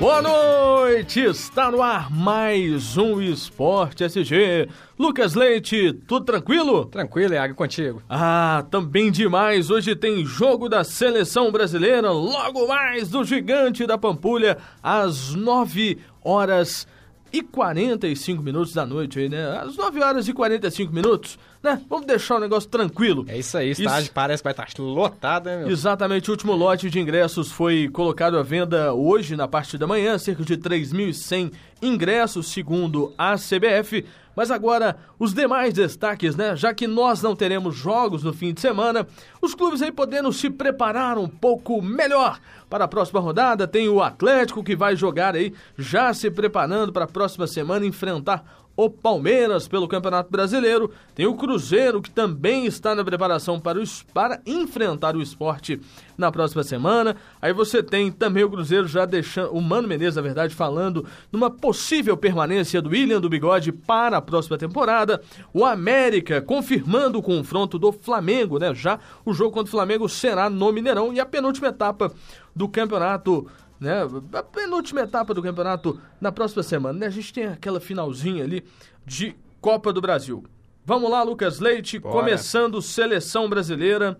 Boa 0.00 0.20
noite! 0.20 1.20
Está 1.20 1.70
no 1.70 1.82
ar 1.82 2.10
mais 2.10 2.96
um 2.96 3.20
Esporte 3.20 4.04
SG. 4.04 4.68
Lucas 4.98 5.34
Leite, 5.34 5.92
tudo 6.06 6.24
tranquilo? 6.24 6.84
Tranquilo, 6.86 7.34
Iago, 7.34 7.54
contigo. 7.54 8.02
Ah, 8.08 8.64
também 8.70 9.10
demais. 9.10 9.70
Hoje 9.70 9.96
tem 9.96 10.24
jogo 10.24 10.68
da 10.68 10.84
seleção 10.84 11.50
brasileira, 11.50 12.10
logo 12.10 12.68
mais 12.68 13.08
do 13.08 13.24
Gigante 13.24 13.86
da 13.86 13.98
Pampulha, 13.98 14.58
às 14.82 15.34
9 15.34 15.98
horas 16.22 16.86
e 17.34 17.42
45 17.42 18.40
minutos 18.44 18.72
da 18.72 18.86
noite 18.86 19.18
aí, 19.18 19.28
né? 19.28 19.58
Às 19.58 19.76
9 19.76 20.00
horas 20.00 20.28
e 20.28 20.32
45 20.32 20.92
minutos, 20.92 21.36
né? 21.60 21.82
Vamos 21.90 22.06
deixar 22.06 22.36
o 22.36 22.38
negócio 22.38 22.70
tranquilo. 22.70 23.24
É 23.26 23.36
isso 23.36 23.58
aí, 23.58 23.70
estágio 23.70 24.04
isso... 24.04 24.12
parece 24.12 24.40
que 24.40 24.44
vai 24.44 24.52
estar 24.52 24.68
lotado, 24.80 25.46
né, 25.46 25.58
meu? 25.58 25.68
Exatamente, 25.68 26.30
o 26.30 26.32
último 26.32 26.54
lote 26.54 26.88
de 26.88 27.00
ingressos 27.00 27.50
foi 27.50 27.88
colocado 27.88 28.38
à 28.38 28.42
venda 28.44 28.94
hoje, 28.94 29.34
na 29.34 29.48
parte 29.48 29.76
da 29.76 29.84
manhã, 29.84 30.16
cerca 30.16 30.44
de 30.44 30.56
3.100 30.56 31.50
ingressos, 31.82 32.46
segundo 32.46 33.12
a 33.18 33.34
CBF. 33.34 34.04
Mas 34.36 34.50
agora, 34.50 34.96
os 35.18 35.32
demais 35.32 35.74
destaques, 35.74 36.36
né? 36.36 36.56
Já 36.56 36.74
que 36.74 36.86
nós 36.86 37.22
não 37.22 37.36
teremos 37.36 37.74
jogos 37.74 38.22
no 38.22 38.32
fim 38.32 38.52
de 38.52 38.60
semana, 38.60 39.06
os 39.40 39.54
clubes 39.54 39.82
aí 39.82 39.92
podendo 39.92 40.32
se 40.32 40.50
preparar 40.50 41.18
um 41.18 41.28
pouco 41.28 41.80
melhor 41.80 42.38
para 42.68 42.84
a 42.84 42.88
próxima 42.88 43.20
rodada. 43.20 43.68
Tem 43.68 43.88
o 43.88 44.02
Atlético 44.02 44.64
que 44.64 44.74
vai 44.74 44.96
jogar 44.96 45.34
aí, 45.34 45.54
já 45.78 46.12
se 46.12 46.30
preparando 46.30 46.92
para 46.92 47.04
a 47.04 47.08
próxima 47.08 47.46
semana 47.46 47.86
enfrentar 47.86 48.63
o 48.76 48.90
Palmeiras 48.90 49.68
pelo 49.68 49.88
Campeonato 49.88 50.30
Brasileiro. 50.30 50.90
Tem 51.14 51.26
o 51.26 51.34
Cruzeiro, 51.34 52.02
que 52.02 52.10
também 52.10 52.66
está 52.66 52.94
na 52.94 53.04
preparação 53.04 53.60
para, 53.60 53.80
o, 53.80 53.84
para 54.12 54.40
enfrentar 54.44 55.16
o 55.16 55.22
esporte 55.22 55.80
na 56.18 56.30
próxima 56.30 56.62
semana. 56.62 57.16
Aí 57.40 57.52
você 57.52 57.82
tem 57.82 58.10
também 58.10 58.44
o 58.44 58.50
Cruzeiro 58.50 58.86
já 58.86 59.04
deixando. 59.04 59.52
O 59.52 59.60
Mano 59.60 59.86
Menezes, 59.86 60.16
na 60.16 60.22
verdade, 60.22 60.54
falando 60.54 61.06
numa 61.30 61.50
possível 61.50 62.16
permanência 62.16 62.82
do 62.82 62.90
William 62.90 63.20
do 63.20 63.28
Bigode 63.28 63.72
para 63.72 64.16
a 64.16 64.22
próxima 64.22 64.58
temporada. 64.58 65.20
O 65.52 65.64
América 65.64 66.42
confirmando 66.42 67.18
o 67.18 67.22
confronto 67.22 67.78
do 67.78 67.92
Flamengo, 67.92 68.58
né? 68.58 68.74
Já 68.74 68.98
o 69.24 69.32
jogo 69.32 69.52
contra 69.52 69.68
o 69.68 69.70
Flamengo 69.70 70.08
será 70.08 70.50
no 70.50 70.72
Mineirão. 70.72 71.12
E 71.12 71.20
a 71.20 71.26
penúltima 71.26 71.68
etapa 71.68 72.12
do 72.54 72.68
campeonato 72.68 73.46
né? 73.84 74.02
A 74.32 74.42
penúltima 74.42 75.02
etapa 75.02 75.32
do 75.32 75.42
campeonato 75.42 76.00
na 76.20 76.32
próxima 76.32 76.62
semana, 76.62 76.98
né? 76.98 77.06
A 77.06 77.10
gente 77.10 77.32
tem 77.32 77.46
aquela 77.46 77.80
finalzinha 77.80 78.42
ali 78.42 78.64
de 79.06 79.36
Copa 79.60 79.92
do 79.92 80.00
Brasil. 80.00 80.44
Vamos 80.84 81.10
lá, 81.10 81.22
Lucas 81.22 81.60
Leite, 81.60 81.98
Bora. 81.98 82.14
começando 82.14 82.82
seleção 82.82 83.48
brasileira 83.48 84.18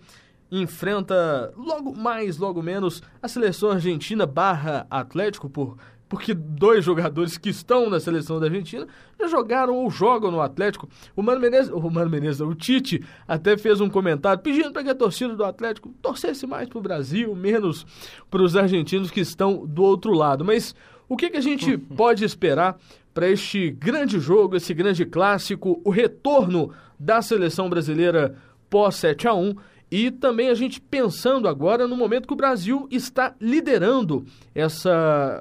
enfrenta 0.51 1.53
logo 1.57 1.95
mais, 1.95 2.39
logo 2.39 2.63
menos 2.63 3.03
a 3.21 3.27
seleção 3.27 3.71
argentina 3.71 4.25
barra 4.25 4.87
Atlético 4.89 5.51
por 5.51 5.77
porque 6.09 6.35
dois 6.35 6.85
jogadores 6.85 7.39
que 7.39 7.49
estão 7.49 7.89
na 7.89 7.99
seleção 7.99 8.39
da 8.39 8.47
Argentina 8.47 8.87
já 9.19 9.27
jogaram 9.27 9.77
ou 9.77 9.91
jogam 9.91 10.31
no 10.31 10.41
Atlético. 10.41 10.89
O 11.17 11.23
Mano 11.23 11.41
Menezes, 11.41 11.71
o 11.71 11.91
Mano 11.91 12.11
Menezes, 12.11 12.41
o 12.41 12.55
Tite 12.55 13.03
até 13.27 13.57
fez 13.57 13.81
um 13.81 13.89
comentário 13.89 14.43
pedindo 14.43 14.73
para 14.73 14.85
que 14.85 14.91
a 14.91 14.95
torcida 14.95 15.35
do 15.35 15.45
Atlético 15.45 15.95
torcesse 16.01 16.47
mais 16.47 16.69
para 16.69 16.79
o 16.79 16.83
Brasil, 16.83 17.35
menos 17.35 17.87
para 18.31 18.43
os 18.43 18.57
argentinos 18.57 19.11
que 19.11 19.21
estão 19.21 19.67
do 19.67 19.83
outro 19.83 20.13
lado. 20.13 20.45
Mas 20.45 20.75
o 21.09 21.17
que, 21.17 21.31
que 21.31 21.37
a 21.37 21.43
gente 21.43 21.77
pode 21.97 22.25
esperar 22.25 22.79
para 23.13 23.29
este 23.29 23.71
grande 23.71 24.19
jogo, 24.19 24.57
esse 24.57 24.75
grande 24.75 25.05
clássico, 25.05 25.81
o 25.85 25.91
retorno 25.91 26.73
da 26.99 27.23
seleção 27.23 27.69
brasileira 27.69 28.37
pós 28.69 28.97
7 28.97 29.29
a 29.29 29.35
1 29.35 29.55
e 29.91 30.11
também 30.11 30.49
a 30.49 30.55
gente 30.55 30.81
pensando 30.81 31.47
agora 31.47 31.87
no 31.87 31.97
momento 31.97 32.27
que 32.27 32.33
o 32.33 32.37
Brasil 32.37 32.89
está 32.91 33.35
liderando 33.41 34.25
essa 34.53 35.41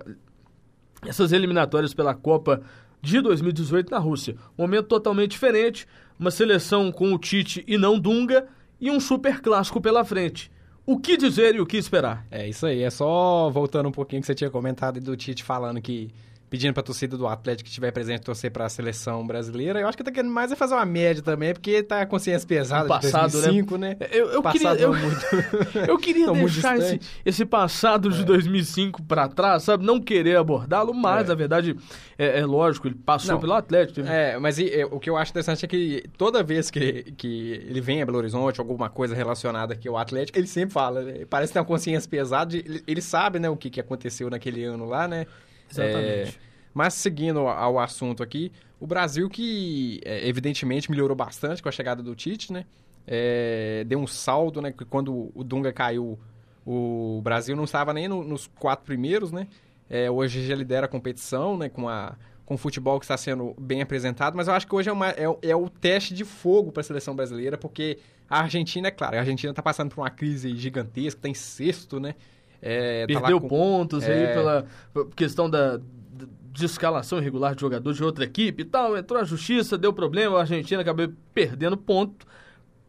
essas 1.06 1.32
eliminatórias 1.32 1.94
pela 1.94 2.14
Copa 2.14 2.62
de 3.02 3.20
2018 3.22 3.92
na 3.92 4.00
Rússia. 4.00 4.36
Momento 4.58 4.88
totalmente 4.88 5.32
diferente, 5.32 5.88
uma 6.20 6.32
seleção 6.32 6.92
com 6.92 7.14
o 7.14 7.20
Tite 7.20 7.64
e 7.68 7.78
não 7.78 8.00
Dunga 8.00 8.48
e 8.80 8.90
um 8.90 9.00
super 9.00 9.42
clássico 9.42 9.82
pela 9.82 10.06
frente. 10.06 10.52
O 10.86 11.00
que 11.00 11.16
dizer 11.16 11.56
e 11.56 11.62
o 11.62 11.66
que 11.66 11.78
esperar? 11.78 12.26
É 12.30 12.48
isso 12.48 12.66
aí, 12.66 12.84
é 12.84 12.90
só 12.90 13.50
voltando 13.50 13.88
um 13.88 13.92
pouquinho 13.92 14.22
que 14.22 14.26
você 14.26 14.36
tinha 14.36 14.50
comentado 14.50 15.00
do 15.00 15.16
Tite 15.16 15.44
falando 15.44 15.82
que 15.82 16.10
pedindo 16.54 16.72
pra 16.72 16.84
torcida 16.84 17.18
do 17.18 17.26
Atlético 17.26 17.64
que 17.64 17.70
estiver 17.70 17.90
presente 17.90 18.22
torcer 18.22 18.52
pra 18.52 18.70
seleção 18.70 19.26
brasileira. 19.26 19.80
Eu 19.80 19.88
acho 19.88 19.98
que 19.98 20.04
tá 20.04 20.12
querendo 20.12 20.32
mais 20.32 20.52
é 20.52 20.56
fazer 20.56 20.76
uma 20.76 20.86
média 20.86 21.24
também, 21.24 21.52
porque 21.52 21.82
tá 21.82 22.02
a 22.02 22.06
consciência 22.06 22.48
pesada 22.48 22.88
passado, 22.88 23.32
de 23.32 23.42
2005, 23.42 23.76
né? 23.76 23.98
né? 24.00 24.08
Eu, 24.12 24.28
eu 24.28 24.44
queria, 24.44 24.74
eu, 24.76 24.94
muito... 24.94 25.26
eu 25.90 25.98
queria 25.98 26.30
deixar 26.32 26.78
esse, 26.78 27.00
esse, 27.26 27.44
passado 27.44 28.12
de 28.12 28.22
é. 28.22 28.26
2005 28.26 29.02
pra 29.02 29.28
trás, 29.28 29.64
sabe? 29.64 29.84
Não 29.84 30.00
querer 30.00 30.38
abordá-lo, 30.38 30.94
mas, 30.94 31.26
é. 31.26 31.30
na 31.30 31.34
verdade, 31.34 31.76
é, 32.20 32.42
é, 32.42 32.46
lógico, 32.46 32.88
ele 32.88 32.98
passou 33.04 33.34
Não, 33.34 33.42
pelo 33.42 33.54
Atlético. 33.54 33.96
Teve... 33.96 34.10
É, 34.10 34.38
mas 34.38 34.60
e, 34.60 34.70
é, 34.70 34.86
o 34.86 35.00
que 35.00 35.10
eu 35.10 35.18
acho 35.18 35.32
interessante 35.32 35.66
é 35.66 35.68
que 35.68 36.04
toda 36.20 36.44
vez 36.44 36.70
que, 36.70 37.14
que 37.18 37.64
ele 37.68 37.82
vem 37.82 38.00
a 38.00 38.06
Belo 38.06 38.20
Horizonte, 38.20 38.60
alguma 38.60 38.92
coisa 38.92 39.16
relacionada 39.16 39.74
aqui 39.74 39.88
ao 39.88 39.98
Atlético, 39.98 40.38
ele 40.38 40.46
sempre 40.46 40.72
fala, 40.72 41.02
né? 41.02 41.26
parece 41.28 41.52
ter 41.52 41.58
uma 41.58 41.66
consciência 41.66 42.08
pesada, 42.08 42.56
ele, 42.56 42.84
ele 42.86 43.02
sabe, 43.02 43.40
né, 43.40 43.50
o 43.50 43.58
que, 43.58 43.72
que 43.72 43.80
aconteceu 43.80 44.30
naquele 44.30 44.64
ano 44.64 44.86
lá, 44.86 45.08
né? 45.08 45.26
Exatamente. 45.72 46.30
É, 46.30 46.34
mas 46.74 46.94
seguindo 46.94 47.40
ao 47.48 47.80
assunto 47.80 48.24
aqui, 48.24 48.52
o 48.80 48.88
Brasil 48.88 49.30
que 49.30 50.02
é, 50.04 50.28
evidentemente 50.28 50.90
melhorou 50.90 51.16
bastante 51.16 51.62
com 51.62 51.70
a 51.70 51.72
chegada 51.72 52.02
do 52.02 52.16
Tite, 52.16 52.52
né? 52.52 52.66
É, 53.06 53.84
deu 53.86 54.00
um 54.00 54.08
saldo, 54.08 54.62
né? 54.62 54.72
Que 54.72 54.86
quando 54.86 55.32
o 55.34 55.44
Dunga 55.44 55.72
caiu, 55.72 56.20
o 56.66 57.22
Brasil 57.24 57.56
não 57.56 57.64
estava 57.66 57.94
nem 57.94 58.08
no, 58.08 58.24
nos 58.24 58.48
quatro 58.48 58.86
primeiros, 58.86 59.32
né? 59.32 59.48
É, 59.90 60.10
hoje 60.10 60.46
já 60.46 60.56
lidera 60.56 60.86
a 60.86 60.90
competição, 60.90 61.58
né? 61.58 61.70
Com, 61.70 61.88
a, 61.88 62.16
com 62.46 62.56
o 62.56 62.58
futebol 62.58 63.00
que 63.00 63.06
está 63.06 63.18
sendo 63.18 63.54
bem 63.58 63.82
apresentado, 63.82 64.36
mas 64.36 64.48
eu 64.48 64.54
acho 64.54 64.68
que 64.68 64.76
hoje 64.76 64.90
é, 64.90 64.94
uma, 64.94 65.10
é, 65.10 65.26
é 65.44 65.56
o 65.56 65.70
teste 65.70 66.14
de 66.14 66.26
fogo 66.26 66.72
para 66.72 66.82
a 66.82 66.84
seleção 66.84 67.16
brasileira, 67.16 67.58
porque 67.58 68.00
a 68.30 68.42
Argentina, 68.42 68.88
é 68.88 68.92
claro, 68.92 69.16
a 69.16 69.20
Argentina 69.20 69.52
está 69.52 69.62
passando 69.62 69.94
por 69.94 70.02
uma 70.02 70.10
crise 70.10 70.56
gigantesca, 70.56 71.22
tem 71.22 71.34
sexto, 71.34 72.00
né? 72.00 72.16
É, 72.66 73.06
Perdeu 73.06 73.42
tá 73.42 73.42
com, 73.42 73.48
pontos 73.50 74.04
aí 74.06 74.24
é. 74.24 74.34
pela 74.34 74.66
questão 75.18 75.50
da, 75.50 75.82
de 76.50 76.66
escalação 76.66 77.20
irregular 77.20 77.54
de 77.54 77.62
jogador 77.62 77.92
de 77.92 78.04
outra 78.04 78.24
equipe 78.24 78.62
e 78.62 78.66
tal. 78.66 78.96
Entrou 78.96 79.20
a 79.20 79.26
justiça, 79.26 79.78
deu 79.78 79.92
problema, 79.92 80.38
a 80.38 80.42
Argentina 80.42 80.82
acabou 80.82 81.12
perdendo 81.34 81.76
ponto. 81.76 82.26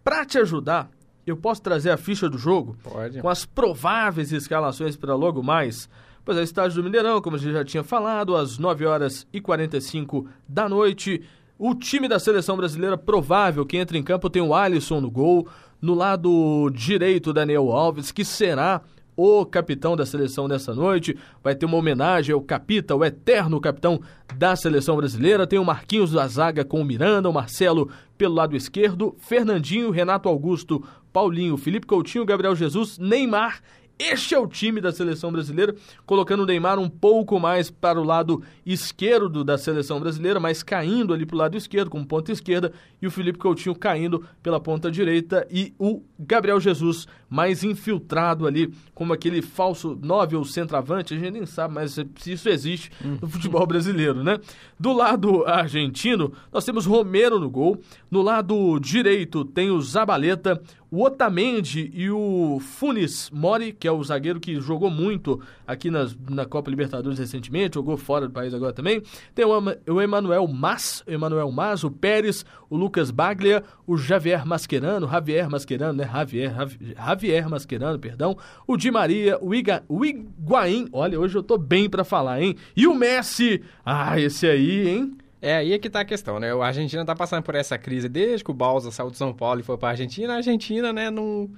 Para 0.05 0.25
te 0.25 0.39
ajudar, 0.39 0.91
eu 1.27 1.37
posso 1.37 1.61
trazer 1.61 1.91
a 1.91 1.97
ficha 1.97 2.29
do 2.29 2.39
jogo 2.39 2.77
Pode. 2.85 3.21
com 3.21 3.29
as 3.29 3.45
prováveis 3.45 4.31
escalações 4.33 4.97
para 4.97 5.15
logo 5.17 5.43
mais. 5.43 5.89
Pois 6.25 6.39
é, 6.39 6.43
estádio 6.43 6.77
do 6.77 6.85
Mineirão, 6.85 7.21
como 7.21 7.37
a 7.37 7.39
gente 7.39 7.53
já 7.53 7.65
tinha 7.65 7.83
falado, 7.83 8.37
às 8.37 8.59
9 8.59 8.87
horas 8.87 9.27
e 9.33 9.41
45 9.41 10.29
da 10.49 10.69
noite. 10.69 11.23
O 11.59 11.75
time 11.75 12.07
da 12.07 12.19
seleção 12.19 12.57
brasileira 12.57 12.97
provável 12.97 13.67
que 13.67 13.77
entra 13.77 13.99
em 13.99 14.03
campo 14.03 14.31
tem 14.31 14.43
o 14.43 14.55
Alisson 14.55 15.01
no 15.01 15.11
gol. 15.11 15.49
No 15.81 15.95
lado 15.95 16.71
direito, 16.71 17.33
Daniel 17.33 17.71
Alves, 17.73 18.11
que 18.13 18.25
será 18.25 18.83
o 19.17 19.45
capitão 19.45 19.97
da 19.97 20.05
seleção 20.07 20.49
nessa 20.49 20.75
noite. 20.75 21.17
Vai 21.43 21.55
ter 21.55 21.67
uma 21.67 21.77
homenagem 21.77 22.35
ao 22.35 22.41
Capita, 22.41 22.95
o 22.95 23.05
eterno 23.05 23.61
capitão 23.61 24.01
da 24.37 24.57
seleção 24.57 24.97
brasileira. 24.97 25.47
Tem 25.47 25.59
o 25.59 25.65
Marquinhos 25.65 26.13
da 26.13 26.27
zaga 26.27 26.65
com 26.65 26.81
o 26.81 26.85
Miranda, 26.85 27.29
o 27.29 27.33
Marcelo 27.33 27.91
pelo 28.17 28.35
lado 28.35 28.57
esquerdo, 28.57 29.15
Fernandinho, 29.19 29.91
Renato 29.91 30.29
Augusto, 30.29 30.85
Paulinho, 31.13 31.57
Felipe 31.57 31.87
Coutinho, 31.87 32.25
Gabriel 32.25 32.55
Jesus, 32.55 32.99
Neymar 32.99 33.61
este 33.97 34.35
é 34.35 34.39
o 34.39 34.49
time 34.49 34.81
da 34.81 34.91
seleção 34.91 35.31
brasileira, 35.31 35.73
colocando 36.05 36.43
o 36.43 36.47
Neymar 36.47 36.81
um 36.81 36.89
pouco 36.89 37.39
mais 37.39 37.71
para 37.71 38.01
o 38.01 38.03
lado 38.03 38.43
esquerdo 38.67 39.45
da 39.45 39.57
seleção 39.57 40.01
brasileira, 40.01 40.41
mas 40.41 40.65
caindo 40.65 41.15
ali 41.15 41.25
para 41.25 41.37
o 41.37 41.39
lado 41.39 41.57
esquerdo, 41.57 41.91
com 41.91 42.05
ponta 42.05 42.33
esquerda, 42.33 42.73
e 43.01 43.07
o 43.07 43.11
Felipe 43.11 43.39
Coutinho 43.39 43.73
caindo 43.73 44.27
pela 44.43 44.59
ponta 44.59 44.91
direita, 44.91 45.47
e 45.49 45.73
o 45.79 46.03
Gabriel 46.19 46.59
Jesus 46.59 47.07
mais 47.35 47.65
infiltrado 47.65 48.47
ali, 48.47 48.73
como 48.95 49.13
aquele 49.13 49.43
falso 49.43 49.99
nove 50.01 50.37
ou 50.37 50.45
centroavante, 50.45 51.15
a 51.15 51.19
gente 51.19 51.33
nem 51.33 51.45
sabe 51.45 51.75
mais 51.75 51.93
se 51.93 52.33
isso 52.33 52.49
existe 52.49 52.93
no 53.21 53.29
futebol 53.29 53.67
brasileiro, 53.67 54.23
né? 54.23 54.39
Do 54.79 54.93
lado 54.93 55.45
argentino, 55.45 56.33
nós 56.53 56.65
temos 56.65 56.87
Romero 56.87 57.41
no 57.41 57.51
gol, 57.51 57.81
no 58.09 58.23
lado 58.23 58.79
direito 58.79 59.45
tem 59.45 59.69
o 59.71 59.81
Zabaleta, 59.81 60.63
o 60.95 61.03
Otamendi 61.03 61.91
e 61.93 62.09
o 62.09 62.61
Funes 62.61 63.29
Mori, 63.31 63.73
que 63.73 63.89
é 63.89 63.91
o 63.91 64.05
zagueiro 64.05 64.39
que 64.39 64.61
jogou 64.61 64.89
muito 64.89 65.41
aqui 65.67 65.91
nas, 65.91 66.17
na 66.31 66.45
Copa 66.45 66.71
Libertadores 66.71 67.19
recentemente, 67.19 67.75
jogou 67.75 67.97
fora 67.97 68.29
do 68.29 68.33
país 68.33 68.55
agora 68.55 68.73
também. 68.73 69.03
Tem 69.35 69.45
o, 69.45 69.51
o 69.93 70.01
Emanuel 70.01 70.47
Mas, 70.47 71.03
o 71.05 71.11
Emanuel 71.11 71.51
Mas, 71.51 71.83
o 71.83 71.91
Pérez, 71.91 72.47
o 72.71 72.77
Lucas 72.77 73.11
Baglia, 73.11 73.65
o 73.85 73.97
Javier 73.97 74.47
Mascherano, 74.47 75.09
Javier 75.09 75.51
Mascherano, 75.51 75.95
né? 75.95 76.09
Javier, 76.13 76.55
Javier 76.55 77.24
Mascherano, 77.49 77.99
perdão. 77.99 78.37
O 78.67 78.77
Di 78.77 78.91
Maria, 78.91 79.39
o, 79.41 79.55
Iga, 79.55 79.85
o 79.89 80.05
Higuaín, 80.05 80.89
olha, 80.93 81.19
hoje 81.19 81.37
eu 81.37 81.43
tô 81.43 81.57
bem 81.59 81.89
para 81.89 82.05
falar, 82.05 82.41
hein? 82.41 82.57
E 82.77 82.87
o 82.87 82.95
Messi, 82.95 83.63
ah, 83.85 84.19
esse 84.21 84.47
aí, 84.47 84.89
hein? 84.89 85.17
É 85.41 85.57
aí 85.57 85.73
é 85.73 85.79
que 85.79 85.91
tá 85.91 86.01
a 86.01 86.05
questão, 86.05 86.41
né? 86.41 86.53
A 86.53 86.67
Argentina 86.67 87.05
tá 87.05 87.15
passando 87.15 87.43
por 87.43 87.55
essa 87.55 87.77
crise 87.77 88.09
desde 88.09 88.43
que 88.43 88.51
o 88.51 88.55
Balsa 88.55 88.91
saiu 88.91 89.11
de 89.11 89.19
São 89.19 89.33
Paulo 89.33 89.61
e 89.61 89.63
foi 89.63 89.77
pra 89.77 89.91
Argentina. 89.91 90.33
A 90.33 90.37
Argentina, 90.37 90.93
né, 90.93 91.11
não... 91.11 91.51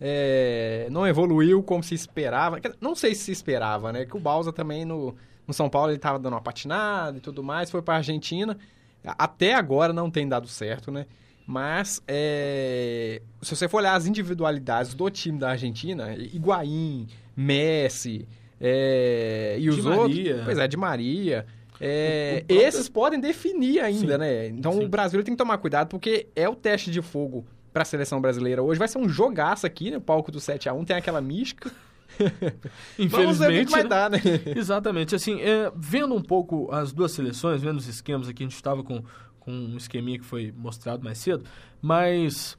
é, 0.00 0.86
não 0.90 1.06
evoluiu 1.06 1.62
como 1.62 1.82
se 1.82 1.94
esperava. 1.94 2.60
Não 2.80 2.94
sei 2.94 3.14
se 3.14 3.24
se 3.24 3.32
esperava, 3.32 3.92
né? 3.92 4.04
Que 4.04 4.16
o 4.16 4.20
Balsa 4.20 4.52
também 4.52 4.84
no, 4.84 5.16
no 5.46 5.52
São 5.52 5.68
Paulo 5.68 5.90
ele 5.90 5.96
estava 5.96 6.18
dando 6.18 6.34
uma 6.34 6.40
patinada 6.40 7.18
e 7.18 7.20
tudo 7.20 7.42
mais, 7.42 7.70
foi 7.70 7.82
para 7.82 7.94
a 7.94 7.96
Argentina. 7.98 8.56
Até 9.04 9.54
agora 9.54 9.92
não 9.92 10.08
tem 10.08 10.28
dado 10.28 10.46
certo, 10.46 10.92
né? 10.92 11.06
Mas 11.52 12.02
é, 12.08 13.20
se 13.42 13.54
você 13.54 13.68
for 13.68 13.76
olhar 13.76 13.94
as 13.94 14.06
individualidades 14.06 14.94
do 14.94 15.10
time 15.10 15.38
da 15.38 15.50
Argentina, 15.50 16.16
Higuaín, 16.16 17.06
Messi 17.36 18.26
é, 18.58 19.58
e 19.60 19.68
os 19.68 19.76
de 19.76 19.82
outros. 19.86 19.98
Maria. 19.98 20.42
Pois 20.46 20.56
é, 20.56 20.66
de 20.66 20.76
Maria. 20.78 21.46
É, 21.78 22.42
próprio... 22.46 22.66
Esses 22.66 22.88
podem 22.88 23.20
definir 23.20 23.80
ainda, 23.80 24.14
Sim. 24.14 24.18
né? 24.18 24.46
Então 24.46 24.72
Sim. 24.72 24.84
o 24.84 24.88
Brasil 24.88 25.22
tem 25.22 25.34
que 25.34 25.38
tomar 25.38 25.58
cuidado 25.58 25.88
porque 25.88 26.26
é 26.34 26.48
o 26.48 26.54
teste 26.54 26.90
de 26.90 27.02
fogo 27.02 27.44
para 27.70 27.82
a 27.82 27.84
seleção 27.84 28.18
brasileira 28.18 28.62
hoje. 28.62 28.78
Vai 28.78 28.88
ser 28.88 28.96
um 28.96 29.06
jogaço 29.06 29.66
aqui, 29.66 29.90
né? 29.90 29.98
O 29.98 30.00
palco 30.00 30.32
do 30.32 30.40
7 30.40 30.70
a 30.70 30.72
1 30.72 30.86
tem 30.86 30.96
aquela 30.96 31.20
mística. 31.20 31.70
Infelizmente. 32.98 33.10
Vamos 33.10 33.38
ver 33.40 33.62
o 33.62 33.66
que 33.66 33.72
vai 33.72 33.82
né? 33.82 33.88
dar, 33.90 34.10
né? 34.10 34.22
Exatamente. 34.56 35.14
Assim, 35.14 35.38
é, 35.42 35.70
vendo 35.76 36.14
um 36.14 36.22
pouco 36.22 36.72
as 36.72 36.94
duas 36.94 37.12
seleções, 37.12 37.60
vendo 37.60 37.76
os 37.76 37.88
esquemas 37.88 38.26
aqui, 38.26 38.42
a 38.42 38.46
gente 38.46 38.54
estava 38.54 38.82
com, 38.82 39.04
com 39.44 39.52
um 39.52 39.76
esqueminha 39.76 40.18
que 40.18 40.24
foi 40.24 40.52
mostrado 40.56 41.02
mais 41.02 41.18
cedo, 41.18 41.44
mas 41.80 42.56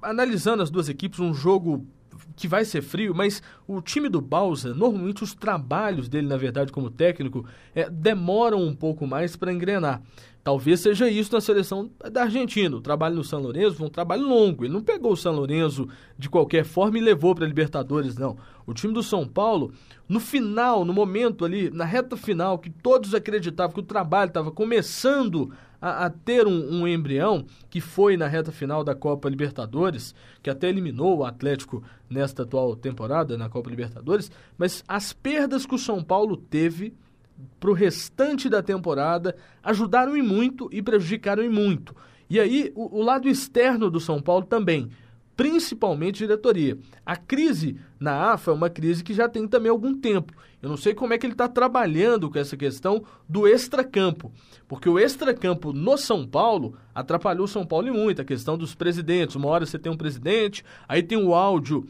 analisando 0.00 0.62
as 0.62 0.70
duas 0.70 0.88
equipes, 0.88 1.18
um 1.18 1.34
jogo 1.34 1.86
que 2.36 2.46
vai 2.46 2.64
ser 2.64 2.82
frio, 2.82 3.14
mas 3.14 3.42
o 3.66 3.80
time 3.80 4.08
do 4.08 4.20
Bausa, 4.20 4.72
normalmente 4.72 5.22
os 5.22 5.34
trabalhos 5.34 6.08
dele, 6.08 6.26
na 6.26 6.36
verdade, 6.36 6.72
como 6.72 6.90
técnico, 6.90 7.44
é, 7.74 7.88
demoram 7.90 8.62
um 8.62 8.74
pouco 8.74 9.06
mais 9.06 9.36
para 9.36 9.52
engrenar. 9.52 10.02
Talvez 10.42 10.80
seja 10.80 11.08
isso 11.08 11.32
na 11.32 11.40
seleção 11.40 11.90
da 12.12 12.24
Argentina. 12.24 12.76
O 12.76 12.80
trabalho 12.80 13.16
no 13.16 13.24
São 13.24 13.40
Lourenço 13.40 13.76
foi 13.76 13.86
um 13.86 13.90
trabalho 13.90 14.28
longo. 14.28 14.64
Ele 14.64 14.74
não 14.74 14.82
pegou 14.82 15.12
o 15.12 15.16
São 15.16 15.34
Lourenço 15.34 15.88
de 16.18 16.28
qualquer 16.28 16.64
forma 16.64 16.98
e 16.98 17.00
levou 17.00 17.34
para 17.34 17.46
a 17.46 17.48
Libertadores, 17.48 18.18
não. 18.18 18.36
O 18.66 18.74
time 18.74 18.92
do 18.92 19.02
São 19.02 19.26
Paulo, 19.26 19.72
no 20.06 20.20
final, 20.20 20.84
no 20.84 20.92
momento 20.92 21.46
ali, 21.46 21.70
na 21.70 21.86
reta 21.86 22.14
final, 22.14 22.58
que 22.58 22.68
todos 22.68 23.14
acreditavam 23.14 23.72
que 23.72 23.80
o 23.80 23.84
trabalho 23.84 24.28
estava 24.28 24.50
começando 24.50 25.50
a, 25.84 26.06
a 26.06 26.10
ter 26.10 26.46
um, 26.46 26.80
um, 26.80 26.88
embrião, 26.88 27.44
que 27.68 27.78
foi 27.78 28.16
na 28.16 28.26
reta 28.26 28.50
final 28.50 28.82
da 28.82 28.94
Copa 28.94 29.28
Libertadores, 29.28 30.14
que 30.42 30.48
até 30.48 30.66
eliminou 30.66 31.18
o 31.18 31.24
Atlético 31.26 31.84
nesta 32.08 32.42
atual 32.42 32.74
temporada 32.74 33.36
na 33.36 33.50
Copa 33.50 33.68
Libertadores, 33.68 34.30
mas 34.56 34.82
as 34.88 35.12
perdas 35.12 35.66
que 35.66 35.74
o 35.74 35.78
São 35.78 36.02
Paulo 36.02 36.38
teve 36.38 36.94
para 37.60 37.68
o 37.68 37.74
restante 37.74 38.48
da 38.48 38.62
temporada 38.62 39.36
ajudaram 39.62 40.16
e 40.16 40.22
muito 40.22 40.70
e 40.72 40.80
prejudicaram 40.80 41.42
e 41.42 41.50
muito. 41.50 41.94
E 42.30 42.40
aí, 42.40 42.72
o, 42.74 43.00
o 43.00 43.02
lado 43.02 43.28
externo 43.28 43.90
do 43.90 44.00
São 44.00 44.22
Paulo 44.22 44.46
também 44.46 44.88
principalmente 45.36 46.18
diretoria. 46.18 46.78
A 47.04 47.16
crise 47.16 47.76
na 47.98 48.32
AFA 48.32 48.50
é 48.50 48.54
uma 48.54 48.70
crise 48.70 49.02
que 49.02 49.14
já 49.14 49.28
tem 49.28 49.46
também 49.46 49.70
algum 49.70 49.94
tempo. 49.94 50.32
Eu 50.62 50.68
não 50.68 50.76
sei 50.76 50.94
como 50.94 51.12
é 51.12 51.18
que 51.18 51.26
ele 51.26 51.34
está 51.34 51.48
trabalhando 51.48 52.30
com 52.30 52.38
essa 52.38 52.56
questão 52.56 53.04
do 53.28 53.46
extracampo, 53.46 54.32
porque 54.66 54.88
o 54.88 54.98
extracampo 54.98 55.72
no 55.72 55.98
São 55.98 56.26
Paulo 56.26 56.76
atrapalhou 56.94 57.44
o 57.44 57.48
São 57.48 57.66
Paulo 57.66 57.88
e 57.88 57.90
muito, 57.90 58.22
a 58.22 58.24
questão 58.24 58.56
dos 58.56 58.74
presidentes. 58.74 59.36
Uma 59.36 59.48
hora 59.48 59.66
você 59.66 59.78
tem 59.78 59.92
um 59.92 59.96
presidente, 59.96 60.64
aí 60.88 61.02
tem 61.02 61.18
o 61.18 61.34
áudio 61.34 61.86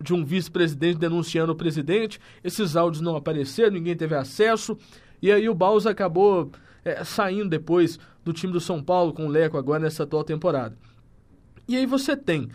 de 0.00 0.12
um 0.12 0.24
vice-presidente 0.24 0.98
denunciando 0.98 1.52
o 1.52 1.56
presidente, 1.56 2.20
esses 2.42 2.76
áudios 2.76 3.00
não 3.00 3.16
apareceram, 3.16 3.72
ninguém 3.72 3.96
teve 3.96 4.14
acesso, 4.14 4.76
e 5.22 5.32
aí 5.32 5.48
o 5.48 5.54
Baus 5.54 5.86
acabou 5.86 6.50
é, 6.84 7.02
saindo 7.04 7.48
depois 7.48 7.98
do 8.24 8.32
time 8.32 8.52
do 8.52 8.60
São 8.60 8.82
Paulo 8.82 9.12
com 9.12 9.26
o 9.26 9.30
Leco 9.30 9.56
agora 9.56 9.80
nessa 9.80 10.02
atual 10.02 10.24
temporada. 10.24 10.76
E 11.68 11.76
aí 11.76 11.86
você 11.86 12.16
tem 12.16 12.48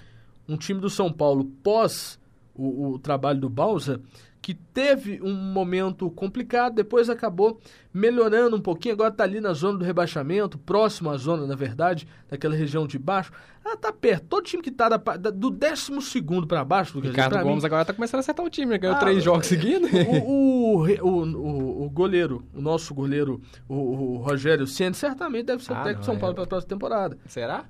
um 0.47 0.57
time 0.57 0.79
do 0.79 0.89
São 0.89 1.11
Paulo 1.11 1.45
pós 1.63 2.19
o, 2.53 2.91
o 2.91 2.99
trabalho 2.99 3.39
do 3.39 3.49
Balsa, 3.49 4.01
que 4.41 4.55
teve 4.55 5.21
um 5.21 5.33
momento 5.33 6.09
complicado, 6.09 6.73
depois 6.73 7.09
acabou 7.09 7.59
melhorando 7.93 8.55
um 8.55 8.61
pouquinho, 8.61 8.95
agora 8.95 9.11
está 9.11 9.23
ali 9.23 9.39
na 9.39 9.53
zona 9.53 9.77
do 9.77 9.85
rebaixamento, 9.85 10.57
próximo 10.57 11.11
à 11.11 11.17
zona, 11.17 11.45
na 11.45 11.55
verdade, 11.55 12.07
daquela 12.27 12.55
região 12.55 12.87
de 12.87 12.97
baixo. 12.97 13.31
Ah, 13.63 13.77
tá 13.77 13.93
perto. 13.93 14.25
Todo 14.25 14.43
time 14.43 14.63
que 14.63 14.69
está 14.69 14.89
do 14.89 15.51
12 15.51 16.47
para 16.47 16.65
baixo. 16.65 16.99
Ricardo 16.99 17.33
dizer, 17.33 17.43
Gomes 17.43 17.63
mim, 17.63 17.67
agora 17.67 17.83
está 17.83 17.93
começando 17.93 18.17
a 18.17 18.21
acertar 18.21 18.43
o 18.43 18.49
time, 18.49 18.75
ganhou 18.79 18.95
ah, 18.95 18.99
três 18.99 19.23
jogos 19.23 19.45
é, 19.45 19.49
seguidos. 19.49 19.91
O, 20.25 20.79
o, 20.79 21.07
o, 21.07 21.85
o, 21.85 21.89
goleiro, 21.91 22.43
o 22.51 22.61
nosso 22.61 22.95
goleiro, 22.95 23.39
o, 23.69 24.17
Rogério 24.17 24.65
Senna, 24.65 24.95
certamente 24.95 25.45
deve 25.45 25.63
ser 25.63 25.73
ah, 25.73 25.81
o 25.81 25.83
técnico 25.83 25.99
de 25.99 26.05
São 26.07 26.17
Paulo 26.17 26.33
é. 26.33 26.35
para 26.35 26.43
a 26.45 26.47
próxima 26.47 26.69
temporada. 26.69 27.17
Será? 27.27 27.65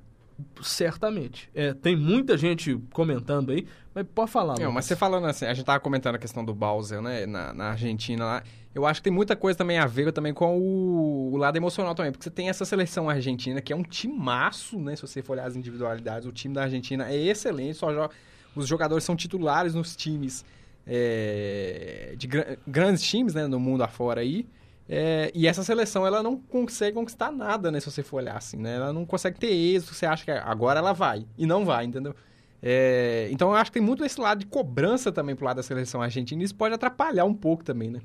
Certamente. 0.61 1.49
É, 1.53 1.73
tem 1.73 1.95
muita 1.95 2.37
gente 2.37 2.77
comentando 2.93 3.51
aí, 3.51 3.67
mas 3.93 4.05
pode 4.13 4.31
falar. 4.31 4.59
Não, 4.59 4.71
mas 4.71 4.85
você 4.85 4.95
falando 4.95 5.27
assim, 5.27 5.45
a 5.45 5.53
gente 5.53 5.65
tava 5.65 5.79
comentando 5.79 6.15
a 6.15 6.17
questão 6.17 6.43
do 6.43 6.53
Bowser, 6.53 7.01
né, 7.01 7.25
na, 7.25 7.53
na 7.53 7.69
Argentina 7.71 8.23
lá. 8.25 8.43
Eu 8.73 8.85
acho 8.85 9.01
que 9.01 9.03
tem 9.03 9.13
muita 9.13 9.35
coisa 9.35 9.57
também 9.57 9.77
a 9.77 9.85
ver 9.85 10.11
também 10.13 10.33
com 10.33 10.57
o, 10.57 11.33
o, 11.33 11.37
lado 11.37 11.57
emocional 11.57 11.93
também, 11.93 12.11
porque 12.11 12.23
você 12.23 12.29
tem 12.29 12.47
essa 12.47 12.63
seleção 12.63 13.09
argentina 13.09 13.61
que 13.61 13.73
é 13.73 13.75
um 13.75 13.83
timaço, 13.83 14.79
né, 14.79 14.95
se 14.95 15.01
você 15.01 15.21
for 15.21 15.33
olhar 15.33 15.45
as 15.45 15.57
individualidades, 15.57 16.25
o 16.25 16.31
time 16.31 16.53
da 16.53 16.63
Argentina 16.63 17.09
é 17.09 17.17
excelente, 17.17 17.77
só 17.77 17.93
joga, 17.93 18.13
os 18.55 18.67
jogadores 18.67 19.03
são 19.03 19.15
titulares 19.15 19.73
nos 19.73 19.93
times 19.95 20.45
é, 20.87 22.13
de 22.17 22.27
gr 22.27 22.57
grandes 22.65 23.03
times, 23.03 23.33
né, 23.33 23.45
no 23.45 23.59
mundo 23.59 23.83
afora 23.83 24.21
aí. 24.21 24.47
É, 24.87 25.31
e 25.33 25.47
essa 25.47 25.63
seleção, 25.63 26.05
ela 26.05 26.21
não 26.21 26.37
consegue 26.37 26.95
conquistar 26.95 27.31
nada, 27.31 27.71
né? 27.71 27.79
Se 27.79 27.89
você 27.89 28.03
for 28.03 28.17
olhar 28.17 28.35
assim, 28.35 28.57
né? 28.57 28.75
Ela 28.75 28.91
não 28.91 29.05
consegue 29.05 29.39
ter 29.39 29.51
êxito, 29.51 29.93
você 29.93 30.05
acha 30.05 30.25
que 30.25 30.31
agora 30.31 30.79
ela 30.79 30.93
vai. 30.93 31.25
E 31.37 31.45
não 31.45 31.65
vai, 31.65 31.85
entendeu? 31.85 32.15
É, 32.61 33.29
então, 33.31 33.49
eu 33.49 33.55
acho 33.55 33.71
que 33.71 33.79
tem 33.79 33.85
muito 33.85 34.03
esse 34.05 34.19
lado 34.19 34.39
de 34.39 34.45
cobrança 34.45 35.11
também 35.11 35.35
pro 35.35 35.45
lado 35.45 35.57
da 35.57 35.63
seleção 35.63 36.01
argentina. 36.01 36.43
Isso 36.43 36.55
pode 36.55 36.75
atrapalhar 36.75 37.25
um 37.25 37.33
pouco 37.33 37.63
também, 37.63 37.89
né? 37.89 38.01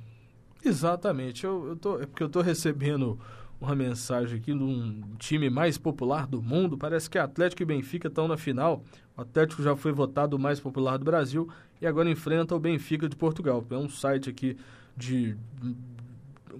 Exatamente. 0.64 1.44
Eu, 1.44 1.68
eu 1.68 1.76
tô, 1.76 2.00
é 2.00 2.06
porque 2.06 2.22
eu 2.22 2.28
tô 2.28 2.40
recebendo 2.40 3.18
uma 3.60 3.74
mensagem 3.74 4.38
aqui 4.38 4.52
de 4.52 4.62
um 4.62 5.02
time 5.18 5.48
mais 5.50 5.78
popular 5.78 6.26
do 6.26 6.42
mundo. 6.42 6.76
Parece 6.76 7.08
que 7.08 7.18
Atlético 7.18 7.62
e 7.62 7.66
Benfica 7.66 8.08
estão 8.08 8.28
na 8.28 8.36
final. 8.36 8.82
O 9.16 9.22
Atlético 9.22 9.62
já 9.62 9.74
foi 9.76 9.92
votado 9.92 10.36
o 10.36 10.38
mais 10.38 10.60
popular 10.60 10.98
do 10.98 11.04
Brasil 11.04 11.48
e 11.80 11.86
agora 11.86 12.08
enfrenta 12.10 12.54
o 12.54 12.60
Benfica 12.60 13.08
de 13.08 13.16
Portugal. 13.16 13.64
É 13.70 13.76
um 13.76 13.88
site 13.88 14.28
aqui 14.28 14.56
de 14.96 15.36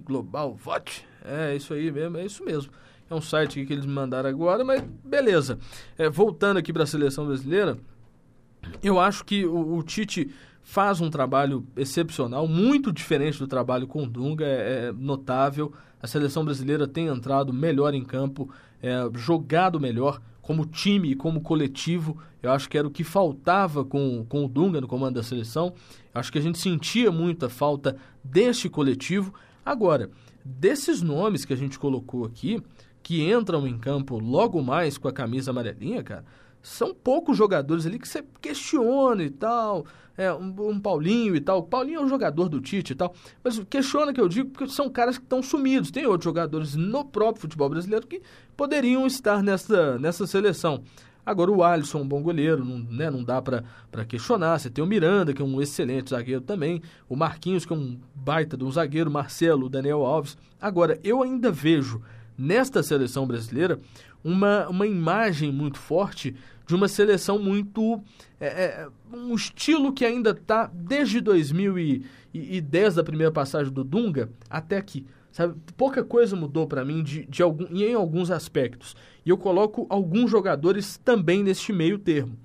Global 0.05 0.55
Vote. 0.55 1.05
É 1.23 1.55
isso 1.55 1.73
aí 1.73 1.91
mesmo, 1.91 2.17
é 2.17 2.25
isso 2.25 2.43
mesmo. 2.43 2.71
É 3.09 3.15
um 3.15 3.21
site 3.21 3.65
que 3.65 3.73
eles 3.73 3.85
me 3.85 3.93
mandaram 3.93 4.29
agora, 4.29 4.63
mas 4.63 4.83
beleza. 5.03 5.57
É, 5.97 6.09
voltando 6.09 6.57
aqui 6.57 6.73
para 6.73 6.83
a 6.83 6.87
seleção 6.87 7.25
brasileira, 7.25 7.77
eu 8.83 8.99
acho 8.99 9.23
que 9.23 9.45
o, 9.45 9.77
o, 9.77 9.83
Tite 9.83 10.29
faz 10.61 10.99
um 10.99 11.09
trabalho 11.09 11.65
excepcional, 11.75 12.47
muito 12.47 12.91
diferente 12.91 13.39
do 13.39 13.47
trabalho 13.47 13.87
com 13.87 14.03
o 14.03 14.07
Dunga, 14.07 14.45
é, 14.45 14.87
é 14.87 14.91
notável. 14.91 15.71
A 16.01 16.07
seleção 16.07 16.43
brasileira 16.43 16.87
tem 16.87 17.07
entrado 17.07 17.53
melhor 17.53 17.93
em 17.93 18.03
campo, 18.03 18.49
é, 18.81 18.97
jogado 19.15 19.79
melhor 19.79 20.21
como 20.41 20.65
time 20.65 21.11
e 21.11 21.15
como 21.15 21.41
coletivo. 21.41 22.17
Eu 22.43 22.51
acho 22.51 22.69
que 22.69 22.77
era 22.77 22.87
o 22.87 22.91
que 22.91 23.03
faltava 23.03 23.83
com, 23.83 24.25
com 24.27 24.45
o 24.45 24.47
Dunga 24.47 24.79
no 24.79 24.87
comando 24.87 25.15
da 25.15 25.23
seleção. 25.23 25.73
Eu 26.13 26.19
acho 26.19 26.31
que 26.31 26.37
a 26.37 26.41
gente 26.41 26.57
sentia 26.57 27.11
muita 27.11 27.49
falta 27.49 27.97
deste 28.23 28.69
coletivo. 28.69 29.33
Agora, 29.67 30.09
desses 30.45 31.01
nomes 31.01 31.43
que 31.43 31.51
a 31.51 31.57
gente 31.57 31.77
colocou 31.77 32.23
aqui, 32.23 32.63
que 33.03 33.29
entram 33.29 33.67
em 33.67 33.77
campo 33.77 34.17
logo 34.17 34.63
mais 34.63 34.97
com 34.97 35.09
a 35.09 35.11
camisa 35.11 35.51
amarelinha, 35.51 36.01
cara, 36.01 36.23
são 36.63 36.95
poucos 36.95 37.37
jogadores 37.37 37.85
ali 37.85 37.99
que 37.99 38.07
você 38.07 38.23
questiona 38.41 39.23
e 39.23 39.29
tal. 39.29 39.85
É, 40.17 40.33
um, 40.33 40.69
um, 40.69 40.79
Paulinho 40.79 41.35
e 41.35 41.41
tal. 41.41 41.63
Paulinho 41.63 41.99
é 41.99 42.03
um 42.03 42.07
jogador 42.07 42.47
do 42.47 42.61
Tite 42.61 42.93
e 42.93 42.95
tal. 42.95 43.13
Mas 43.43 43.61
questiona 43.69 44.13
que 44.13 44.21
eu 44.21 44.29
digo 44.29 44.51
porque 44.51 44.71
são 44.71 44.89
caras 44.89 45.17
que 45.17 45.25
estão 45.25 45.43
sumidos. 45.43 45.91
Tem 45.91 46.05
outros 46.05 46.23
jogadores 46.23 46.73
no 46.75 47.03
próprio 47.03 47.41
futebol 47.41 47.69
brasileiro 47.69 48.07
que 48.07 48.21
poderiam 48.55 49.05
estar 49.05 49.43
nessa, 49.43 49.99
nessa 49.99 50.25
seleção. 50.25 50.81
Agora, 51.27 51.51
o 51.51 51.61
Alisson 51.61 51.99
é 51.99 52.01
um 52.03 52.07
bom 52.07 52.23
goleiro, 52.23 52.63
não, 52.63 52.79
né, 52.79 53.11
não 53.11 53.21
dá 53.21 53.41
para 53.41 54.05
questionar. 54.07 54.57
Você 54.57 54.69
tem 54.69 54.81
o 54.81 54.87
Miranda, 54.87 55.33
que 55.33 55.41
é 55.41 55.45
um 55.45 55.61
excelente 55.61 56.11
zagueiro 56.11 56.39
também. 56.39 56.81
O 57.09 57.17
Marquinhos, 57.17 57.65
que 57.65 57.73
é 57.73 57.75
um 57.75 57.99
baita 58.15 58.55
de 58.55 58.63
um 58.63 58.71
zagueiro. 58.71 59.11
Marcelo, 59.11 59.67
Daniel 59.67 60.05
Alves. 60.05 60.37
Agora, 60.61 60.97
eu 61.03 61.21
ainda 61.21 61.51
vejo 61.51 62.01
nesta 62.37 62.81
seleção 62.81 63.27
brasileira 63.27 63.77
uma, 64.23 64.69
uma 64.69 64.87
imagem 64.87 65.51
muito 65.51 65.77
forte 65.77 66.33
de 66.65 66.73
uma 66.73 66.87
seleção 66.87 67.37
muito. 67.37 68.01
É, 68.39 68.47
é, 68.47 68.87
um 69.11 69.35
estilo 69.35 69.91
que 69.91 70.05
ainda 70.05 70.29
está 70.29 70.71
desde 70.73 71.19
2010, 71.19 72.95
da 72.95 73.03
primeira 73.03 73.33
passagem 73.33 73.73
do 73.73 73.83
Dunga, 73.83 74.29
até 74.49 74.77
aqui. 74.77 75.05
Sabe? 75.37 75.53
Pouca 75.77 76.03
coisa 76.03 76.35
mudou 76.35 76.65
para 76.65 76.83
mim 76.83 77.03
de, 77.03 77.23
de 77.27 77.43
algum, 77.43 77.67
em 77.69 77.93
alguns 77.93 78.31
aspectos. 78.31 78.95
E 79.23 79.29
eu 79.29 79.37
coloco 79.37 79.85
alguns 79.87 80.31
jogadores 80.31 80.97
também 80.97 81.43
neste 81.43 81.71
meio 81.71 81.99
termo. 81.99 82.35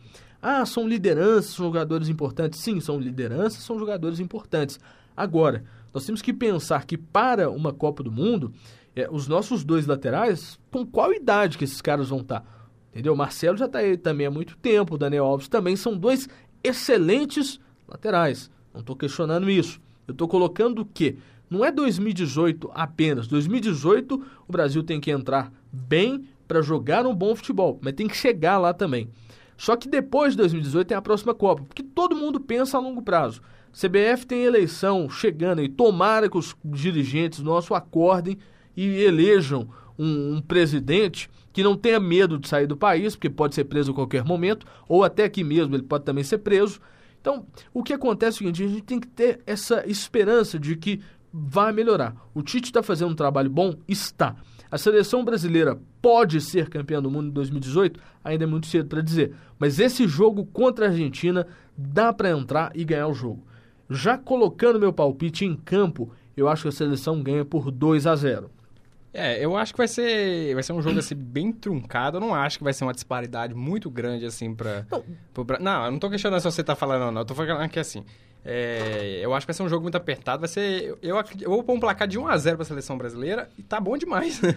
Ah, 0.43 0.67
são 0.67 0.87
lideranças, 0.87 1.53
são 1.55 1.65
jogadores 1.65 2.11
importantes. 2.11 2.61
Sim, 2.61 2.81
são 2.81 3.01
lideranças, 3.01 3.63
são 3.63 3.79
jogadores 3.79 4.21
importantes. 4.21 4.79
Agora, 5.17 5.65
nós 5.95 6.05
temos 6.05 6.21
que 6.21 6.35
pensar 6.35 6.85
que 6.85 6.99
para 6.99 7.49
uma 7.49 7.73
Copa 7.73 8.03
do 8.03 8.13
Mundo, 8.13 8.53
é, 8.95 9.09
os 9.11 9.27
nossos 9.27 9.65
dois 9.65 9.87
laterais, 9.87 10.61
com 10.71 10.85
qual 10.85 11.15
idade 11.15 11.57
que 11.57 11.65
esses 11.65 11.81
caras 11.81 12.11
vão 12.11 12.21
estar? 12.21 12.45
Entendeu? 12.91 13.17
Marcelo 13.17 13.57
já 13.57 13.65
está 13.65 13.79
aí 13.79 13.97
também 13.97 14.27
há 14.27 14.31
muito 14.31 14.55
tempo, 14.59 14.97
o 14.97 14.99
Daniel 14.99 15.25
Alves 15.25 15.49
também 15.49 15.77
são 15.77 15.97
dois 15.97 16.29
excelentes 16.63 17.59
laterais. 17.89 18.51
Não 18.75 18.83
estou 18.83 18.95
questionando 18.95 19.49
isso. 19.49 19.81
Eu 20.07 20.13
estou 20.13 20.29
colocando 20.29 20.85
que 20.85 21.17
não 21.53 21.65
é 21.65 21.71
2018 21.71 22.71
apenas. 22.75 23.27
2018 23.27 24.23
o 24.49 24.53
Brasil 24.53 24.83
tem 24.83 25.01
que 25.01 25.11
entrar 25.11 25.53
bem 25.71 26.25
para 26.49 26.63
jogar 26.63 27.07
um 27.07 27.15
bom 27.15 27.37
futebol, 27.37 27.79
mas 27.83 27.95
tem 27.95 28.09
que 28.09 28.17
chegar 28.17 28.59
lá 28.59 28.73
também. 28.73 29.09
Só 29.57 29.77
que 29.77 29.89
depois 29.89 30.33
de 30.33 30.39
2018 30.39 30.89
tem 30.89 30.97
a 30.97 31.03
próxima 31.03 31.35
Copa, 31.35 31.63
porque 31.63 31.83
todo 31.83 32.17
mundo 32.17 32.41
pensa 32.41 32.77
a 32.77 32.81
longo 32.81 33.03
prazo. 33.03 33.41
CBF 33.73 34.27
tem 34.27 34.45
eleição 34.45 35.09
chegando 35.09 35.63
e 35.63 35.69
tomara 35.69 36.29
que 36.29 36.37
os 36.37 36.57
dirigentes 36.65 37.41
nossos 37.41 37.73
acordem 37.73 38.39
e 38.77 38.87
elejam 39.03 39.69
um, 39.99 40.37
um, 40.37 40.41
presidente 40.41 41.31
que 41.53 41.63
não 41.63 41.77
tenha 41.77 42.01
medo 42.01 42.39
de 42.39 42.49
sair 42.49 42.67
do 42.67 42.77
país, 42.77 43.15
porque 43.15 43.31
pode 43.31 43.55
ser 43.55 43.65
preso 43.65 43.93
a 43.93 43.95
qualquer 43.95 44.25
momento, 44.25 44.67
ou 44.89 45.05
até 45.05 45.25
aqui 45.25 45.45
mesmo 45.45 45.75
ele 45.75 45.83
pode 45.83 46.05
também 46.05 46.25
ser 46.25 46.39
preso. 46.39 46.81
Então, 47.21 47.47
o 47.73 47.83
que 47.83 47.93
acontece 47.93 48.37
é 48.37 48.37
o 48.37 48.39
seguinte: 48.39 48.65
a 48.65 48.69
gente 48.69 48.83
tem 48.83 48.99
que 48.99 49.07
ter 49.07 49.41
essa 49.47 49.87
esperança 49.87 50.59
de 50.59 50.77
que 50.77 51.01
vai 51.33 51.73
melhorar. 51.73 52.15
O 52.35 52.43
Tite 52.43 52.67
está 52.67 52.83
fazendo 52.83 53.13
um 53.13 53.17
trabalho 53.17 53.49
bom? 53.49 53.75
Está. 53.89 54.37
A 54.71 54.79
seleção 54.79 55.25
brasileira 55.25 55.79
pode 56.01 56.41
ser 56.41 56.69
campeã 56.69 57.01
do 57.01 57.11
mundo 57.11 57.29
em 57.29 57.33
2018? 57.33 58.01
Ainda 58.25 58.45
é 58.45 58.47
muito 58.47 58.67
cedo 58.67 58.89
para 58.89 59.03
dizer. 59.03 59.35
Mas 59.59 59.79
esse 59.79 60.07
jogo 60.07 60.47
contra 60.47 60.87
a 60.87 60.89
Argentina 60.89 61.47
dá 61.77 62.13
para 62.13 62.31
entrar 62.31 62.73
e 62.75 62.85
ganhar 62.85 63.09
o 63.09 63.15
jogo. 63.15 63.47
Já 63.91 64.17
colocando 64.17 64.81
meu 64.81 64.93
palpite 64.93 65.45
em 65.45 65.55
campo, 65.55 66.11
eu 66.37 66.49
acho 66.49 66.63
que 66.63 66.69
a 66.69 66.73
seleção 66.73 67.23
ganha 67.23 67.45
por 67.45 67.71
2 67.71 68.07
a 68.07 68.17
0. 68.17 68.51
É, 69.15 69.45
eu 69.45 69.55
acho 69.57 69.75
que 69.75 69.79
vai 69.79 69.89
ser, 69.89 70.55
vai 70.55 70.63
ser 70.63 70.73
um 70.73 70.81
jogo 70.81 70.99
assim 70.99 71.15
bem 71.15 71.53
truncado. 71.53 72.17
Eu 72.17 72.21
não 72.21 72.35
acho 72.35 72.57
que 72.57 72.65
vai 72.65 72.73
ser 72.73 72.85
uma 72.85 72.95
disparidade 72.95 73.55
muito 73.55 73.91
grande 73.91 74.25
assim 74.25 74.55
para 74.55 74.87
não. 74.91 75.05
não, 75.61 75.85
eu 75.85 75.91
não 75.91 75.99
tô 75.99 76.09
questionando 76.09 76.41
se 76.41 76.51
você 76.51 76.65
tá 76.65 76.75
falando 76.75 77.13
não. 77.13 77.21
Eu 77.21 77.25
tô 77.27 77.35
falando 77.35 77.69
que 77.69 77.79
assim, 77.79 78.05
é, 78.45 79.21
eu 79.23 79.33
acho 79.35 79.47
que 79.47 79.53
vai 79.53 79.57
ser 79.57 79.63
um 79.63 79.69
jogo 79.69 79.83
muito 79.83 79.97
apertado. 79.97 80.41
Vai 80.41 80.49
ser, 80.49 80.97
eu, 81.01 81.17
eu 81.41 81.51
vou 81.51 81.63
pôr 81.63 81.75
um 81.75 81.81
placar 81.81 82.09
de 82.09 82.19
1 82.19 82.27
a 82.27 82.37
0 82.37 82.57
para 82.57 82.63
a 82.63 82.67
seleção 82.67 82.99
brasileira 82.99 83.49
e 83.57 83.63
tá 83.63 83.81
bom 83.81 83.97
demais. 83.97 84.41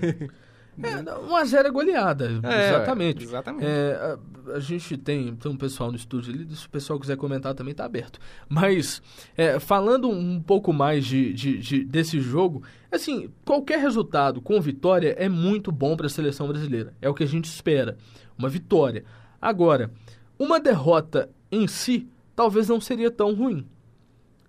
É, 0.83 1.01
1x0 1.01 1.65
é 1.65 1.71
goleada, 1.71 2.25
é, 2.43 2.69
exatamente. 2.69 3.23
Exatamente. 3.23 3.65
É, 3.65 4.17
a, 4.49 4.55
a, 4.55 4.59
gente 4.59 4.97
tem, 4.97 5.33
tem 5.33 5.49
um 5.49 5.55
pessoal 5.55 5.89
no 5.89 5.95
estúdio 5.95 6.33
ali, 6.33 6.53
se 6.53 6.65
o 6.65 6.69
pessoal 6.69 6.99
quiser 6.99 7.15
comentar 7.15 7.53
também 7.53 7.71
está 7.71 7.85
aberto. 7.85 8.19
Mas, 8.49 9.01
é, 9.37 9.57
falando 9.57 10.09
um 10.09 10.41
pouco 10.41 10.73
mais 10.73 11.05
de, 11.05 11.31
de, 11.31 11.57
de, 11.59 11.85
desse 11.85 12.19
jogo, 12.19 12.61
assim, 12.91 13.29
qualquer 13.45 13.79
resultado 13.79 14.41
com 14.41 14.59
vitória 14.59 15.15
é 15.17 15.29
muito 15.29 15.71
bom 15.71 15.95
para 15.95 16.07
a 16.07 16.09
seleção 16.09 16.45
brasileira. 16.45 16.93
É 17.01 17.07
o 17.07 17.13
que 17.13 17.23
a 17.23 17.27
gente 17.27 17.45
espera. 17.45 17.97
Uma 18.37 18.49
vitória. 18.49 19.05
Agora, 19.41 19.91
uma 20.37 20.59
derrota 20.59 21.29
em 21.49 21.67
si 21.67 22.09
talvez 22.35 22.67
não 22.67 22.81
seria 22.81 23.09
tão 23.09 23.33
ruim. 23.33 23.65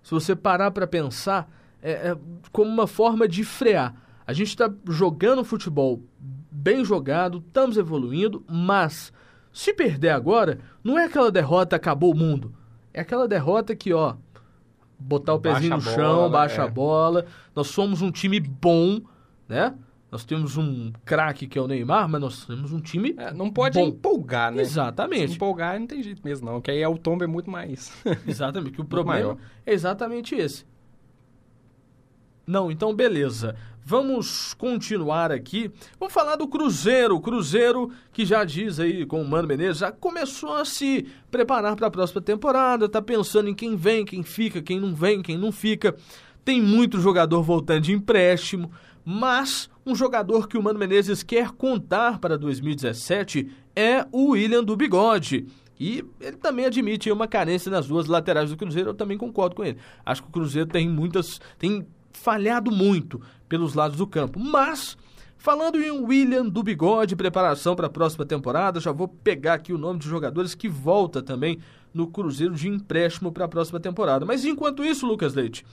Se 0.07 0.11
você 0.11 0.35
parar 0.35 0.71
para 0.71 0.87
pensar, 0.87 1.51
é, 1.81 1.91
é 1.91 2.17
como 2.51 2.71
uma 2.71 2.87
forma 2.87 3.27
de 3.27 3.43
frear 3.43 3.93
a 4.27 4.33
gente 4.33 4.49
está 4.49 4.69
jogando 4.89 5.45
futebol 5.45 6.03
bem 6.51 6.83
jogado, 6.83 7.37
estamos 7.37 7.77
evoluindo, 7.77 8.43
mas 8.45 9.13
se 9.53 9.73
perder 9.73 10.09
agora, 10.09 10.59
não 10.83 10.99
é 10.99 11.05
aquela 11.05 11.31
derrota 11.31 11.77
acabou 11.77 12.11
o 12.11 12.17
mundo. 12.17 12.53
É 12.93 12.99
aquela 12.99 13.25
derrota 13.25 13.73
que, 13.73 13.93
ó, 13.93 14.15
botar 14.99 15.33
o 15.33 15.39
pezinho 15.39 15.69
baixa 15.69 15.89
no 15.89 15.95
chão, 15.95 16.15
bola, 16.15 16.29
baixa 16.29 16.61
é. 16.61 16.65
a 16.65 16.67
bola. 16.67 17.25
Nós 17.55 17.67
somos 17.67 18.01
um 18.01 18.11
time 18.11 18.37
bom, 18.41 18.99
né? 19.47 19.73
Nós 20.09 20.23
temos 20.23 20.55
um 20.55 20.91
craque 21.03 21.47
que 21.47 21.59
é 21.59 21.61
o 21.61 21.67
Neymar, 21.67 22.07
mas 22.07 22.21
nós 22.21 22.45
temos 22.45 22.71
um 22.71 22.79
time. 22.79 23.13
É, 23.17 23.33
não 23.33 23.51
pode 23.51 23.77
bom. 23.77 23.87
empolgar, 23.87 24.51
né? 24.53 24.61
Exatamente. 24.61 25.29
Se 25.29 25.35
empolgar 25.35 25.77
não 25.79 25.87
tem 25.87 26.01
jeito 26.01 26.21
mesmo, 26.23 26.49
não. 26.49 26.61
Que 26.61 26.71
aí 26.71 26.81
é 26.81 26.87
o 26.87 26.97
tombo 26.97 27.25
é 27.25 27.27
muito 27.27 27.51
mais. 27.51 27.91
exatamente. 28.25 28.71
Que 28.71 28.81
o 28.81 28.85
problema 28.85 29.19
maior. 29.19 29.37
é 29.65 29.73
exatamente 29.73 30.33
esse. 30.33 30.65
Não, 32.45 32.71
então 32.71 32.95
beleza. 32.95 33.55
Vamos 33.83 34.53
continuar 34.53 35.31
aqui. 35.31 35.71
Vamos 35.99 36.13
falar 36.13 36.37
do 36.37 36.47
Cruzeiro. 36.47 37.15
O 37.15 37.21
Cruzeiro, 37.21 37.91
que 38.13 38.25
já 38.25 38.45
diz 38.45 38.79
aí 38.79 39.05
com 39.05 39.21
o 39.21 39.27
Mano 39.27 39.47
Menezes, 39.47 39.79
já 39.79 39.91
começou 39.91 40.53
a 40.53 40.63
se 40.63 41.05
preparar 41.29 41.75
para 41.75 41.87
a 41.87 41.91
próxima 41.91 42.21
temporada, 42.21 42.87
tá 42.87 43.01
pensando 43.01 43.49
em 43.49 43.55
quem 43.55 43.75
vem, 43.75 44.05
quem 44.05 44.23
fica, 44.23 44.61
quem 44.61 44.79
não 44.79 44.95
vem, 44.95 45.21
quem 45.21 45.37
não 45.37 45.51
fica. 45.51 45.95
Tem 46.43 46.61
muito 46.61 46.99
jogador 46.99 47.41
voltando 47.41 47.81
de 47.81 47.93
empréstimo, 47.93 48.71
mas 49.05 49.69
um 49.87 49.95
jogador 49.95 50.47
que 50.49 50.57
o 50.57 50.61
Mano 50.61 50.77
Menezes 50.77 51.23
quer 51.23 51.51
contar 51.51 52.19
para 52.19 52.37
2017 52.37 53.49
é 53.73 54.05
o 54.11 54.31
William 54.31 54.61
do 54.61 54.75
Bigode. 54.75 55.47
E 55.79 56.03
ele 56.19 56.35
também 56.37 56.65
admite 56.65 57.09
uma 57.09 57.27
carência 57.27 57.71
nas 57.71 57.87
duas 57.87 58.07
laterais 58.07 58.49
do 58.49 58.57
Cruzeiro, 58.57 58.89
eu 58.89 58.93
também 58.93 59.17
concordo 59.17 59.55
com 59.55 59.63
ele. 59.63 59.77
Acho 60.05 60.23
que 60.23 60.29
o 60.29 60.31
Cruzeiro 60.31 60.67
tem 60.67 60.89
muitas. 60.89 61.39
tem 61.57 61.87
falhado 62.11 62.69
muito 62.69 63.21
pelos 63.47 63.75
lados 63.75 63.97
do 63.97 64.07
campo. 64.07 64.39
Mas, 64.39 64.97
falando 65.37 65.79
em 65.79 65.91
William 65.91 66.45
do 66.47 66.63
Bigode, 66.63 67.15
preparação 67.15 67.75
para 67.75 67.87
a 67.87 67.91
próxima 67.91 68.25
temporada, 68.25 68.79
já 68.79 68.91
vou 68.91 69.07
pegar 69.07 69.53
aqui 69.53 69.71
o 69.71 69.77
nome 69.77 69.99
de 69.99 70.09
jogadores 70.09 70.53
que 70.53 70.67
volta 70.67 71.21
também 71.21 71.59
no 71.93 72.07
Cruzeiro 72.07 72.55
de 72.55 72.67
empréstimo 72.67 73.31
para 73.31 73.45
a 73.45 73.47
próxima 73.47 73.79
temporada. 73.79 74.25
Mas 74.25 74.43
enquanto 74.43 74.83
isso, 74.83 75.05
Lucas 75.05 75.33
Leite, 75.33 75.63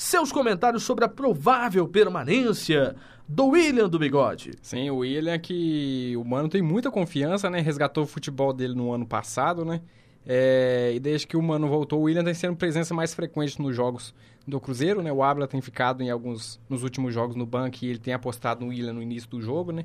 seus 0.00 0.32
comentários 0.32 0.82
sobre 0.82 1.04
a 1.04 1.08
provável 1.08 1.86
permanência 1.86 2.96
do 3.28 3.48
William 3.48 3.86
do 3.86 3.98
Bigode. 3.98 4.52
Sim, 4.62 4.88
o 4.88 4.98
William 4.98 5.38
que 5.38 6.16
o 6.16 6.24
Mano 6.24 6.48
tem 6.48 6.62
muita 6.62 6.90
confiança, 6.90 7.50
né? 7.50 7.60
Resgatou 7.60 8.04
o 8.04 8.06
futebol 8.06 8.50
dele 8.54 8.74
no 8.74 8.92
ano 8.92 9.06
passado, 9.06 9.62
né? 9.62 9.82
É, 10.26 10.92
e 10.94 10.98
desde 10.98 11.26
que 11.26 11.36
o 11.36 11.42
Mano 11.42 11.68
voltou, 11.68 12.00
o 12.00 12.02
William 12.04 12.24
tem 12.24 12.32
sendo 12.32 12.56
presença 12.56 12.94
mais 12.94 13.12
frequente 13.12 13.60
nos 13.60 13.76
jogos 13.76 14.14
do 14.48 14.58
Cruzeiro, 14.58 15.02
né? 15.02 15.12
O 15.12 15.22
Abla 15.22 15.46
tem 15.46 15.60
ficado 15.60 16.02
em 16.02 16.08
alguns 16.08 16.58
nos 16.66 16.82
últimos 16.82 17.12
jogos 17.12 17.36
no 17.36 17.44
banco 17.44 17.76
e 17.82 17.88
ele 17.90 17.98
tem 17.98 18.14
apostado 18.14 18.64
no 18.64 18.70
William 18.70 18.94
no 18.94 19.02
início 19.02 19.28
do 19.28 19.42
jogo, 19.42 19.70
né? 19.70 19.84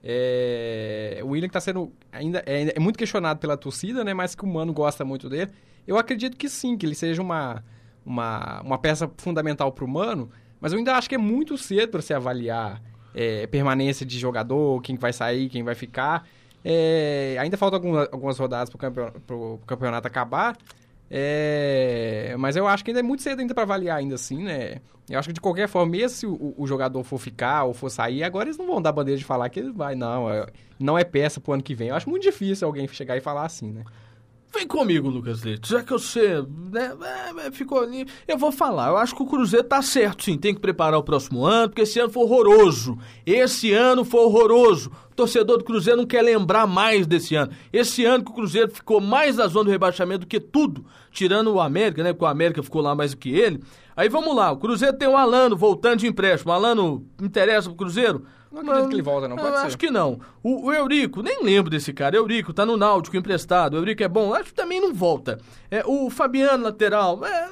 É, 0.00 1.18
o 1.24 1.30
William 1.30 1.48
está 1.48 1.60
sendo 1.60 1.92
ainda 2.12 2.40
é, 2.46 2.72
é, 2.76 2.78
muito 2.78 2.96
questionado 2.96 3.40
pela 3.40 3.56
torcida, 3.56 4.04
né? 4.04 4.14
Mas 4.14 4.36
que 4.36 4.44
o 4.44 4.46
Mano 4.46 4.72
gosta 4.72 5.04
muito 5.04 5.28
dele. 5.28 5.50
Eu 5.84 5.98
acredito 5.98 6.36
que 6.36 6.48
sim, 6.48 6.76
que 6.78 6.86
ele 6.86 6.94
seja 6.94 7.20
uma, 7.20 7.64
uma, 8.06 8.60
uma 8.62 8.78
peça 8.78 9.10
fundamental 9.18 9.72
para 9.72 9.84
o 9.84 9.88
Mano, 9.88 10.30
mas 10.60 10.72
eu 10.72 10.78
ainda 10.78 10.94
acho 10.94 11.08
que 11.08 11.16
é 11.16 11.18
muito 11.18 11.58
cedo 11.58 11.90
para 11.90 12.02
se 12.02 12.14
avaliar 12.14 12.80
é, 13.14 13.46
permanência 13.46 14.06
de 14.06 14.18
jogador, 14.18 14.80
quem 14.80 14.96
vai 14.96 15.12
sair, 15.12 15.48
quem 15.48 15.62
vai 15.62 15.74
ficar. 15.74 16.26
É, 16.64 17.36
ainda 17.38 17.56
faltam 17.56 17.78
algumas, 17.78 18.08
algumas 18.12 18.38
rodadas 18.38 18.70
para 18.70 19.36
o 19.36 19.60
campeonato 19.66 20.06
acabar. 20.06 20.56
É, 21.08 22.34
mas 22.38 22.56
eu 22.56 22.66
acho 22.66 22.84
que 22.84 22.90
ainda 22.90 23.00
é 23.00 23.02
muito 23.02 23.22
cedo 23.22 23.40
ainda 23.40 23.54
para 23.54 23.62
avaliar 23.62 23.98
ainda 23.98 24.16
assim, 24.16 24.42
né? 24.42 24.80
Eu 25.08 25.18
acho 25.18 25.28
que 25.28 25.32
de 25.32 25.40
qualquer 25.40 25.68
forma, 25.68 25.92
mesmo 25.92 26.08
se 26.08 26.26
o, 26.26 26.54
o, 26.56 26.66
jogador 26.66 27.02
for 27.04 27.18
ficar 27.18 27.62
ou 27.62 27.72
for 27.72 27.88
sair, 27.88 28.24
agora 28.24 28.48
eles 28.48 28.58
não 28.58 28.66
vão 28.66 28.82
dar 28.82 28.90
bandeira 28.90 29.16
de 29.16 29.24
falar 29.24 29.48
que 29.48 29.60
ele 29.60 29.70
vai, 29.70 29.94
não, 29.94 30.28
é, 30.28 30.46
não 30.80 30.98
é 30.98 31.04
peça 31.04 31.40
pro 31.40 31.52
ano 31.52 31.62
que 31.62 31.74
vem. 31.74 31.88
Eu 31.88 31.94
acho 31.94 32.10
muito 32.10 32.24
difícil 32.24 32.66
alguém 32.66 32.88
chegar 32.88 33.16
e 33.16 33.20
falar 33.20 33.44
assim, 33.44 33.70
né? 33.70 33.84
Vem 34.56 34.66
comigo, 34.66 35.10
Lucas 35.10 35.44
Leite. 35.44 35.68
Já 35.68 35.82
que 35.82 35.92
você 35.92 36.42
né, 36.72 36.96
é, 37.02 37.46
é, 37.46 37.50
ficou 37.50 37.78
ali. 37.82 38.06
Eu 38.26 38.38
vou 38.38 38.50
falar. 38.50 38.88
Eu 38.88 38.96
acho 38.96 39.14
que 39.14 39.22
o 39.22 39.26
Cruzeiro 39.26 39.66
tá 39.66 39.82
certo, 39.82 40.24
sim. 40.24 40.38
Tem 40.38 40.54
que 40.54 40.60
preparar 40.60 40.98
o 40.98 41.02
próximo 41.02 41.44
ano, 41.44 41.68
porque 41.68 41.82
esse 41.82 42.00
ano 42.00 42.10
foi 42.10 42.22
horroroso. 42.22 42.96
Esse 43.26 43.74
ano 43.74 44.02
foi 44.02 44.20
horroroso. 44.20 44.90
O 45.12 45.14
torcedor 45.14 45.58
do 45.58 45.64
Cruzeiro 45.64 45.98
não 45.98 46.06
quer 46.06 46.22
lembrar 46.22 46.66
mais 46.66 47.06
desse 47.06 47.34
ano. 47.34 47.52
Esse 47.70 48.06
ano 48.06 48.24
que 48.24 48.30
o 48.30 48.34
Cruzeiro 48.34 48.70
ficou 48.70 48.98
mais 48.98 49.36
na 49.36 49.46
zona 49.46 49.66
do 49.66 49.70
rebaixamento 49.70 50.20
do 50.20 50.26
que 50.26 50.40
tudo, 50.40 50.86
tirando 51.10 51.52
o 51.52 51.60
América, 51.60 52.02
né? 52.02 52.14
Porque 52.14 52.24
o 52.24 52.28
América 52.28 52.62
ficou 52.62 52.80
lá 52.80 52.94
mais 52.94 53.10
do 53.10 53.18
que 53.18 53.28
ele. 53.28 53.62
Aí 53.94 54.08
vamos 54.08 54.34
lá. 54.34 54.52
O 54.52 54.56
Cruzeiro 54.56 54.96
tem 54.96 55.06
o 55.06 55.18
Alano 55.18 55.54
voltando 55.54 55.98
de 55.98 56.06
empréstimo. 56.06 56.50
O 56.50 56.54
Alano 56.54 57.06
interessa 57.20 57.68
pro 57.68 57.76
Cruzeiro? 57.76 58.24
Não 58.62 58.72
acredito 58.72 58.88
que 58.88 58.94
ele 58.94 59.02
volta, 59.02 59.28
não. 59.28 59.36
Pode 59.36 59.56
acho 59.56 59.72
ser. 59.72 59.76
que 59.76 59.90
não. 59.90 60.20
O, 60.42 60.66
o, 60.66 60.72
Eurico, 60.72 61.22
nem 61.22 61.42
lembro 61.42 61.70
desse 61.70 61.92
cara. 61.92 62.16
Eurico 62.16 62.52
tá 62.52 62.64
no 62.64 62.76
Náutico 62.76 63.16
emprestado. 63.16 63.74
O 63.74 63.76
Eurico 63.76 64.02
é 64.02 64.08
bom. 64.08 64.32
Acho 64.34 64.46
que 64.46 64.54
também 64.54 64.80
não 64.80 64.94
volta. 64.94 65.38
É, 65.70 65.84
o 65.86 66.08
Fabiano, 66.10 66.64
lateral. 66.64 67.24
É, 67.24 67.48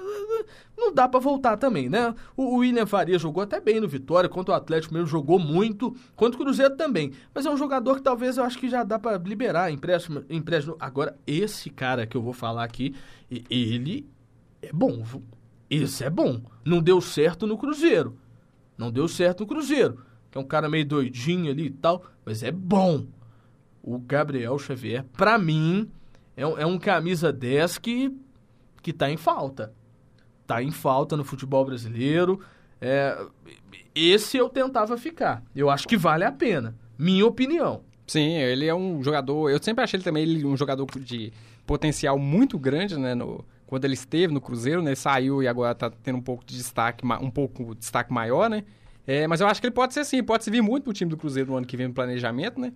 não 0.76 0.92
dá 0.92 1.08
para 1.08 1.20
voltar 1.20 1.56
também, 1.56 1.88
né? 1.88 2.14
O, 2.37 2.54
o 2.54 2.56
William 2.58 2.87
Faria 2.87 3.18
jogou 3.18 3.42
até 3.42 3.61
bem 3.61 3.80
no 3.80 3.88
Vitória. 3.88 4.28
Quanto 4.28 4.49
o 4.49 4.54
Atlético 4.54 4.94
mesmo 4.94 5.06
jogou 5.06 5.38
muito. 5.38 5.94
Quanto 6.16 6.34
o 6.34 6.38
Cruzeiro 6.38 6.76
também. 6.76 7.12
Mas 7.34 7.46
é 7.46 7.50
um 7.50 7.56
jogador 7.56 7.96
que 7.96 8.02
talvez 8.02 8.37
eu 8.37 8.44
acho 8.44 8.58
que 8.58 8.68
já 8.68 8.82
dá 8.82 8.99
para 8.99 9.18
liberar 9.18 9.70
empréstimo, 9.70 10.25
empréstimo. 10.28 10.76
Agora, 10.80 11.16
esse 11.26 11.70
cara 11.70 12.06
que 12.06 12.16
eu 12.16 12.23
vou 12.23 12.32
falar 12.32 12.64
aqui, 12.64 12.94
ele 13.50 14.08
é 14.62 14.70
bom. 14.73 15.02
Esse 15.70 16.04
é 16.04 16.11
bom. 16.11 16.40
Não 16.64 16.80
deu 16.80 17.00
certo 17.00 17.46
no 17.46 17.58
Cruzeiro. 17.58 18.16
Não 18.76 18.90
deu 18.90 19.06
certo 19.06 19.40
no 19.40 19.46
Cruzeiro 19.46 19.99
que 20.34 20.38
é 20.38 20.40
um 20.40 20.44
cara 20.44 20.68
meio 20.68 20.84
doidinho 20.84 21.48
ali 21.48 21.66
e 21.66 21.70
tal, 21.70 22.04
mas 22.24 22.42
é 22.42 22.50
bom. 22.50 23.06
O 23.80 24.00
Gabriel 24.00 24.58
Xavier, 24.58 25.04
pra 25.12 25.38
mim, 25.38 25.88
é 26.36 26.44
um, 26.44 26.58
é 26.58 26.66
um 26.66 26.76
camisa 26.76 27.32
10 27.32 27.78
que, 27.78 28.12
que 28.82 28.92
tá 28.92 29.08
em 29.08 29.16
falta. 29.16 29.72
Tá 30.44 30.60
em 30.60 30.72
falta 30.72 31.16
no 31.16 31.22
futebol 31.22 31.64
brasileiro. 31.64 32.40
É, 32.80 33.16
esse 33.94 34.36
eu 34.36 34.48
tentava 34.48 34.98
ficar. 34.98 35.40
Eu 35.54 35.70
acho 35.70 35.86
que 35.86 35.96
vale 35.96 36.24
a 36.24 36.32
pena. 36.32 36.74
Minha 36.98 37.26
opinião. 37.26 37.82
Sim, 38.04 38.32
ele 38.32 38.66
é 38.66 38.74
um 38.74 39.04
jogador. 39.04 39.50
Eu 39.50 39.62
sempre 39.62 39.84
achei 39.84 39.98
ele 39.98 40.04
também 40.04 40.24
ele, 40.24 40.44
um 40.44 40.56
jogador 40.56 40.84
de 40.98 41.32
potencial 41.64 42.18
muito 42.18 42.58
grande, 42.58 42.98
né? 42.98 43.14
No, 43.14 43.44
quando 43.68 43.84
ele 43.84 43.94
esteve 43.94 44.34
no 44.34 44.40
Cruzeiro, 44.40 44.82
né? 44.82 44.96
Saiu 44.96 45.44
e 45.44 45.46
agora 45.46 45.76
tá 45.76 45.90
tendo 45.90 46.18
um 46.18 46.22
pouco 46.22 46.44
de 46.44 46.56
destaque, 46.56 47.06
um 47.06 47.30
pouco 47.30 47.72
de 47.72 47.78
destaque 47.78 48.12
maior, 48.12 48.50
né? 48.50 48.64
É, 49.06 49.26
mas 49.26 49.40
eu 49.40 49.46
acho 49.46 49.61
que 49.61 49.66
ele 49.66 49.75
pode 49.75 49.94
ser 49.94 50.04
sim, 50.04 50.23
pode 50.23 50.44
servir 50.44 50.62
muito 50.62 50.84
pro 50.84 50.92
time 50.92 51.11
do 51.11 51.16
Cruzeiro 51.16 51.50
no 51.50 51.56
ano 51.56 51.66
que 51.66 51.76
vem 51.76 51.88
no 51.88 51.94
planejamento, 51.94 52.58
né? 52.58 52.73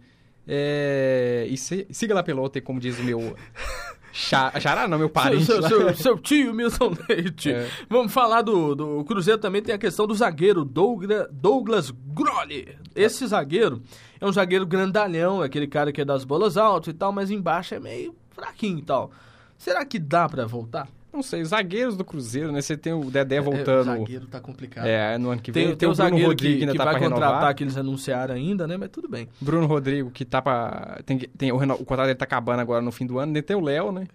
É, 0.46 1.46
e 1.48 1.56
se, 1.56 1.86
siga 1.90 2.14
lá 2.14 2.22
pelo 2.22 2.40
outro, 2.40 2.62
como 2.62 2.80
diz 2.80 2.98
o 2.98 3.02
meu 3.02 3.36
Xará 4.12 4.88
não, 4.88 4.98
meu 4.98 5.08
parente. 5.08 5.44
Seu, 5.44 5.62
seu, 5.62 5.80
seu, 5.80 5.94
seu 5.94 6.18
tio, 6.18 6.54
Milton 6.54 6.94
Leite. 7.08 7.52
É. 7.52 7.68
Vamos 7.88 8.12
falar 8.12 8.42
do, 8.42 8.74
do 8.74 9.04
Cruzeiro 9.04 9.38
também, 9.38 9.62
tem 9.62 9.74
a 9.74 9.78
questão 9.78 10.06
do 10.06 10.14
zagueiro 10.14 10.64
Douglas, 10.64 11.28
Douglas 11.30 11.90
Grolli. 11.90 12.76
Esse 12.96 13.26
zagueiro 13.26 13.82
é 14.20 14.26
um 14.26 14.32
zagueiro 14.32 14.66
grandalhão, 14.66 15.42
aquele 15.42 15.66
cara 15.66 15.92
que 15.92 16.00
é 16.00 16.04
das 16.04 16.24
bolas 16.24 16.56
altas 16.56 16.92
e 16.92 16.96
tal, 16.96 17.12
mas 17.12 17.30
embaixo 17.30 17.74
é 17.74 17.80
meio 17.80 18.14
fraquinho 18.30 18.78
e 18.78 18.82
tal. 18.82 19.10
Será 19.56 19.84
que 19.84 19.98
dá 19.98 20.28
para 20.28 20.46
voltar? 20.46 20.88
Não 21.18 21.22
sei, 21.24 21.44
zagueiros 21.44 21.96
do 21.96 22.04
Cruzeiro, 22.04 22.52
né? 22.52 22.60
Você 22.60 22.76
tem 22.76 22.92
o 22.92 23.10
Dedé 23.10 23.40
voltando. 23.40 23.90
É, 23.90 23.94
o 23.94 23.98
zagueiro 23.98 24.26
tá 24.28 24.38
complicado. 24.38 24.86
É, 24.86 25.18
no 25.18 25.30
ano 25.30 25.42
que 25.42 25.50
vem. 25.50 25.66
Tem, 25.66 25.76
tem, 25.76 25.78
tem 25.78 25.88
o 25.88 25.94
Bruno 25.94 26.26
Rodrigo 26.26 26.54
que, 26.54 26.60
ainda 26.60 26.72
que 26.72 26.78
tá 26.78 26.84
vai 26.84 26.94
contratar, 26.94 27.28
renovar. 27.28 27.54
que 27.56 27.64
eles 27.64 27.76
anunciaram 27.76 28.34
ainda, 28.36 28.68
né? 28.68 28.76
Mas 28.76 28.88
tudo 28.90 29.08
bem. 29.08 29.28
Bruno 29.40 29.66
Rodrigo, 29.66 30.12
que 30.12 30.24
tá 30.24 30.40
pra. 30.40 31.00
Tem, 31.04 31.18
tem, 31.18 31.50
o, 31.50 31.56
o 31.56 31.84
contrato 31.84 32.06
dele 32.06 32.14
tá 32.14 32.24
acabando 32.24 32.60
agora 32.60 32.80
no 32.80 32.92
fim 32.92 33.04
do 33.04 33.18
ano. 33.18 33.42
Tem 33.42 33.56
o 33.56 33.60
Léo, 33.60 33.90
né? 33.90 34.06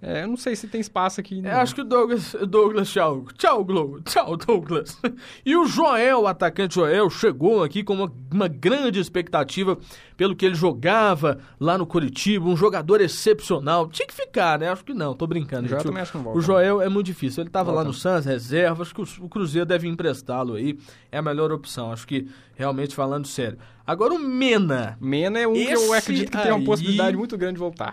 É, 0.00 0.22
eu 0.22 0.28
não 0.28 0.36
sei 0.36 0.54
se 0.54 0.68
tem 0.68 0.80
espaço 0.80 1.18
aqui. 1.18 1.42
É, 1.44 1.50
acho 1.50 1.74
que 1.74 1.80
o 1.80 1.84
Douglas, 1.84 2.36
Douglas, 2.48 2.88
tchau. 2.88 3.26
Tchau, 3.36 3.64
Globo. 3.64 4.00
Tchau, 4.02 4.36
Douglas. 4.36 4.96
E 5.44 5.56
o 5.56 5.66
Joel, 5.66 6.22
o 6.22 6.26
atacante 6.26 6.74
Joel, 6.74 7.10
chegou 7.10 7.64
aqui 7.64 7.82
com 7.82 7.94
uma, 7.94 8.12
uma 8.30 8.48
grande 8.48 9.00
expectativa 9.00 9.76
pelo 10.16 10.36
que 10.36 10.46
ele 10.46 10.54
jogava 10.54 11.38
lá 11.58 11.76
no 11.76 11.86
Curitiba. 11.86 12.46
Um 12.48 12.56
jogador 12.56 13.00
excepcional. 13.00 13.88
Tinha 13.88 14.06
que 14.06 14.14
ficar, 14.14 14.58
né? 14.58 14.68
Acho 14.68 14.84
que 14.84 14.94
não, 14.94 15.14
tô 15.14 15.26
brincando. 15.26 15.74
Acho 15.74 15.84
que 15.84 16.16
não 16.16 16.22
volta. 16.22 16.38
O 16.38 16.42
Joel 16.42 16.80
é 16.80 16.88
muito 16.88 17.06
difícil. 17.06 17.42
Ele 17.42 17.50
tava 17.50 17.72
volta. 17.72 17.80
lá 17.80 17.84
no 17.84 17.94
Santos, 17.94 18.26
reserva. 18.26 18.82
Acho 18.82 18.94
que 18.94 19.00
o 19.00 19.28
Cruzeiro 19.28 19.66
deve 19.66 19.88
emprestá-lo 19.88 20.54
aí. 20.54 20.78
É 21.10 21.18
a 21.18 21.22
melhor 21.22 21.50
opção. 21.50 21.90
Acho 21.90 22.06
que, 22.06 22.28
realmente, 22.54 22.94
falando 22.94 23.26
sério. 23.26 23.58
Agora 23.86 24.14
o 24.14 24.18
Mena. 24.18 24.96
Mena 25.00 25.40
é 25.40 25.48
um 25.48 25.54
que 25.54 25.72
eu 25.72 25.92
acredito 25.92 26.30
que 26.30 26.42
tem 26.42 26.52
uma 26.52 26.64
possibilidade 26.64 27.16
muito 27.16 27.36
grande 27.36 27.54
de 27.54 27.60
voltar. 27.60 27.90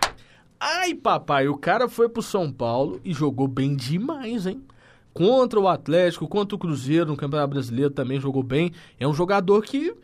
Ai, 0.58 0.94
papai, 0.94 1.48
o 1.48 1.56
cara 1.56 1.88
foi 1.88 2.08
pro 2.08 2.22
São 2.22 2.50
Paulo 2.50 3.00
e 3.04 3.12
jogou 3.12 3.46
bem 3.46 3.76
demais, 3.76 4.46
hein? 4.46 4.62
Contra 5.12 5.58
o 5.58 5.68
Atlético, 5.68 6.28
contra 6.28 6.54
o 6.54 6.58
Cruzeiro 6.58 7.06
no 7.06 7.16
Campeonato 7.16 7.50
Brasileiro 7.50 7.90
também 7.90 8.20
jogou 8.20 8.42
bem. 8.42 8.72
É 8.98 9.06
um 9.06 9.14
jogador 9.14 9.62
que 9.62 9.94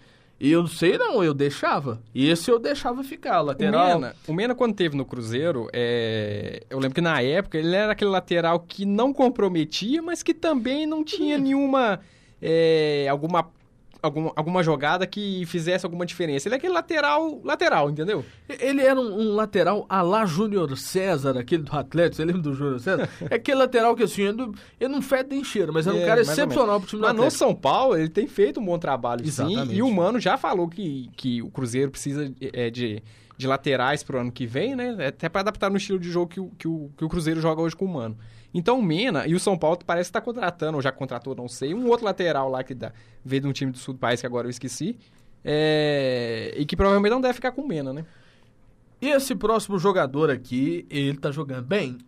eu 0.40 0.62
não 0.62 0.68
sei 0.68 0.98
não, 0.98 1.22
eu 1.22 1.32
deixava. 1.32 2.00
Esse 2.14 2.50
eu 2.50 2.58
deixava 2.58 3.04
ficar, 3.04 3.40
lateral. 3.42 3.98
O 3.98 4.00
Mena, 4.00 4.16
o 4.26 4.32
Mena 4.32 4.54
quando 4.54 4.74
teve 4.74 4.96
no 4.96 5.04
Cruzeiro, 5.04 5.68
é... 5.72 6.64
eu 6.68 6.78
lembro 6.78 6.96
que 6.96 7.00
na 7.00 7.22
época 7.22 7.58
ele 7.58 7.74
era 7.76 7.92
aquele 7.92 8.10
lateral 8.10 8.58
que 8.58 8.84
não 8.84 9.12
comprometia, 9.12 10.02
mas 10.02 10.22
que 10.22 10.34
também 10.34 10.86
não 10.86 11.04
tinha 11.04 11.38
nenhuma... 11.38 12.00
É... 12.40 13.06
alguma 13.08 13.48
algum, 14.02 14.30
alguma 14.34 14.62
jogada 14.62 15.06
que 15.06 15.46
fizesse 15.46 15.86
alguma 15.86 16.04
diferença. 16.04 16.48
Ele 16.48 16.56
é 16.56 16.58
aquele 16.58 16.74
lateral, 16.74 17.40
lateral, 17.44 17.88
entendeu? 17.88 18.24
Ele 18.48 18.82
era 18.82 19.00
um, 19.00 19.20
um 19.20 19.34
lateral 19.34 19.86
a 19.88 20.02
lá 20.02 20.26
Júnior 20.26 20.76
César, 20.76 21.38
aquele 21.38 21.62
do 21.62 21.74
Atlético, 21.74 22.16
você 22.16 22.24
lembra 22.24 22.42
do 22.42 22.52
Júnior 22.52 22.80
César? 22.80 23.08
é 23.30 23.36
aquele 23.36 23.58
lateral 23.58 23.94
que 23.94 24.02
assim, 24.02 24.22
ele, 24.22 24.88
não 24.88 25.00
fede 25.00 25.30
nem 25.30 25.44
cheiro, 25.44 25.72
mas 25.72 25.86
é 25.86 25.92
um 25.92 26.02
é, 26.02 26.06
cara 26.06 26.20
excepcional 26.20 26.80
pro 26.80 26.88
time 26.88 27.00
do 27.00 27.06
Mas 27.06 27.16
no 27.16 27.30
São 27.30 27.54
Paulo, 27.54 27.96
ele 27.96 28.08
tem 28.08 28.26
feito 28.26 28.60
um 28.60 28.64
bom 28.64 28.78
trabalho, 28.78 29.24
Exatamente. 29.24 29.68
sim, 29.68 29.76
e 29.76 29.82
o 29.82 29.90
Mano 29.90 30.18
já 30.18 30.36
falou 30.36 30.68
que, 30.68 31.08
que 31.16 31.40
o 31.40 31.50
Cruzeiro 31.50 31.90
precisa 31.90 32.32
é, 32.40 32.70
de 32.70 33.02
de 33.34 33.46
laterais 33.46 34.04
pro 34.04 34.20
ano 34.20 34.30
que 34.30 34.46
vem, 34.46 34.76
né? 34.76 35.06
Até 35.06 35.28
para 35.28 35.40
adaptar 35.40 35.70
no 35.70 35.76
estilo 35.76 35.98
de 35.98 36.10
jogo 36.10 36.28
que 36.28 36.38
o, 36.38 36.50
que 36.56 36.68
o, 36.68 36.90
que 36.96 37.04
o 37.04 37.08
Cruzeiro 37.08 37.40
joga 37.40 37.60
hoje 37.60 37.74
com 37.74 37.86
o 37.86 37.88
Mano. 37.88 38.16
Então 38.54 38.78
o 38.78 38.82
Mena 38.82 39.26
e 39.26 39.34
o 39.34 39.40
São 39.40 39.56
Paulo 39.56 39.78
parece 39.86 40.10
estar 40.10 40.20
tá 40.20 40.24
contratando, 40.24 40.76
ou 40.76 40.82
já 40.82 40.92
contratou, 40.92 41.34
não 41.34 41.48
sei, 41.48 41.74
um 41.74 41.88
outro 41.88 42.04
lateral 42.04 42.50
lá 42.50 42.62
que 42.62 42.74
dá, 42.74 42.92
veio 43.24 43.42
de 43.42 43.48
um 43.48 43.52
time 43.52 43.72
do 43.72 43.78
sul 43.78 43.94
do 43.94 44.00
país 44.00 44.20
que 44.20 44.26
agora 44.26 44.46
eu 44.46 44.50
esqueci. 44.50 44.98
É, 45.44 46.54
e 46.56 46.64
que 46.64 46.76
provavelmente 46.76 47.10
não 47.10 47.20
deve 47.20 47.34
ficar 47.34 47.52
com 47.52 47.62
o 47.62 47.66
Mena, 47.68 47.92
né? 47.92 48.04
E 49.00 49.08
esse 49.08 49.34
próximo 49.34 49.78
jogador 49.78 50.30
aqui, 50.30 50.86
ele 50.88 51.18
tá 51.18 51.32
jogando 51.32 51.66
bem. 51.66 51.98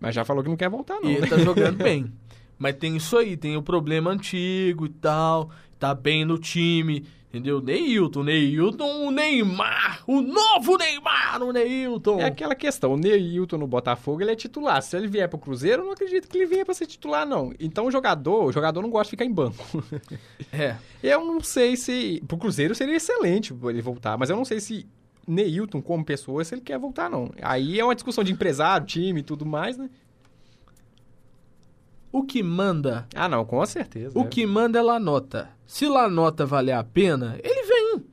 Mas 0.00 0.14
já 0.14 0.24
falou 0.24 0.42
que 0.42 0.48
não 0.48 0.56
quer 0.56 0.68
voltar, 0.68 1.00
não. 1.00 1.08
Ele 1.08 1.20
né? 1.20 1.28
tá 1.28 1.38
jogando 1.38 1.76
bem. 1.82 2.12
Mas 2.58 2.74
tem 2.76 2.96
isso 2.96 3.16
aí, 3.16 3.36
tem 3.36 3.56
o 3.56 3.62
problema 3.62 4.10
antigo 4.10 4.86
e 4.86 4.88
tal, 4.88 5.50
tá 5.78 5.94
bem 5.94 6.24
no 6.24 6.38
time. 6.38 7.06
Entendeu? 7.34 7.60
Neilton, 7.60 8.22
Neilton, 8.22 9.08
o 9.08 9.10
Neymar, 9.10 10.04
o 10.06 10.20
novo 10.20 10.78
Neymar, 10.78 11.42
o 11.42 11.52
Neilton. 11.52 12.20
É 12.20 12.26
aquela 12.26 12.54
questão, 12.54 12.92
o 12.92 12.96
Neilton 12.96 13.58
no 13.58 13.66
Botafogo, 13.66 14.22
ele 14.22 14.30
é 14.30 14.36
titular. 14.36 14.80
Se 14.80 14.96
ele 14.96 15.08
vier 15.08 15.28
pro 15.28 15.36
Cruzeiro, 15.36 15.82
eu 15.82 15.86
não 15.86 15.92
acredito 15.94 16.28
que 16.28 16.38
ele 16.38 16.46
venha 16.46 16.64
para 16.64 16.74
ser 16.74 16.86
titular, 16.86 17.26
não. 17.26 17.52
Então 17.58 17.86
o 17.86 17.90
jogador, 17.90 18.44
o 18.44 18.52
jogador 18.52 18.80
não 18.80 18.88
gosta 18.88 19.06
de 19.06 19.10
ficar 19.10 19.24
em 19.24 19.32
banco. 19.32 19.64
É. 20.52 20.76
Eu 21.02 21.24
não 21.24 21.40
sei 21.40 21.76
se... 21.76 22.22
Pro 22.28 22.38
Cruzeiro 22.38 22.74
seria 22.74 22.94
excelente 22.94 23.52
ele 23.64 23.82
voltar, 23.82 24.16
mas 24.16 24.30
eu 24.30 24.36
não 24.36 24.44
sei 24.44 24.60
se 24.60 24.86
Neilton, 25.26 25.82
como 25.82 26.04
pessoa, 26.04 26.44
se 26.44 26.54
ele 26.54 26.60
quer 26.60 26.78
voltar, 26.78 27.10
não. 27.10 27.32
Aí 27.42 27.80
é 27.80 27.84
uma 27.84 27.94
discussão 27.94 28.22
de 28.22 28.32
empresário, 28.32 28.86
time 28.86 29.18
e 29.18 29.22
tudo 29.24 29.44
mais, 29.44 29.76
né? 29.76 29.90
O 32.14 32.22
que 32.22 32.44
manda. 32.44 33.08
Ah, 33.12 33.28
não, 33.28 33.44
com 33.44 33.66
certeza. 33.66 34.16
O 34.16 34.22
é. 34.22 34.26
que 34.28 34.46
manda 34.46 34.78
é 34.78 34.82
Lanota. 34.82 35.50
Se 35.66 35.84
Lanota 35.88 36.46
valer 36.46 36.70
a 36.70 36.84
pena, 36.84 37.36
ele 37.42 37.64
vem. 37.64 38.04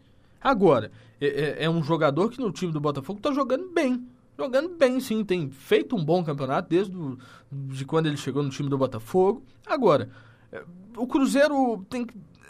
Agora, 0.42 0.92
é, 1.22 1.28
é, 1.28 1.66
é, 1.66 1.70
um 1.70 1.84
jogador 1.84 2.32
que 2.32 2.40
no 2.40 2.52
time 2.52 2.72
do 2.72 2.82
Botafogo 2.82 3.20
tá 3.20 3.32
jogando 3.32 3.70
bem. 3.72 4.04
Jogando 4.36 4.70
bem, 4.70 5.00
sim. 5.00 5.24
Tem 5.24 5.52
feito 5.52 5.96
um 5.96 6.04
bom 6.04 6.24
campeonato 6.24 6.68
desde 6.68 6.92
do, 6.92 7.20
de 7.52 7.86
quando 7.86 8.08
ele 8.08 8.18
chegou 8.18 8.42
no 8.42 8.50
time 8.50 8.68
do 8.68 8.76
Botafogo. 8.76 9.44
Agora, 9.68 10.10
é, 10.52 10.64
o 10.98 11.06
Cruzeiro 11.06 11.86
tem. 11.88 12.08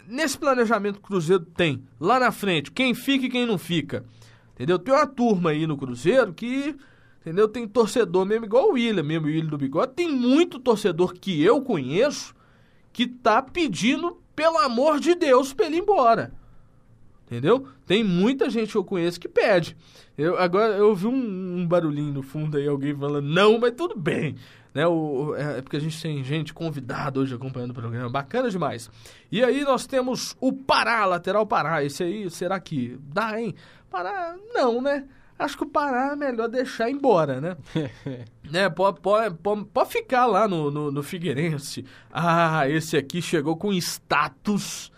Nesse 0.08 0.38
planejamento 0.38 1.00
que 1.00 1.04
o 1.04 1.08
Cruzeiro 1.08 1.44
tem, 1.44 1.84
lá 2.00 2.18
na 2.18 2.32
frente, 2.32 2.72
quem 2.72 2.94
fica 2.94 3.26
e 3.26 3.28
quem 3.28 3.44
não 3.44 3.58
fica. 3.58 4.06
Entendeu? 4.54 4.78
Tem 4.78 4.94
uma 4.94 5.06
turma 5.06 5.50
aí 5.50 5.66
no 5.66 5.76
Cruzeiro 5.76 6.32
que 6.32 6.74
Entendeu? 7.22 7.48
Tem 7.48 7.66
torcedor 7.68 8.26
mesmo, 8.26 8.44
igual 8.44 8.70
o 8.70 8.72
William, 8.72 9.04
mesmo 9.04 9.26
o 9.26 9.30
William 9.30 9.48
do 9.48 9.56
Bigode. 9.56 9.92
Tem 9.94 10.10
muito 10.10 10.58
torcedor 10.58 11.14
que 11.14 11.40
eu 11.42 11.62
conheço 11.62 12.34
que 12.92 13.06
tá 13.06 13.40
pedindo, 13.40 14.20
pelo 14.34 14.58
amor 14.58 14.98
de 14.98 15.14
Deus, 15.14 15.54
pra 15.54 15.66
ele 15.66 15.76
ir 15.76 15.82
embora. 15.82 16.32
Entendeu? 17.24 17.66
Tem 17.86 18.02
muita 18.02 18.50
gente 18.50 18.72
que 18.72 18.76
eu 18.76 18.84
conheço 18.84 19.20
que 19.20 19.28
pede. 19.28 19.76
Eu, 20.18 20.36
agora 20.36 20.74
eu 20.74 20.88
ouvi 20.88 21.06
um, 21.06 21.58
um 21.58 21.66
barulhinho 21.66 22.12
no 22.12 22.22
fundo 22.22 22.56
aí, 22.58 22.66
alguém 22.66 22.94
falando, 22.94 23.26
não, 23.26 23.58
mas 23.58 23.72
tudo 23.72 23.96
bem. 23.96 24.34
Né, 24.74 24.86
o, 24.86 25.34
é, 25.36 25.58
é 25.58 25.62
porque 25.62 25.76
a 25.76 25.80
gente 25.80 26.00
tem 26.00 26.24
gente 26.24 26.52
convidada 26.52 27.20
hoje 27.20 27.34
acompanhando 27.34 27.70
o 27.70 27.74
programa, 27.74 28.10
bacana 28.10 28.50
demais. 28.50 28.90
E 29.30 29.44
aí 29.44 29.62
nós 29.62 29.86
temos 29.86 30.36
o 30.40 30.52
Pará, 30.52 31.06
lateral 31.06 31.46
Pará. 31.46 31.84
Esse 31.84 32.02
aí, 32.02 32.28
será 32.30 32.58
que 32.58 32.98
dá, 33.00 33.40
hein? 33.40 33.54
Pará, 33.88 34.36
não, 34.52 34.82
né? 34.82 35.06
Acho 35.42 35.56
que 35.56 35.64
o 35.64 35.68
Pará 35.68 36.12
é 36.12 36.16
melhor 36.16 36.48
deixar 36.48 36.90
embora, 36.90 37.40
né? 37.40 37.56
né 38.50 38.68
pode, 38.70 39.00
pode, 39.00 39.34
pode, 39.36 39.64
pode 39.66 39.90
ficar 39.90 40.26
lá 40.26 40.46
no, 40.46 40.70
no, 40.70 40.90
no 40.90 41.02
Figueirense. 41.02 41.84
Ah, 42.12 42.68
esse 42.68 42.96
aqui 42.96 43.20
chegou 43.20 43.56
com 43.56 43.72
status. 43.72 44.90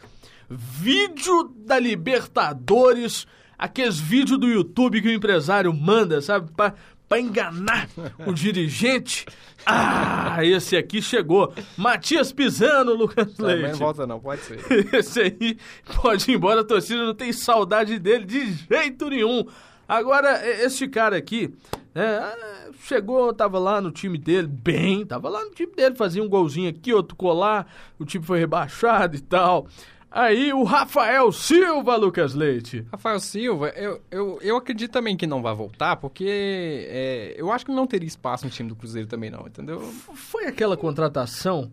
Vídeo 0.48 1.52
da 1.58 1.78
Libertadores. 1.78 3.26
Aqueles 3.56 3.98
vídeos 3.98 4.38
do 4.38 4.46
YouTube 4.46 5.00
que 5.00 5.08
o 5.08 5.12
empresário 5.12 5.72
manda, 5.72 6.20
sabe? 6.20 6.50
Pra, 6.52 6.74
pra 7.08 7.20
enganar 7.20 7.88
o 8.26 8.32
dirigente. 8.34 9.24
Ah, 9.64 10.38
esse 10.42 10.76
aqui 10.76 11.00
chegou. 11.00 11.52
Matias 11.76 12.32
Pisano, 12.32 12.94
Lucas 12.94 13.38
Leite. 13.38 13.62
Também 13.62 13.72
volta 13.78 14.06
não, 14.06 14.20
pode 14.20 14.42
ser. 14.42 14.58
Esse 14.92 15.20
aí 15.20 15.56
pode 16.02 16.30
ir 16.30 16.34
embora, 16.34 16.60
a 16.60 16.64
torcida 16.64 17.02
não 17.02 17.14
tem 17.14 17.32
saudade 17.32 17.98
dele 17.98 18.24
de 18.24 18.52
jeito 18.52 19.08
nenhum. 19.08 19.46
Agora, 19.88 20.46
esse 20.64 20.88
cara 20.88 21.16
aqui, 21.16 21.54
né, 21.94 22.34
chegou, 22.80 23.32
tava 23.32 23.58
lá 23.58 23.80
no 23.80 23.90
time 23.90 24.18
dele, 24.18 24.48
bem, 24.48 25.04
tava 25.04 25.28
lá 25.28 25.44
no 25.44 25.50
time 25.50 25.72
dele, 25.74 25.94
fazia 25.94 26.22
um 26.22 26.28
golzinho 26.28 26.70
aqui, 26.70 26.92
outro 26.92 27.16
colar, 27.16 27.66
o 27.98 28.04
time 28.04 28.24
foi 28.24 28.38
rebaixado 28.38 29.16
e 29.16 29.20
tal. 29.20 29.66
Aí 30.10 30.52
o 30.52 30.62
Rafael 30.62 31.32
Silva, 31.32 31.96
Lucas 31.96 32.34
Leite. 32.34 32.86
Rafael 32.92 33.18
Silva, 33.18 33.70
eu, 33.70 34.00
eu, 34.12 34.38
eu 34.40 34.56
acredito 34.56 34.92
também 34.92 35.16
que 35.16 35.26
não 35.26 35.42
vai 35.42 35.52
voltar, 35.56 35.96
porque 35.96 36.86
é, 36.88 37.34
eu 37.36 37.50
acho 37.50 37.66
que 37.66 37.72
não 37.72 37.84
teria 37.84 38.06
espaço 38.06 38.44
no 38.44 38.50
time 38.50 38.68
do 38.68 38.76
Cruzeiro 38.76 39.08
também 39.08 39.28
não, 39.28 39.44
entendeu? 39.46 39.80
Foi 39.80 40.46
aquela 40.46 40.76
contratação 40.76 41.68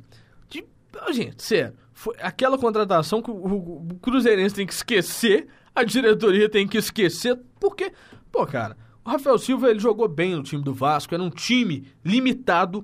de... 0.49 0.65
Gente, 1.11 1.43
sério, 1.43 1.75
foi 1.93 2.15
aquela 2.19 2.57
contratação 2.57 3.21
que 3.21 3.29
o, 3.29 3.35
o, 3.35 3.87
o 3.91 3.95
Cruzeirense 4.01 4.55
tem 4.55 4.65
que 4.65 4.73
esquecer 4.73 5.47
a 5.81 5.85
diretoria 5.85 6.49
tem 6.49 6.67
que 6.67 6.77
esquecer, 6.77 7.39
porque, 7.59 7.91
pô, 8.31 8.45
cara, 8.45 8.77
o 9.03 9.09
Rafael 9.09 9.37
Silva 9.37 9.69
ele 9.69 9.79
jogou 9.79 10.07
bem 10.07 10.35
no 10.35 10.43
time 10.43 10.63
do 10.63 10.73
Vasco, 10.73 11.13
era 11.13 11.23
um 11.23 11.29
time 11.29 11.87
limitado. 12.05 12.79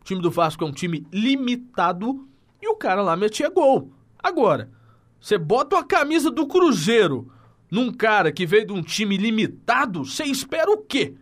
O 0.00 0.04
time 0.04 0.20
do 0.20 0.30
Vasco 0.30 0.64
é 0.64 0.66
um 0.66 0.72
time 0.72 1.06
limitado 1.12 2.26
e 2.60 2.68
o 2.68 2.74
cara 2.74 3.02
lá 3.02 3.16
metia 3.16 3.50
gol. 3.50 3.92
Agora, 4.18 4.70
você 5.20 5.36
bota 5.36 5.76
uma 5.76 5.84
camisa 5.84 6.30
do 6.30 6.46
Cruzeiro 6.46 7.30
num 7.70 7.92
cara 7.92 8.32
que 8.32 8.46
veio 8.46 8.66
de 8.66 8.72
um 8.72 8.82
time 8.82 9.16
limitado, 9.16 10.04
você 10.04 10.24
espera 10.24 10.70
o 10.70 10.78
quê? 10.78 11.14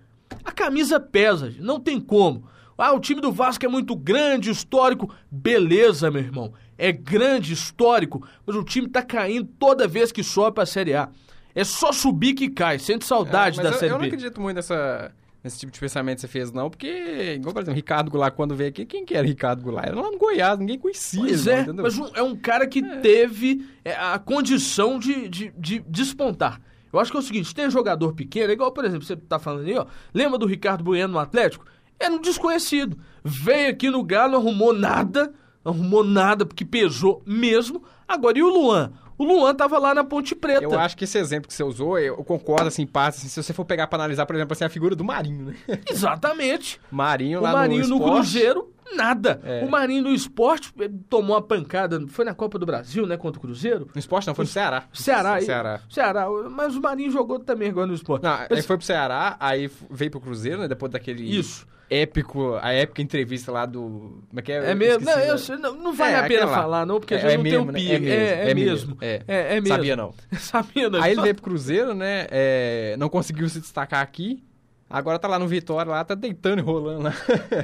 A 0.45 0.53
camisa 0.53 0.99
pesa, 0.99 1.53
não 1.59 1.81
tem 1.81 2.01
como. 2.01 2.49
Ah, 2.79 2.93
o 2.93 3.01
time 3.01 3.21
do 3.21 3.33
Vasco 3.33 3.67
é 3.67 3.69
muito 3.69 3.97
grande, 3.97 4.51
histórico. 4.51 5.13
Beleza, 5.31 6.11
meu 6.11 6.23
irmão. 6.23 6.53
É 6.79 6.93
grande, 6.93 7.53
histórico, 7.53 8.25
mas 8.47 8.55
o 8.55 8.63
time 8.63 8.89
tá 8.89 9.03
caindo 9.03 9.49
toda 9.59 9.89
vez 9.89 10.13
que 10.13 10.23
sobe 10.23 10.55
pra 10.55 10.65
Série 10.65 10.95
A. 10.95 11.09
É 11.55 11.65
só 11.65 11.91
subir 11.91 12.35
que 12.35 12.49
cai. 12.49 12.79
Sente 12.79 13.05
saudade 13.05 13.59
É, 13.59 13.63
da 13.65 13.71
eu, 13.71 13.73
Série 13.75 13.87
eu 13.91 13.95
não 13.95 14.01
B. 14.03 14.07
acredito 14.07 14.41
muito 14.41 14.55
nessa, 14.55 15.11
nesse 15.43 15.59
tipo 15.59 15.73
de 15.73 15.81
pensamento 15.81 16.17
que 16.17 16.21
você 16.21 16.29
fez, 16.29 16.53
não, 16.53 16.71
porque, 16.71 17.35
igual, 17.35 17.53
por 17.53 17.63
exemplo, 17.63 17.75
Ricardo 17.75 18.11
Goulart, 18.13 18.35
quando 18.37 18.55
veio 18.55 18.71
aqui, 18.71 18.87
quem 18.87 19.05
que 19.05 19.17
era 19.17 19.27
Ricardo 19.27 19.61
Goulart? 19.61 19.89
Era 19.89 20.01
lá 20.01 20.11
no 20.13 20.19
Goiás, 20.19 20.57
ninguém 20.57 20.79
conhecia. 20.79 21.19
Pois 21.21 21.47
não, 21.47 21.53
é, 21.53 21.61
entendeu? 21.63 21.83
mas 21.83 21.99
um- 21.99 22.11
é 22.15 22.23
um 22.23 22.37
cara 22.37 22.65
que 22.65 22.81
teve 23.01 23.67
é, 23.85 23.93
a 23.97 24.17
condição 24.21 25.01
de, 25.01 25.29
de, 25.29 25.53
de 25.59 25.81
despontar. 25.81 26.61
Eu 26.93 27.01
acho 27.01 27.11
que 27.11 27.17
é 27.17 27.21
o 27.21 27.23
seguinte, 27.25 27.53
tem 27.53 27.69
jogador 27.71 28.15
pequeno, 28.15 28.51
é 28.51 28.53
igual, 28.53 28.71
por 28.71 28.85
exemplo, 28.85 29.05
você 29.05 29.17
tá 29.17 29.39
falando 29.41 29.67
aí, 29.67 29.77
ó. 29.77 29.85
Lembra 30.15 30.39
do 30.39 30.47
Ricardo 30.47 30.85
Bueno 30.85 31.13
no 31.15 31.19
Atlético? 31.19 31.67
Era 31.99 32.15
um 32.15 32.21
desconhecido. 32.21 32.99
Veio 33.25 33.71
aqui 33.71 33.91
no 33.91 34.03
Galo, 34.03 34.33
não 34.33 34.39
arrumou 34.41 34.73
nada, 34.73 35.33
não 35.65 35.73
arrumou 35.73 36.05
nada, 36.05 36.47
porque 36.47 36.65
pesou 36.65 37.23
mesmo. 37.27 37.83
Agora, 38.07 38.39
e 38.39 38.43
o 38.43 38.49
Luan? 38.49 38.93
O 39.19 39.25
Luan 39.25 39.53
tava 39.53 39.79
lá 39.79 39.93
na 39.93 40.05
Ponte 40.05 40.33
Preta. 40.35 40.63
Eu 40.63 40.79
acho 40.79 40.97
que 40.97 41.03
esse 41.03 41.19
exemplo 41.19 41.49
que 41.49 41.55
você 41.55 41.65
usou, 41.65 41.99
eu 41.99 42.17
concordo, 42.19 42.69
assim, 42.69 42.87
passa, 42.87 43.19
assim, 43.19 43.29
se 43.29 43.43
você 43.43 43.53
for 43.53 43.65
pegar 43.65 43.89
pra 43.89 43.99
analisar, 43.99 44.25
por 44.25 44.37
exemplo, 44.37 44.53
assim, 44.53 44.65
a 44.65 44.69
figura 44.69 44.95
do 44.95 45.03
Marinho, 45.03 45.47
né? 45.47 45.81
Exatamente. 45.91 46.81
Marinho 46.89 47.41
O 47.41 47.43
lá 47.43 47.53
Marinho 47.53 47.89
no, 47.89 47.99
no, 47.99 48.05
Cruzeiro, 48.05 48.73
nada. 48.97 49.41
É. 49.45 49.65
O 49.65 49.71
Marinho 49.71 50.03
no 50.05 50.11
esporte 50.11 50.73
eh, 50.81 50.91
tomou 51.09 51.37
uma 51.37 51.43
pancada, 51.43 52.01
foi 52.09 52.25
na 52.25 52.35
Copa 52.35 52.59
do 52.59 52.67
Brasil, 52.67 53.07
né, 53.07 53.17
contra 53.17 53.39
o 53.39 53.43
Cruzeiro? 53.43 53.89
No 53.95 53.99
esporte 53.99 54.27
não, 54.27 54.35
foi 54.35 54.45
no 54.45 54.51
Ceará. 54.51 54.85
Ceará. 54.93 55.41
Ceará. 55.41 55.81
Ceará. 55.89 56.27
Mas 56.51 56.75
o 56.77 56.81
Marinho 56.81 57.11
jogou 57.11 57.39
também 57.39 57.69
agora 57.71 57.87
no 57.87 57.95
esporte. 57.95 58.23
Não, 58.23 58.31
Mas- 58.31 58.51
aí 58.51 58.63
foi 58.63 58.77
pro 58.77 58.87
Ceará, 58.87 59.37
aí 59.39 59.71
veio 59.91 60.11
pro 60.11 60.21
Cruzeiro, 60.21 60.59
né? 60.61 60.69
Depois 60.69 60.91
daquele 60.93 61.23
Isso. 61.25 61.67
épico, 61.91 62.59
a 62.61 62.73
épica 62.73 63.01
entrevista 63.03 63.51
lá 63.51 63.65
do. 63.67 64.23
Como 64.29 64.39
é 64.39 64.43
que 64.43 64.53
é? 64.53 64.71
É 64.71 64.75
mesmo? 64.75 65.05
Não, 65.05 65.19
eu 65.19 65.37
não, 65.59 65.75
não 65.75 65.93
vale 65.93 66.13
É, 66.13 66.19
a 66.19 66.23
pena 66.29 66.47
falar, 66.49 66.85
não, 66.87 67.01
porque 67.01 67.15
a 67.15 67.19
É- 67.19 67.21
gente 67.21 67.33
é 67.33 67.37
não 67.37 67.43
mesmo, 67.43 67.73
tem 67.73 67.73
o 67.73 67.73
né? 67.73 67.79
pi. 67.79 67.93
É 67.93 67.99
mesmo, 67.99 68.13
é, 68.13 68.51
é 68.51 68.55
mesmo. 68.55 68.97
É. 69.01 69.23
É, 69.27 69.57
é. 69.59 69.65
Sabia 69.65 69.97
não. 69.97 70.15
Sabia 70.39 70.91
não. 70.91 71.03
Aí 71.03 71.13
ele 71.13 71.23
veio 71.23 71.35
pro 71.35 71.45
Cruzeiro, 71.45 71.95
né? 71.95 72.27
é, 72.31 72.97
não 72.99 73.09
conseguiu 73.09 73.49
se 73.49 73.61
destacar 73.61 74.03
aqui. 74.03 74.43
Agora 74.91 75.19
tá 75.19 75.29
lá 75.29 75.39
no 75.39 75.47
Vitória, 75.47 75.91
lá, 75.91 76.05
tá 76.05 76.15
deitando 76.15 76.61
e 76.61 76.63
rolando 76.63 77.03
lá. 77.05 77.13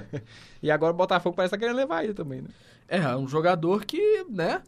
e 0.62 0.70
agora 0.70 0.92
o 0.92 0.96
Botafogo 0.96 1.34
parece 1.34 1.50
que 1.52 1.56
tá 1.56 1.60
querendo 1.60 1.76
levar 1.76 2.04
ele 2.04 2.14
também, 2.14 2.42
né? 2.42 2.48
É, 2.86 3.16
um 3.16 3.26
jogador 3.26 3.84
que, 3.86 4.24
né, 4.28 4.62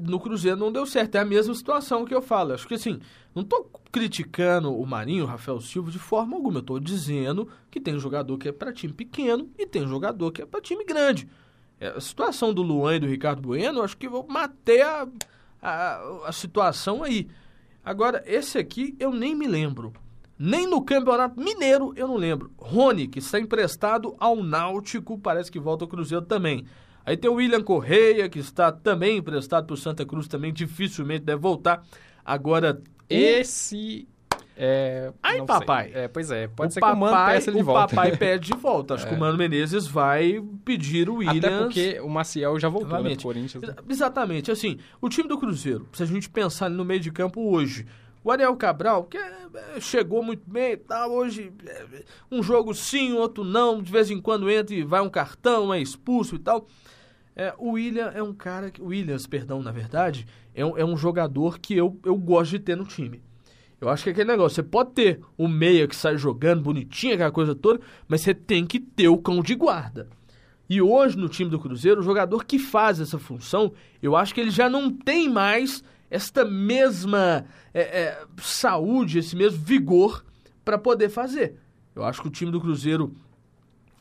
no 0.00 0.18
Cruzeiro 0.20 0.56
não 0.56 0.72
deu 0.72 0.86
certo. 0.86 1.14
É 1.16 1.20
a 1.20 1.24
mesma 1.24 1.54
situação 1.54 2.04
que 2.04 2.14
eu 2.14 2.22
falo. 2.22 2.54
Acho 2.54 2.66
que 2.66 2.74
assim, 2.74 3.00
não 3.34 3.44
tô 3.44 3.64
criticando 3.90 4.74
o 4.74 4.86
Marinho, 4.86 5.24
o 5.24 5.26
Rafael 5.26 5.60
Silva 5.60 5.90
de 5.90 5.98
forma 5.98 6.36
alguma. 6.36 6.58
Eu 6.58 6.62
tô 6.62 6.78
dizendo 6.78 7.48
que 7.70 7.80
tem 7.80 7.98
jogador 7.98 8.38
que 8.38 8.48
é 8.48 8.52
pra 8.52 8.72
time 8.72 8.92
pequeno 8.92 9.50
e 9.58 9.66
tem 9.66 9.86
jogador 9.86 10.30
que 10.32 10.42
é 10.42 10.46
pra 10.46 10.60
time 10.60 10.84
grande. 10.84 11.28
É, 11.80 11.88
a 11.88 12.00
situação 12.00 12.54
do 12.54 12.62
Luan 12.62 12.96
e 12.96 13.00
do 13.00 13.06
Ricardo 13.06 13.42
Bueno, 13.42 13.82
acho 13.82 13.96
que 13.96 14.06
eu 14.06 14.26
matei 14.28 14.82
a, 14.82 15.06
a, 15.60 16.28
a 16.28 16.32
situação 16.32 17.02
aí. 17.02 17.28
Agora, 17.84 18.22
esse 18.26 18.58
aqui 18.58 18.96
eu 19.00 19.12
nem 19.12 19.34
me 19.34 19.48
lembro. 19.48 19.92
Nem 20.44 20.66
no 20.66 20.82
Campeonato 20.82 21.38
Mineiro 21.40 21.92
eu 21.94 22.08
não 22.08 22.16
lembro. 22.16 22.50
Rony, 22.58 23.06
que 23.06 23.20
está 23.20 23.38
emprestado 23.38 24.16
ao 24.18 24.42
Náutico, 24.42 25.16
parece 25.16 25.52
que 25.52 25.60
volta 25.60 25.84
ao 25.84 25.88
Cruzeiro 25.88 26.24
também. 26.24 26.64
Aí 27.06 27.16
tem 27.16 27.30
o 27.30 27.34
William 27.34 27.62
Correia, 27.62 28.28
que 28.28 28.40
está 28.40 28.72
também 28.72 29.18
emprestado 29.18 29.66
para 29.66 29.74
o 29.74 29.76
Santa 29.76 30.04
Cruz, 30.04 30.26
também 30.26 30.52
dificilmente 30.52 31.24
deve 31.24 31.40
voltar. 31.40 31.84
Agora, 32.24 32.80
Esse. 33.08 34.08
É, 34.56 35.12
Ai, 35.22 35.38
não 35.38 35.46
papai. 35.46 35.90
É, 35.94 36.08
pois 36.08 36.30
é, 36.30 36.46
pode 36.46 36.70
o 36.70 36.74
ser 36.74 36.80
que 36.80 36.86
o 36.86 36.96
Mano 36.96 37.12
papai, 37.12 37.34
peça 37.34 37.50
ele 37.50 37.56
de 37.56 37.62
o 37.62 37.66
volta. 37.66 37.94
papai 37.96 38.16
pede 38.18 38.46
de 38.52 38.56
volta. 38.58 38.94
Acho 38.94 39.08
que 39.08 39.14
o 39.14 39.18
Mano 39.18 39.38
Menezes 39.38 39.86
vai 39.86 40.42
pedir 40.64 41.08
o 41.08 41.16
Williams. 41.16 41.44
Até 41.44 41.58
porque 41.58 42.00
o 42.00 42.08
Maciel 42.08 42.58
já 42.58 42.68
voltou 42.68 43.02
né, 43.02 43.16
Corinthians. 43.16 43.62
né? 43.62 43.68
Exa- 43.70 43.84
Exatamente, 43.88 44.50
assim, 44.50 44.78
o 45.00 45.08
time 45.08 45.28
do 45.28 45.38
Cruzeiro, 45.38 45.88
se 45.92 46.02
a 46.02 46.06
gente 46.06 46.28
pensar 46.28 46.68
no 46.68 46.84
meio 46.84 47.00
de 47.00 47.10
campo 47.10 47.40
hoje, 47.50 47.86
o 48.24 48.30
Ariel 48.30 48.56
Cabral, 48.56 49.04
que 49.04 49.16
é, 49.16 49.46
é, 49.76 49.80
chegou 49.80 50.22
muito 50.22 50.48
bem 50.48 50.72
e 50.72 50.76
tal, 50.76 51.10
hoje 51.10 51.52
é, 51.66 52.04
um 52.30 52.42
jogo 52.42 52.74
sim, 52.74 53.12
outro 53.14 53.44
não, 53.44 53.82
de 53.82 53.90
vez 53.90 54.10
em 54.10 54.20
quando 54.20 54.50
entra 54.50 54.74
e 54.74 54.82
vai 54.82 55.00
um 55.00 55.10
cartão, 55.10 55.72
é 55.72 55.80
expulso 55.80 56.36
e 56.36 56.38
tal. 56.38 56.66
É, 57.34 57.54
o 57.58 57.72
William 57.72 58.12
é 58.14 58.22
um 58.22 58.34
cara, 58.34 58.70
que, 58.70 58.82
Williams, 58.82 59.26
perdão, 59.26 59.62
na 59.62 59.72
verdade, 59.72 60.26
é 60.54 60.64
um, 60.64 60.76
é 60.76 60.84
um 60.84 60.96
jogador 60.96 61.58
que 61.58 61.74
eu, 61.74 61.98
eu 62.04 62.16
gosto 62.16 62.52
de 62.52 62.58
ter 62.58 62.76
no 62.76 62.84
time. 62.84 63.22
Eu 63.80 63.88
acho 63.88 64.04
que 64.04 64.10
é 64.10 64.12
aquele 64.12 64.30
negócio, 64.30 64.54
você 64.54 64.62
pode 64.62 64.92
ter 64.92 65.20
o 65.36 65.48
meia 65.48 65.88
que 65.88 65.96
sai 65.96 66.16
jogando 66.16 66.62
bonitinho, 66.62 67.14
aquela 67.14 67.32
coisa 67.32 67.54
toda, 67.54 67.80
mas 68.06 68.20
você 68.20 68.32
tem 68.32 68.64
que 68.64 68.78
ter 68.78 69.08
o 69.08 69.18
cão 69.18 69.42
de 69.42 69.56
guarda. 69.56 70.08
E 70.68 70.80
hoje, 70.80 71.18
no 71.18 71.28
time 71.28 71.50
do 71.50 71.58
Cruzeiro, 71.58 72.00
o 72.00 72.04
jogador 72.04 72.44
que 72.44 72.58
faz 72.58 73.00
essa 73.00 73.18
função, 73.18 73.72
eu 74.00 74.14
acho 74.14 74.32
que 74.32 74.40
ele 74.40 74.50
já 74.50 74.70
não 74.70 74.90
tem 74.90 75.28
mais 75.28 75.82
esta 76.14 76.44
mesma 76.44 77.44
é, 77.72 77.80
é, 77.80 78.24
saúde, 78.38 79.18
esse 79.18 79.34
mesmo 79.34 79.58
vigor 79.64 80.24
para 80.64 80.76
poder 80.78 81.08
fazer. 81.08 81.56
Eu 81.94 82.04
acho 82.04 82.20
que 82.22 82.28
o 82.28 82.30
time 82.30 82.50
do 82.52 82.60
Cruzeiro 82.60 83.14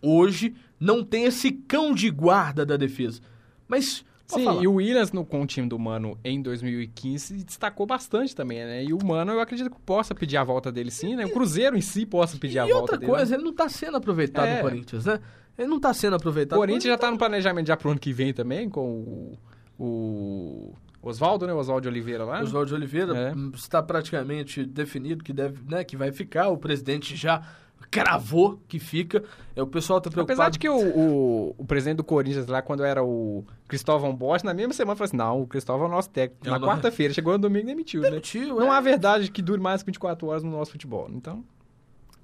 hoje 0.01 0.53
não 0.79 1.03
tem 1.03 1.25
esse 1.25 1.51
cão 1.51 1.93
de 1.93 2.09
guarda 2.09 2.65
da 2.65 2.75
defesa. 2.77 3.21
Mas, 3.67 4.03
Sim, 4.27 4.43
falar. 4.45 4.63
e 4.63 4.67
o 4.67 4.73
Williams 4.75 5.11
no, 5.11 5.25
com 5.25 5.41
o 5.41 5.45
time 5.45 5.67
do 5.67 5.77
Mano 5.77 6.17
em 6.23 6.41
2015 6.41 7.25
se 7.39 7.43
destacou 7.43 7.85
bastante 7.85 8.35
também, 8.35 8.59
né? 8.59 8.83
E 8.83 8.93
o 8.93 9.03
Mano, 9.05 9.31
eu 9.33 9.39
acredito 9.39 9.69
que 9.69 9.79
possa 9.81 10.13
pedir 10.15 10.37
a 10.37 10.43
volta 10.43 10.71
dele 10.71 10.91
sim, 10.91 11.15
né? 11.15 11.25
O 11.25 11.31
Cruzeiro 11.31 11.77
em 11.77 11.81
si 11.81 12.05
possa 12.05 12.37
pedir 12.37 12.59
a 12.59 12.65
E 12.65 12.69
volta 12.69 12.81
outra 12.81 12.97
dele. 12.97 13.11
coisa, 13.11 13.31
né? 13.31 13.35
ele 13.37 13.43
não 13.43 13.51
está 13.51 13.69
sendo 13.69 13.97
aproveitado 13.97 14.47
É. 14.47 14.55
no 14.57 14.61
Corinthians, 14.69 15.05
né? 15.05 15.19
Ele 15.57 15.67
não 15.67 15.77
está 15.77 15.93
sendo 15.93 16.15
aproveitado. 16.15 16.57
O 16.57 16.61
Corinthians 16.61 16.85
já 16.91 16.97
tá 16.97 17.11
no 17.11 17.17
planejamento 17.17 17.67
já 17.67 17.77
pro 17.77 17.91
ano 17.91 17.99
que 17.99 18.11
vem 18.13 18.33
também, 18.33 18.69
com 18.69 18.89
o, 18.89 19.37
o 19.77 20.73
Oswaldo, 21.01 21.47
né? 21.47 21.53
Oswaldo 21.53 21.87
Oliveira 21.89 22.23
lá. 22.25 22.37
né? 22.37 22.43
Oswaldo 22.43 22.75
Oliveira 22.75 23.17
É. 23.17 23.33
hum, 23.33 23.51
está 23.55 23.81
praticamente 23.81 24.65
definido 24.65 25.23
que 25.23 25.33
deve, 25.33 25.59
né, 25.67 25.83
que 25.83 25.97
vai 25.97 26.11
ficar. 26.11 26.49
O 26.49 26.57
presidente 26.57 27.15
já 27.15 27.41
cravou 27.89 28.61
que 28.67 28.79
fica. 28.79 29.23
É, 29.55 29.61
o 29.61 29.67
pessoal 29.67 29.97
está 29.97 30.09
preocupado. 30.09 30.39
Apesar 30.41 30.49
de 30.51 30.59
que 30.59 30.69
o, 30.69 30.75
o, 30.77 31.55
o 31.57 31.65
presidente 31.65 31.97
do 31.97 32.03
Corinthians 32.03 32.45
lá, 32.47 32.61
quando 32.61 32.83
era 32.83 33.03
o 33.03 33.43
Cristóvão 33.67 34.15
Bosch, 34.15 34.43
na 34.43 34.53
mesma 34.53 34.73
semana 34.73 34.95
falou 34.95 35.05
assim: 35.05 35.17
não, 35.17 35.41
o 35.41 35.47
Cristóvão 35.47 35.87
é 35.87 35.89
o 35.89 35.91
nosso 35.91 36.09
técnico. 36.09 36.47
É 36.47 36.51
Na 36.51 36.59
quarta-feira, 36.59 37.13
chegou 37.13 37.33
no 37.33 37.39
domingo 37.39 37.65
e 37.65 37.67
demitiu, 37.71 38.01
né? 38.01 38.09
Demitiu, 38.11 38.55
Não 38.59 38.71
é. 38.73 38.77
há 38.77 38.79
verdade 38.79 39.29
que 39.31 39.41
dure 39.41 39.59
mais 39.61 39.81
que 39.81 39.87
24 39.87 40.27
horas 40.27 40.43
no 40.43 40.51
nosso 40.51 40.71
futebol. 40.71 41.09
Então, 41.11 41.43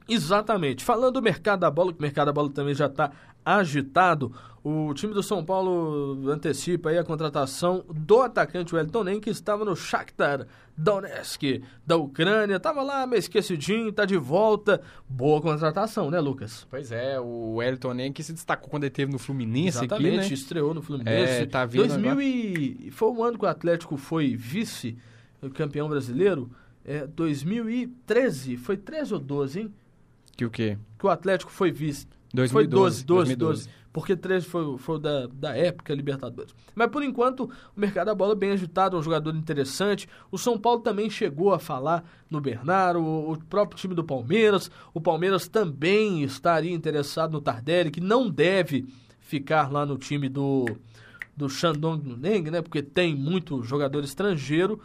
Exatamente. 0.08 0.84
Falando 0.84 1.15
do 1.15 1.22
mercado 1.22 1.62
da 1.62 1.72
bola, 1.72 1.91
que 1.91 2.00
o 2.00 2.02
mercado 2.02 2.28
da 2.28 2.34
bola 2.34 2.50
também 2.50 2.74
já 2.74 2.86
está 2.86 3.12
agitado, 3.46 4.34
o 4.62 4.93
time 4.93 5.13
do 5.13 5.24
São 5.24 5.43
Paulo 5.46 6.30
antecipa 6.30 6.89
aí 6.89 6.98
a 6.98 7.04
contratação 7.04 7.86
do 7.89 8.22
atacante 8.22 8.76
Wellington 8.76 9.04
Nem, 9.06 9.20
que 9.22 9.30
estava 9.30 9.63
no 9.63 9.74
Shakhtar 9.74 10.46
Donetsk 10.76 11.63
da 11.86 11.96
Ucrânia, 11.96 12.58
estava 12.58 12.84
lá 12.84 13.08
meio 13.08 13.20
esquecidinho, 13.20 13.88
está 13.89 14.04
de 14.04 14.17
volta. 14.17 14.82
Boa 15.08 15.41
contratação, 15.41 16.12
né, 16.12 16.20
Lucas? 16.20 16.67
pois 16.70 16.91
é, 16.91 17.17
o 17.17 17.63
Elton 17.63 17.93
Nem 17.93 18.12
que 18.12 18.22
se 18.22 18.34
destacou 18.34 18.70
quando 18.70 18.84
ele 18.84 18.91
teve 18.91 19.12
no 19.12 19.17
Fluminense 19.17 19.78
Exatamente, 19.78 20.20
aqui, 20.20 20.28
né? 20.30 20.34
estreou 20.34 20.74
no 20.74 20.82
Fluminense. 20.82 21.43
É, 21.43 21.46
tá 21.46 21.65
vindo 21.65 21.88
2000 21.88 22.22
e... 22.22 22.91
Foi 22.91 23.10
o 23.10 23.24
ano 23.24 23.39
que 23.39 23.46
o 23.46 23.48
Atlético 23.48 23.96
foi 23.96 24.36
vice, 24.36 24.98
campeão 25.54 25.88
brasileiro. 25.88 26.52
É, 26.84 27.08
2013, 27.08 28.58
foi 28.58 28.76
13 28.76 29.13
ou 29.13 29.20
12, 29.20 29.60
hein? 29.62 29.74
Que 30.38 30.45
o 30.45 30.50
quê? 30.52 30.78
Que 31.00 31.06
o 31.06 31.10
Atlético 31.10 31.52
foi 31.52 31.71
vice. 31.71 32.08
2012, 32.34 32.54
Foi 32.54 32.67
12, 32.67 33.06
12, 33.06 33.36
2012. 33.36 33.63
12. 33.65 33.78
Porque 33.91 34.15
13 34.15 34.45
foi, 34.45 34.78
foi 34.78 35.00
da, 35.00 35.26
da 35.26 35.58
época 35.58 35.91
Libertadores. 35.95 36.54
Mas 36.76 36.91
por 36.91 37.02
enquanto, 37.02 37.45
o 37.76 37.80
mercado 37.80 38.08
da 38.08 38.13
bola 38.13 38.34
é 38.34 38.36
bem 38.36 38.52
agitado, 38.52 38.95
é 38.95 39.00
um 39.00 39.04
jogador 39.04 39.36
interessante. 39.36 40.08
O 40.30 40.38
São 40.38 40.56
Paulo 40.56 40.82
também 40.82 41.10
chegou 41.10 41.52
a 41.52 41.58
falar 41.58 42.08
no 42.30 42.39
Bernardo, 42.39 43.00
o, 43.00 43.32
o 43.32 43.43
próprio 43.45 43.80
time 43.80 43.95
do 43.95 44.04
Palmeiras. 44.04 44.69
O 44.93 45.02
Palmeiras 45.02 45.47
também 45.47 46.21
estaria 46.21 46.71
interessado 46.76 47.32
no 47.32 47.41
Tardelli, 47.41 47.89
que 47.89 48.00
não 48.00 48.30
deve 48.30 48.86
ficar 49.19 49.71
lá 49.71 49.84
no 49.84 49.97
time 49.97 50.30
do, 50.30 50.65
do 51.36 51.50
Shandong 51.50 52.08
Luneng, 52.08 52.52
né? 52.52 52.62
Porque 52.62 52.84
tem 52.84 53.15
muito 53.15 53.63
jogador 53.63 54.04
estrangeiro 54.04 54.80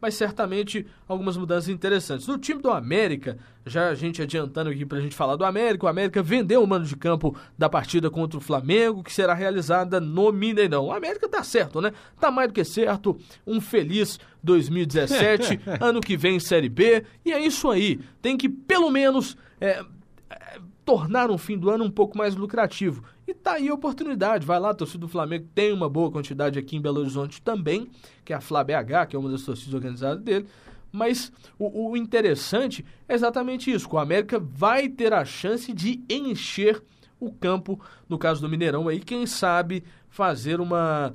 mas 0.00 0.14
certamente 0.14 0.86
algumas 1.08 1.36
mudanças 1.36 1.68
interessantes. 1.68 2.26
No 2.26 2.38
time 2.38 2.60
do 2.60 2.70
América, 2.70 3.38
já 3.64 3.88
a 3.88 3.94
gente 3.94 4.20
adiantando 4.22 4.70
aqui 4.70 4.84
pra 4.84 5.00
gente 5.00 5.14
falar 5.14 5.36
do 5.36 5.44
América, 5.44 5.86
o 5.86 5.88
América 5.88 6.22
vendeu 6.22 6.62
o 6.62 6.66
mano 6.66 6.84
de 6.84 6.96
campo 6.96 7.36
da 7.56 7.68
partida 7.68 8.10
contra 8.10 8.38
o 8.38 8.40
Flamengo, 8.40 9.02
que 9.02 9.12
será 9.12 9.34
realizada 9.34 10.00
no 10.00 10.30
Mineirão. 10.32 10.86
O 10.86 10.92
América 10.92 11.28
tá 11.28 11.42
certo, 11.42 11.80
né? 11.80 11.92
Tá 12.20 12.30
mais 12.30 12.48
do 12.48 12.54
que 12.54 12.64
certo. 12.64 13.18
Um 13.46 13.60
feliz 13.60 14.20
2017, 14.42 15.60
ano 15.80 16.00
que 16.00 16.16
vem 16.16 16.38
Série 16.38 16.68
B, 16.68 17.04
e 17.24 17.32
é 17.32 17.40
isso 17.40 17.70
aí. 17.70 18.00
Tem 18.20 18.36
que 18.36 18.48
pelo 18.48 18.90
menos 18.90 19.36
é, 19.60 19.82
é, 20.30 20.58
tornar 20.84 21.30
um 21.30 21.38
fim 21.38 21.58
do 21.58 21.70
ano 21.70 21.84
um 21.84 21.90
pouco 21.90 22.16
mais 22.16 22.36
lucrativo. 22.36 23.02
E 23.26 23.34
tá 23.34 23.54
aí 23.54 23.68
a 23.68 23.74
oportunidade. 23.74 24.46
Vai 24.46 24.60
lá, 24.60 24.72
torcida 24.72 25.00
do 25.00 25.08
Flamengo 25.08 25.48
tem 25.54 25.72
uma 25.72 25.88
boa 25.88 26.10
quantidade 26.10 26.58
aqui 26.58 26.76
em 26.76 26.80
Belo 26.80 27.00
Horizonte 27.00 27.42
também, 27.42 27.88
que 28.24 28.32
é 28.32 28.36
a 28.36 28.40
Fla 28.40 28.62
BH, 28.62 29.08
que 29.08 29.16
é 29.16 29.18
uma 29.18 29.30
das 29.30 29.42
torcidas 29.42 29.74
organizadas 29.74 30.22
dele. 30.22 30.46
Mas 30.92 31.32
o, 31.58 31.90
o 31.90 31.96
interessante 31.96 32.84
é 33.08 33.14
exatamente 33.14 33.70
isso: 33.70 33.88
o 33.90 33.98
América 33.98 34.38
vai 34.38 34.88
ter 34.88 35.12
a 35.12 35.24
chance 35.24 35.72
de 35.72 36.02
encher 36.08 36.82
o 37.18 37.32
campo, 37.32 37.80
no 38.08 38.18
caso 38.18 38.40
do 38.40 38.48
Mineirão, 38.48 38.88
aí, 38.88 39.00
quem 39.00 39.26
sabe 39.26 39.82
fazer 40.08 40.60
uma 40.60 41.14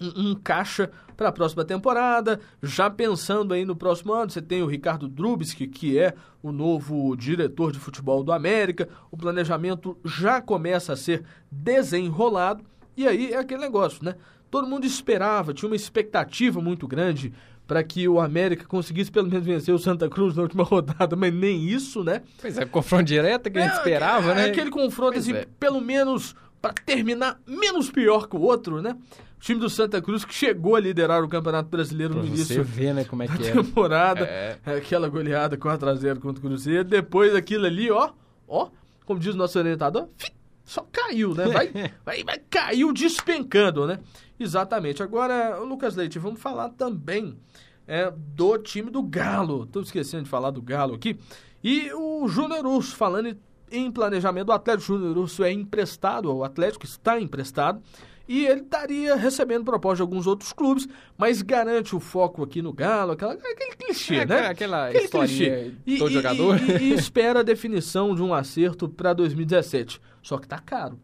um, 0.00 0.30
um 0.30 0.34
caixa 0.34 0.90
para 1.20 1.28
a 1.28 1.32
próxima 1.32 1.66
temporada. 1.66 2.40
Já 2.62 2.88
pensando 2.88 3.52
aí 3.52 3.66
no 3.66 3.76
próximo 3.76 4.14
ano, 4.14 4.30
você 4.30 4.40
tem 4.40 4.62
o 4.62 4.66
Ricardo 4.66 5.06
Drubski, 5.06 5.66
que 5.66 5.98
é 5.98 6.14
o 6.42 6.50
novo 6.50 7.14
diretor 7.14 7.72
de 7.72 7.78
futebol 7.78 8.24
do 8.24 8.32
América. 8.32 8.88
O 9.10 9.18
planejamento 9.18 9.98
já 10.02 10.40
começa 10.40 10.94
a 10.94 10.96
ser 10.96 11.22
desenrolado. 11.50 12.64
E 12.96 13.06
aí 13.06 13.34
é 13.34 13.36
aquele 13.36 13.60
negócio, 13.60 14.02
né? 14.02 14.14
Todo 14.50 14.66
mundo 14.66 14.86
esperava, 14.86 15.52
tinha 15.52 15.68
uma 15.68 15.76
expectativa 15.76 16.58
muito 16.58 16.88
grande 16.88 17.34
para 17.66 17.84
que 17.84 18.08
o 18.08 18.18
América 18.18 18.64
conseguisse 18.64 19.12
pelo 19.12 19.28
menos 19.28 19.44
vencer 19.44 19.74
o 19.74 19.78
Santa 19.78 20.08
Cruz 20.08 20.34
na 20.34 20.42
última 20.42 20.64
rodada, 20.64 21.14
mas 21.16 21.34
nem 21.34 21.68
isso, 21.68 22.02
né? 22.02 22.22
Pois 22.40 22.56
é, 22.56 22.64
confronto 22.64 23.04
direto 23.04 23.50
que 23.50 23.58
a 23.58 23.62
gente 23.62 23.74
é, 23.74 23.76
esperava, 23.76 24.32
é, 24.32 24.34
né? 24.36 24.44
Aquele 24.46 24.70
confronto, 24.70 25.12
pois 25.12 25.28
assim, 25.28 25.36
é. 25.36 25.46
pelo 25.58 25.82
menos 25.82 26.34
para 26.62 26.72
terminar 26.72 27.38
menos 27.46 27.90
pior 27.90 28.26
que 28.26 28.36
o 28.36 28.40
outro, 28.40 28.80
né? 28.80 28.96
O 29.40 29.42
time 29.42 29.58
do 29.58 29.70
Santa 29.70 30.02
Cruz 30.02 30.22
que 30.22 30.34
chegou 30.34 30.76
a 30.76 30.80
liderar 30.80 31.24
o 31.24 31.28
Campeonato 31.28 31.70
Brasileiro 31.70 32.12
pra 32.12 32.22
no 32.22 32.28
início 32.28 32.56
você 32.56 32.62
vê, 32.62 32.92
né, 32.92 33.04
como 33.04 33.22
é 33.22 33.26
que 33.26 33.42
é. 33.42 33.52
temporada. 33.52 34.26
É. 34.26 34.58
Aquela 34.66 35.08
goleada 35.08 35.56
4x0 35.56 36.18
contra 36.18 36.44
o 36.44 36.46
Cruzeiro. 36.46 36.84
Depois 36.84 37.34
aquilo 37.34 37.64
ali, 37.64 37.90
ó, 37.90 38.10
ó, 38.46 38.68
como 39.06 39.18
diz 39.18 39.34
o 39.34 39.38
nosso 39.38 39.58
orientador, 39.58 40.08
só 40.62 40.86
caiu, 40.92 41.34
né? 41.34 41.46
Vai, 41.46 41.72
vai, 42.04 42.22
vai 42.22 42.38
caiu 42.50 42.92
despencando, 42.92 43.86
né? 43.86 43.98
Exatamente. 44.38 45.02
Agora, 45.02 45.56
Lucas 45.56 45.96
Leite, 45.96 46.18
vamos 46.18 46.38
falar 46.38 46.68
também 46.68 47.38
é, 47.88 48.12
do 48.14 48.58
time 48.58 48.90
do 48.90 49.02
Galo. 49.02 49.64
Tô 49.64 49.80
esquecendo 49.80 50.24
de 50.24 50.28
falar 50.28 50.50
do 50.50 50.60
Galo 50.60 50.96
aqui. 50.96 51.18
E 51.64 51.90
o 51.94 52.28
Júnior 52.28 52.66
Urso, 52.66 52.94
falando 52.94 53.34
em 53.70 53.90
planejamento, 53.90 54.50
o 54.50 54.52
Atlético 54.52 54.98
Júnior 54.98 55.16
Urso 55.16 55.42
é 55.42 55.50
emprestado, 55.50 56.30
o 56.30 56.44
Atlético 56.44 56.84
está 56.84 57.18
emprestado. 57.18 57.80
E 58.30 58.46
ele 58.46 58.60
estaria 58.60 59.16
recebendo 59.16 59.64
proposta 59.64 59.96
de 59.96 60.02
alguns 60.02 60.24
outros 60.24 60.52
clubes, 60.52 60.86
mas 61.18 61.42
garante 61.42 61.96
o 61.96 61.98
foco 61.98 62.44
aqui 62.44 62.62
no 62.62 62.72
Galo, 62.72 63.10
aquela, 63.10 63.32
aquele 63.32 63.74
clichê, 63.74 64.18
é, 64.18 64.24
né? 64.24 64.46
Aquela 64.46 64.86
aquele 64.86 65.08
clichê. 65.08 65.72
todo 65.98 66.10
e, 66.10 66.14
jogador. 66.14 66.56
E, 66.62 66.90
e, 66.90 66.92
espera 66.94 67.40
a 67.40 67.42
definição 67.42 68.14
de 68.14 68.22
um 68.22 68.32
acerto 68.32 68.88
para 68.88 69.12
2017. 69.14 70.00
Só 70.22 70.38
que 70.38 70.46
tá 70.46 70.60
caro. 70.60 71.00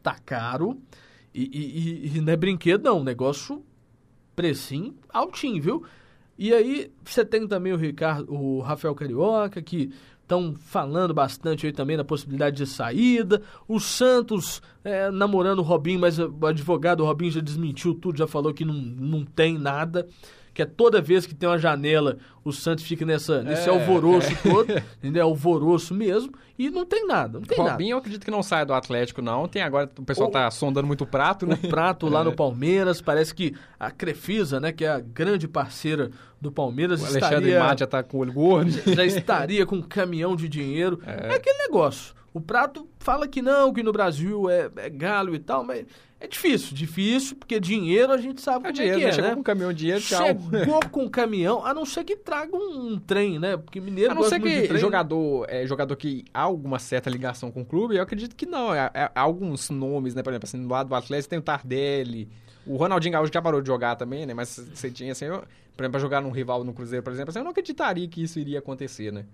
Tá 0.00 0.16
caro. 0.24 0.80
E, 1.34 1.50
e, 1.52 2.16
e, 2.16 2.20
não 2.20 2.32
é 2.32 2.36
brinquedo, 2.36 2.84
não. 2.84 3.02
Negócio 3.02 3.60
precinho 4.36 4.94
altinho, 5.08 5.60
viu? 5.60 5.84
E 6.38 6.54
aí 6.54 6.92
você 7.04 7.24
tem 7.24 7.44
também 7.48 7.72
o 7.72 7.76
Ricardo, 7.76 8.32
o 8.32 8.60
Rafael 8.60 8.94
Carioca, 8.94 9.60
que 9.60 9.90
estão 10.28 10.54
falando 10.60 11.14
bastante 11.14 11.66
aí 11.66 11.72
também 11.72 11.96
da 11.96 12.04
possibilidade 12.04 12.56
de 12.56 12.66
saída. 12.66 13.40
O 13.66 13.80
Santos 13.80 14.60
é, 14.84 15.10
namorando 15.10 15.60
o 15.60 15.62
Robinho, 15.62 15.98
mas 15.98 16.18
o 16.18 16.46
advogado 16.46 17.04
Robinho 17.04 17.32
já 17.32 17.40
desmentiu 17.40 17.94
tudo, 17.94 18.18
já 18.18 18.26
falou 18.26 18.52
que 18.52 18.64
não, 18.64 18.74
não 18.74 19.24
tem 19.24 19.56
nada 19.56 20.06
que 20.58 20.62
é 20.62 20.66
toda 20.66 21.00
vez 21.00 21.24
que 21.24 21.36
tem 21.36 21.48
uma 21.48 21.56
janela, 21.56 22.18
o 22.44 22.52
Santos 22.52 22.82
fica 22.82 23.06
nessa, 23.06 23.44
nesse 23.44 23.68
é, 23.68 23.70
alvoroço 23.70 24.32
é. 24.32 24.50
todo, 24.50 24.82
entendeu? 24.98 25.26
Alvoroço 25.26 25.94
mesmo, 25.94 26.32
e 26.58 26.68
não 26.68 26.84
tem 26.84 27.06
nada, 27.06 27.38
não 27.38 27.46
tem 27.46 27.56
Robinho, 27.56 27.74
nada. 27.76 27.84
eu 27.90 27.98
acredito 27.98 28.24
que 28.24 28.30
não 28.32 28.42
saia 28.42 28.66
do 28.66 28.74
Atlético, 28.74 29.22
não. 29.22 29.46
Tem 29.46 29.62
agora, 29.62 29.88
o 29.96 30.02
pessoal 30.02 30.28
o, 30.28 30.32
tá 30.32 30.50
sondando 30.50 30.88
muito 30.88 31.04
o 31.04 31.06
prato, 31.06 31.46
né? 31.46 31.56
O 31.62 31.68
prato 31.68 32.08
lá 32.08 32.24
no 32.24 32.32
é. 32.32 32.34
Palmeiras, 32.34 33.00
parece 33.00 33.32
que 33.32 33.54
a 33.78 33.92
Crefisa, 33.92 34.58
né, 34.58 34.72
que 34.72 34.84
é 34.84 34.88
a 34.88 34.98
grande 34.98 35.46
parceira 35.46 36.10
do 36.40 36.50
Palmeiras, 36.50 37.02
o 37.02 37.06
Alexandre 37.06 37.50
estaria, 37.50 37.76
já 37.78 37.86
tá 37.86 38.02
com 38.02 38.16
o 38.16 38.20
olho 38.22 38.32
gordo. 38.32 38.72
Já 38.92 39.04
estaria 39.04 39.64
com 39.64 39.76
um 39.76 39.82
caminhão 39.82 40.34
de 40.34 40.48
dinheiro. 40.48 41.00
É, 41.06 41.34
é 41.34 41.34
aquele 41.36 41.58
negócio. 41.58 42.16
O 42.34 42.40
prato 42.40 42.88
fala 42.98 43.28
que 43.28 43.40
não, 43.40 43.72
que 43.72 43.82
no 43.84 43.92
Brasil 43.92 44.50
é, 44.50 44.68
é 44.76 44.90
galo 44.90 45.36
e 45.36 45.38
tal, 45.38 45.62
mas 45.62 45.86
é 46.20 46.26
difícil, 46.26 46.74
difícil, 46.74 47.36
porque 47.36 47.60
dinheiro 47.60 48.12
a 48.12 48.16
gente 48.16 48.40
sabe 48.40 48.58
é 48.58 48.62
como 48.62 48.72
dinheiro, 48.72 48.98
é 48.98 49.00
que 49.00 49.04
é, 49.04 49.08
né? 49.08 49.12
Chegou 49.12 49.34
com 49.34 49.40
um 49.40 49.42
caminhão 49.44 49.72
de 49.72 49.78
dinheiro, 49.78 50.00
tchau. 50.00 50.26
Chegou 50.26 50.80
com 50.90 51.04
um 51.04 51.08
caminhão, 51.08 51.64
a 51.64 51.72
não 51.72 51.84
ser 51.84 52.02
que 52.02 52.16
traga 52.16 52.56
um, 52.56 52.92
um 52.92 52.98
trem, 52.98 53.38
né? 53.38 53.56
Porque 53.56 53.80
mineiro 53.80 54.10
A 54.10 54.14
não 54.16 54.24
ser 54.24 54.40
que 54.40 54.78
jogador, 54.78 55.46
é, 55.48 55.64
jogador 55.64 55.94
que 55.94 56.24
há 56.34 56.40
alguma 56.40 56.80
certa 56.80 57.08
ligação 57.08 57.52
com 57.52 57.60
o 57.60 57.64
clube, 57.64 57.96
eu 57.96 58.02
acredito 58.02 58.34
que 58.34 58.46
não. 58.46 58.74
É, 58.74 58.90
é, 58.92 59.10
alguns 59.14 59.70
nomes, 59.70 60.12
né? 60.14 60.22
Por 60.22 60.30
exemplo, 60.30 60.48
assim, 60.48 60.60
do 60.60 60.68
lado 60.68 60.88
do 60.88 60.94
Atlético 60.96 61.30
tem 61.30 61.38
o 61.38 61.42
Tardelli, 61.42 62.28
o 62.66 62.76
Ronaldinho 62.76 63.12
Gaúcho 63.12 63.32
já 63.32 63.40
parou 63.40 63.62
de 63.62 63.68
jogar 63.68 63.94
também, 63.94 64.26
né? 64.26 64.34
Mas 64.34 64.60
você 64.74 64.90
tinha, 64.90 65.12
assim, 65.12 65.26
eu, 65.26 65.44
por 65.76 65.84
exemplo, 65.84 65.92
pra 65.92 66.00
jogar 66.00 66.20
num 66.20 66.30
rival 66.30 66.64
no 66.64 66.74
Cruzeiro, 66.74 67.02
por 67.04 67.12
exemplo, 67.12 67.30
assim, 67.30 67.38
eu 67.38 67.44
não 67.44 67.52
acreditaria 67.52 68.08
que 68.08 68.24
isso 68.24 68.40
iria 68.40 68.58
acontecer, 68.58 69.12
né? 69.12 69.24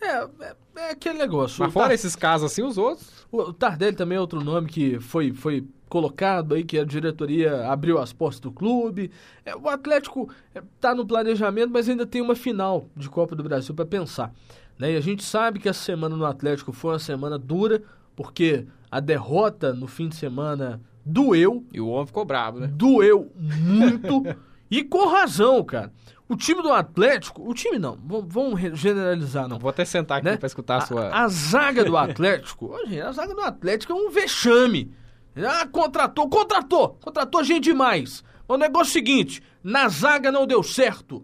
É, 0.00 0.06
é, 0.06 0.56
é, 0.76 0.90
aquele 0.90 1.18
negócio. 1.18 1.62
Mas 1.62 1.72
fora 1.72 1.88
Tar... 1.88 1.94
esses 1.94 2.14
casos 2.14 2.50
assim, 2.52 2.62
os 2.62 2.76
outros. 2.78 3.26
O 3.30 3.52
Tardelli 3.52 3.96
também 3.96 4.16
é 4.16 4.20
outro 4.20 4.42
nome 4.42 4.68
que 4.68 5.00
foi, 5.00 5.32
foi 5.32 5.66
colocado 5.88 6.54
aí, 6.54 6.64
que 6.64 6.78
a 6.78 6.84
diretoria 6.84 7.66
abriu 7.70 7.98
as 7.98 8.12
portas 8.12 8.40
do 8.40 8.52
clube. 8.52 9.10
É, 9.44 9.56
o 9.56 9.68
Atlético 9.68 10.28
está 10.54 10.90
é, 10.90 10.94
no 10.94 11.06
planejamento, 11.06 11.70
mas 11.72 11.88
ainda 11.88 12.06
tem 12.06 12.20
uma 12.20 12.34
final 12.34 12.88
de 12.96 13.08
Copa 13.08 13.34
do 13.34 13.42
Brasil 13.42 13.74
para 13.74 13.86
pensar. 13.86 14.32
Né? 14.78 14.92
E 14.92 14.96
a 14.96 15.00
gente 15.00 15.24
sabe 15.24 15.58
que 15.58 15.68
a 15.68 15.72
semana 15.72 16.16
no 16.16 16.26
Atlético 16.26 16.72
foi 16.72 16.92
uma 16.92 16.98
semana 16.98 17.38
dura, 17.38 17.82
porque 18.14 18.66
a 18.90 19.00
derrota 19.00 19.72
no 19.72 19.86
fim 19.86 20.08
de 20.08 20.16
semana 20.16 20.80
doeu. 21.04 21.64
E 21.72 21.80
o 21.80 21.88
homem 21.88 22.06
ficou 22.06 22.24
bravo, 22.24 22.60
né? 22.60 22.66
Doeu 22.66 23.30
muito. 23.36 24.22
e 24.70 24.82
com 24.82 25.06
razão, 25.06 25.62
cara. 25.64 25.92
O 26.28 26.34
time 26.34 26.60
do 26.60 26.72
Atlético, 26.72 27.48
o 27.48 27.54
time 27.54 27.78
não, 27.78 27.96
vamos 28.26 28.60
generalizar 28.76 29.46
não. 29.46 29.60
Vou 29.60 29.70
até 29.70 29.84
sentar 29.84 30.18
aqui 30.18 30.26
né? 30.26 30.36
para 30.36 30.48
escutar 30.48 30.78
a 30.78 30.80
sua. 30.80 31.08
A, 31.14 31.28
zaga 31.28 31.84
do 31.84 31.96
Atlético, 31.96 32.66
hoje 32.74 33.00
a 33.00 33.12
zaga 33.12 33.32
do 33.32 33.42
Atlético 33.42 33.92
é 33.92 33.96
um 33.96 34.10
vexame. 34.10 34.92
Ah, 35.36 35.68
contratou, 35.70 36.28
contratou, 36.28 36.98
contratou 37.00 37.44
gente 37.44 37.64
demais. 37.64 38.24
O 38.48 38.56
negócio 38.56 38.88
é 38.88 38.90
o 38.90 38.92
seguinte, 38.92 39.42
na 39.62 39.88
zaga 39.88 40.32
não 40.32 40.46
deu 40.46 40.62
certo. 40.62 41.22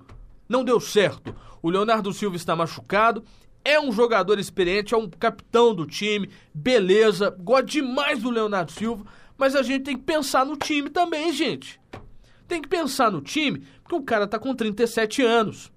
Não 0.48 0.62
deu 0.62 0.78
certo. 0.78 1.35
O 1.61 1.70
Leonardo 1.70 2.12
Silva 2.12 2.37
está 2.37 2.55
machucado, 2.55 3.24
é 3.64 3.81
um 3.81 3.90
jogador 3.90 4.38
experiente, 4.38 4.94
é 4.94 4.96
um 4.96 5.09
capitão 5.09 5.74
do 5.74 5.87
time, 5.87 6.28
beleza, 6.52 7.31
gosto 7.31 7.66
demais 7.66 8.22
do 8.22 8.31
Leonardo 8.31 8.72
Silva, 8.72 9.05
mas 9.37 9.57
a 9.57 9.62
gente 9.62 9.85
tem 9.85 9.96
que 9.96 10.02
pensar 10.02 10.44
no 10.44 10.57
time 10.57 10.90
também, 10.90 11.33
gente. 11.33 11.81
Tem 12.52 12.60
que 12.60 12.68
pensar 12.68 13.10
no 13.10 13.22
time, 13.22 13.60
porque 13.82 13.94
o 13.94 14.02
cara 14.02 14.26
tá 14.26 14.38
com 14.38 14.54
37 14.54 15.22
anos. 15.22 15.72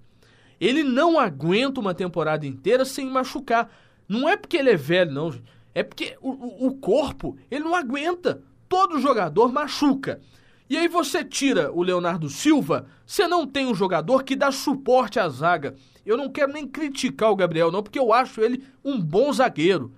Ele 0.60 0.82
não 0.82 1.18
aguenta 1.18 1.80
uma 1.80 1.94
temporada 1.94 2.46
inteira 2.46 2.84
sem 2.84 3.08
machucar. 3.08 3.70
Não 4.06 4.28
é 4.28 4.36
porque 4.36 4.58
ele 4.58 4.68
é 4.68 4.76
velho, 4.76 5.10
não. 5.10 5.34
É 5.74 5.82
porque 5.82 6.18
o, 6.20 6.66
o 6.66 6.76
corpo, 6.76 7.38
ele 7.50 7.64
não 7.64 7.74
aguenta. 7.74 8.42
Todo 8.68 9.00
jogador 9.00 9.50
machuca. 9.50 10.20
E 10.68 10.76
aí 10.76 10.86
você 10.86 11.24
tira 11.24 11.72
o 11.72 11.82
Leonardo 11.82 12.28
Silva, 12.28 12.84
você 13.06 13.26
não 13.26 13.46
tem 13.46 13.64
um 13.64 13.74
jogador 13.74 14.22
que 14.22 14.36
dá 14.36 14.52
suporte 14.52 15.18
à 15.18 15.30
zaga. 15.30 15.76
Eu 16.04 16.18
não 16.18 16.30
quero 16.30 16.52
nem 16.52 16.68
criticar 16.68 17.30
o 17.30 17.36
Gabriel, 17.36 17.72
não, 17.72 17.82
porque 17.82 17.98
eu 17.98 18.12
acho 18.12 18.42
ele 18.42 18.62
um 18.84 19.00
bom 19.00 19.32
zagueiro. 19.32 19.94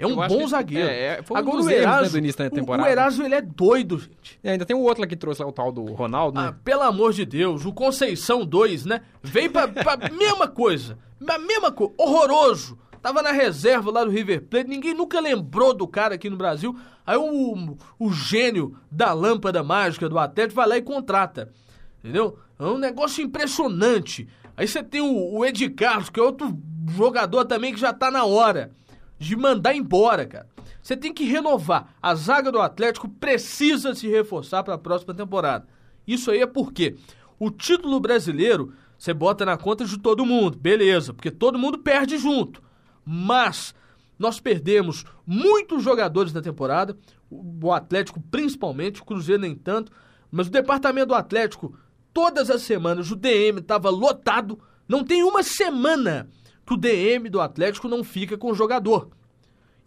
É 0.00 0.06
um 0.06 0.16
bom 0.16 0.48
zagueiro. 0.48 0.88
É, 0.88 1.06
é, 1.06 1.24
Agora 1.34 1.58
um 1.58 1.64
o 1.64 1.70
Erasmo, 1.70 2.20
né, 2.20 2.32
do 2.32 2.36
da 2.36 2.50
temporada. 2.50 2.82
O, 2.82 2.86
o 2.86 2.90
Erasmo, 2.90 3.24
ele 3.24 3.34
é 3.34 3.42
doido, 3.42 3.98
gente. 3.98 4.40
E 4.42 4.48
ainda 4.48 4.64
tem 4.64 4.74
o 4.74 4.80
outro 4.80 5.02
lá 5.02 5.06
que 5.06 5.16
trouxe 5.16 5.42
lá, 5.42 5.48
o 5.48 5.52
tal 5.52 5.70
do 5.70 5.84
Ronaldo, 5.92 6.40
né? 6.40 6.48
Ah, 6.48 6.52
pelo 6.64 6.82
amor 6.82 7.12
de 7.12 7.26
Deus, 7.26 7.66
o 7.66 7.72
Conceição 7.72 8.44
2, 8.44 8.86
né? 8.86 9.02
Veio 9.22 9.50
pra, 9.50 9.68
pra 9.68 9.96
mesma 10.10 10.48
coisa. 10.48 10.98
A 11.28 11.38
mesma 11.38 11.70
coisa. 11.70 11.92
Horroroso. 11.98 12.78
Tava 13.02 13.22
na 13.22 13.32
reserva 13.32 13.90
lá 13.90 14.04
do 14.04 14.10
River 14.10 14.42
Plate, 14.42 14.68
ninguém 14.68 14.92
nunca 14.92 15.20
lembrou 15.20 15.72
do 15.72 15.86
cara 15.86 16.14
aqui 16.14 16.28
no 16.28 16.36
Brasil. 16.36 16.78
Aí 17.06 17.16
o, 17.16 17.76
o 17.98 18.12
gênio 18.12 18.76
da 18.90 19.12
lâmpada 19.12 19.62
mágica 19.62 20.08
do 20.08 20.18
Atlético 20.18 20.56
vai 20.56 20.68
lá 20.68 20.76
e 20.76 20.82
contrata. 20.82 21.50
Entendeu? 21.98 22.38
É 22.58 22.64
um 22.64 22.78
negócio 22.78 23.22
impressionante. 23.24 24.28
Aí 24.56 24.68
você 24.68 24.82
tem 24.82 25.00
o, 25.00 25.38
o 25.38 25.44
Ed 25.44 25.68
Carlos, 25.70 26.10
que 26.10 26.20
é 26.20 26.22
outro 26.22 26.58
jogador 26.90 27.46
também 27.46 27.72
que 27.72 27.80
já 27.80 27.92
tá 27.92 28.10
na 28.10 28.24
hora 28.24 28.70
de 29.20 29.36
mandar 29.36 29.72
embora, 29.76 30.26
cara. 30.26 30.48
Você 30.82 30.96
tem 30.96 31.14
que 31.14 31.24
renovar. 31.24 31.94
A 32.02 32.14
zaga 32.16 32.50
do 32.50 32.58
Atlético 32.58 33.08
precisa 33.08 33.94
se 33.94 34.08
reforçar 34.08 34.64
para 34.64 34.74
a 34.74 34.78
próxima 34.78 35.14
temporada. 35.14 35.68
Isso 36.04 36.32
aí 36.32 36.40
é 36.40 36.46
porque 36.46 36.96
o 37.38 37.52
título 37.52 38.00
brasileiro 38.00 38.72
você 38.98 39.14
bota 39.14 39.46
na 39.46 39.56
conta 39.56 39.84
de 39.84 39.98
todo 39.98 40.26
mundo, 40.26 40.58
beleza, 40.58 41.14
porque 41.14 41.30
todo 41.30 41.58
mundo 41.58 41.78
perde 41.78 42.18
junto 42.18 42.60
mas 43.04 43.74
nós 44.18 44.38
perdemos 44.38 45.04
muitos 45.26 45.82
jogadores 45.82 46.32
na 46.32 46.42
temporada, 46.42 46.96
o 47.30 47.72
Atlético 47.72 48.20
principalmente, 48.30 49.00
o 49.00 49.04
Cruzeiro 49.04 49.42
nem 49.42 49.54
tanto, 49.54 49.90
mas 50.30 50.46
o 50.46 50.50
departamento 50.50 51.08
do 51.08 51.14
Atlético, 51.14 51.76
todas 52.12 52.50
as 52.50 52.62
semanas, 52.62 53.10
o 53.10 53.16
DM 53.16 53.58
estava 53.58 53.90
lotado, 53.90 54.58
não 54.86 55.02
tem 55.02 55.22
uma 55.22 55.42
semana 55.42 56.28
que 56.70 56.74
o 56.74 56.76
DM 56.76 57.28
do 57.28 57.40
Atlético 57.40 57.88
não 57.88 58.04
fica 58.04 58.38
com 58.38 58.52
o 58.52 58.54
jogador. 58.54 59.10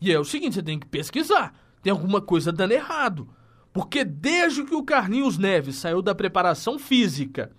E 0.01 0.11
é 0.11 0.19
o 0.19 0.25
seguinte, 0.25 0.55
você 0.55 0.63
tem 0.63 0.77
que 0.77 0.85
pesquisar, 0.85 1.53
tem 1.81 1.91
alguma 1.91 2.19
coisa 2.19 2.51
dando 2.51 2.73
errado. 2.73 3.29
Porque 3.71 4.03
desde 4.03 4.65
que 4.65 4.75
o 4.75 4.83
Carlinhos 4.83 5.37
Neves 5.37 5.77
saiu 5.77 6.01
da 6.01 6.13
preparação 6.13 6.77
física 6.77 7.51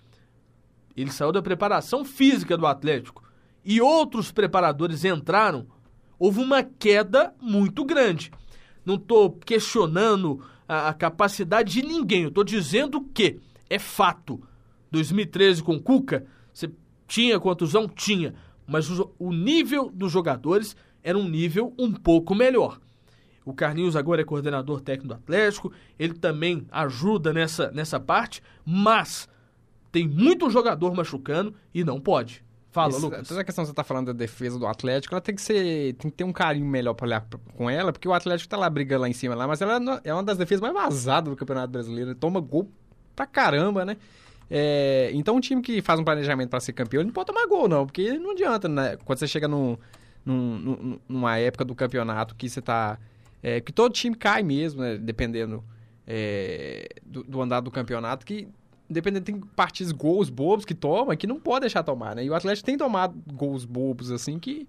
Ele 0.95 1.11
saiu 1.11 1.31
da 1.31 1.41
preparação 1.41 2.05
física 2.05 2.55
do 2.55 2.67
Atlético 2.67 3.23
e 3.65 3.81
outros 3.81 4.31
preparadores 4.31 5.03
entraram, 5.03 5.65
houve 6.19 6.39
uma 6.39 6.61
queda 6.61 7.33
muito 7.41 7.83
grande. 7.83 8.31
Não 8.85 8.93
estou 8.93 9.31
questionando 9.31 10.45
a, 10.67 10.89
a, 10.89 10.93
capacidade 10.93 11.73
de 11.73 11.81
ninguém, 11.81 12.21
eu 12.21 12.29
estou 12.29 12.43
dizendo 12.43 13.01
que 13.01 13.39
é 13.67 13.79
fato. 13.79 14.39
2013 14.91 15.63
com 15.63 15.79
Cuca, 15.79 16.27
você 16.53 16.71
tinha 17.07 17.39
contusão? 17.39 17.87
Tinha. 17.87 18.35
Mas 18.67 18.89
o, 18.89 19.13
o 19.19 19.31
nível 19.31 19.91
dos 19.93 20.11
jogadores 20.11 20.75
era 21.03 21.17
um 21.17 21.27
nível 21.27 21.73
um 21.77 21.91
pouco 21.91 22.33
melhor. 22.33 22.79
O 23.45 23.53
Carlinhos 23.53 23.95
agora 23.95 24.21
é 24.21 24.25
coordenador 24.25 24.81
técnico 24.81 25.09
do 25.09 25.13
Atlético, 25.13 25.71
ele 25.99 26.15
também 26.15 26.65
ajuda 26.71 27.31
nessa, 27.31 27.69
nessa 27.71 27.99
parte, 27.99 28.41
mas 28.65 29.29
tem 29.91 30.07
muito 30.07 30.49
jogador 30.49 30.95
machucando 30.95 31.53
e 31.73 31.83
não 31.83 32.01
pode. 32.01 32.43
Fala, 32.71 32.89
Isso, 32.89 32.99
Lucas. 32.99 33.27
Toda 33.27 33.39
a 33.39 33.43
questão 33.45 33.63
que 33.63 33.67
você 33.67 33.71
está 33.71 33.83
falando 33.85 34.07
da 34.07 34.13
defesa 34.13 34.59
do 34.59 34.67
Atlético, 34.67 35.13
ela 35.13 35.21
tem 35.21 35.33
que 35.33 35.41
ser. 35.41 35.93
Tem 35.93 36.11
que 36.11 36.17
ter 36.17 36.25
um 36.25 36.33
carinho 36.33 36.65
melhor 36.65 36.93
para 36.93 37.05
olhar 37.05 37.25
com 37.55 37.69
ela, 37.69 37.93
porque 37.93 38.05
o 38.05 38.11
Atlético 38.11 38.49
tá 38.49 38.57
lá 38.57 38.69
brigando 38.69 39.03
lá 39.03 39.09
em 39.09 39.13
cima 39.13 39.33
lá, 39.33 39.47
mas 39.47 39.61
ela 39.61 40.01
é 40.03 40.13
uma 40.13 40.23
das 40.23 40.37
defesas 40.37 40.59
mais 40.59 40.73
vazadas 40.73 41.29
do 41.29 41.37
Campeonato 41.37 41.71
Brasileiro. 41.71 42.13
Toma 42.15 42.41
gol 42.41 42.69
pra 43.15 43.25
caramba, 43.25 43.85
né? 43.85 43.95
É, 44.49 45.09
então, 45.13 45.35
um 45.35 45.39
time 45.39 45.61
que 45.61 45.81
faz 45.81 45.99
um 45.99 46.03
planejamento 46.03 46.49
para 46.49 46.59
ser 46.59 46.73
campeão, 46.73 47.01
ele 47.01 47.07
não 47.07 47.13
pode 47.13 47.27
tomar 47.27 47.47
gol, 47.47 47.67
não, 47.67 47.85
porque 47.85 48.13
não 48.13 48.31
adianta, 48.31 48.67
né? 48.67 48.97
Quando 49.03 49.19
você 49.19 49.27
chega 49.27 49.47
num, 49.47 49.77
num, 50.25 50.99
numa 51.07 51.37
época 51.37 51.65
do 51.65 51.75
campeonato 51.75 52.35
que 52.35 52.49
você 52.49 52.61
tá. 52.61 52.99
É, 53.41 53.61
que 53.61 53.71
todo 53.71 53.93
time 53.93 54.15
cai 54.15 54.43
mesmo, 54.43 54.81
né? 54.81 54.97
Dependendo 54.97 55.63
é, 56.07 56.87
do, 57.05 57.23
do, 57.23 57.41
andar 57.41 57.59
do 57.59 57.71
campeonato, 57.71 58.25
que 58.25 58.47
dependendo, 58.89 59.25
tem 59.25 59.39
partidas 59.39 59.91
gols 59.91 60.29
bobos 60.29 60.65
que 60.65 60.75
toma, 60.75 61.15
que 61.15 61.25
não 61.25 61.39
pode 61.39 61.61
deixar 61.61 61.83
tomar, 61.83 62.15
né? 62.15 62.23
E 62.23 62.29
o 62.29 62.35
Atlético 62.35 62.65
tem 62.65 62.77
tomado 62.77 63.19
gols 63.33 63.65
bobos, 63.65 64.11
assim, 64.11 64.37
que, 64.37 64.67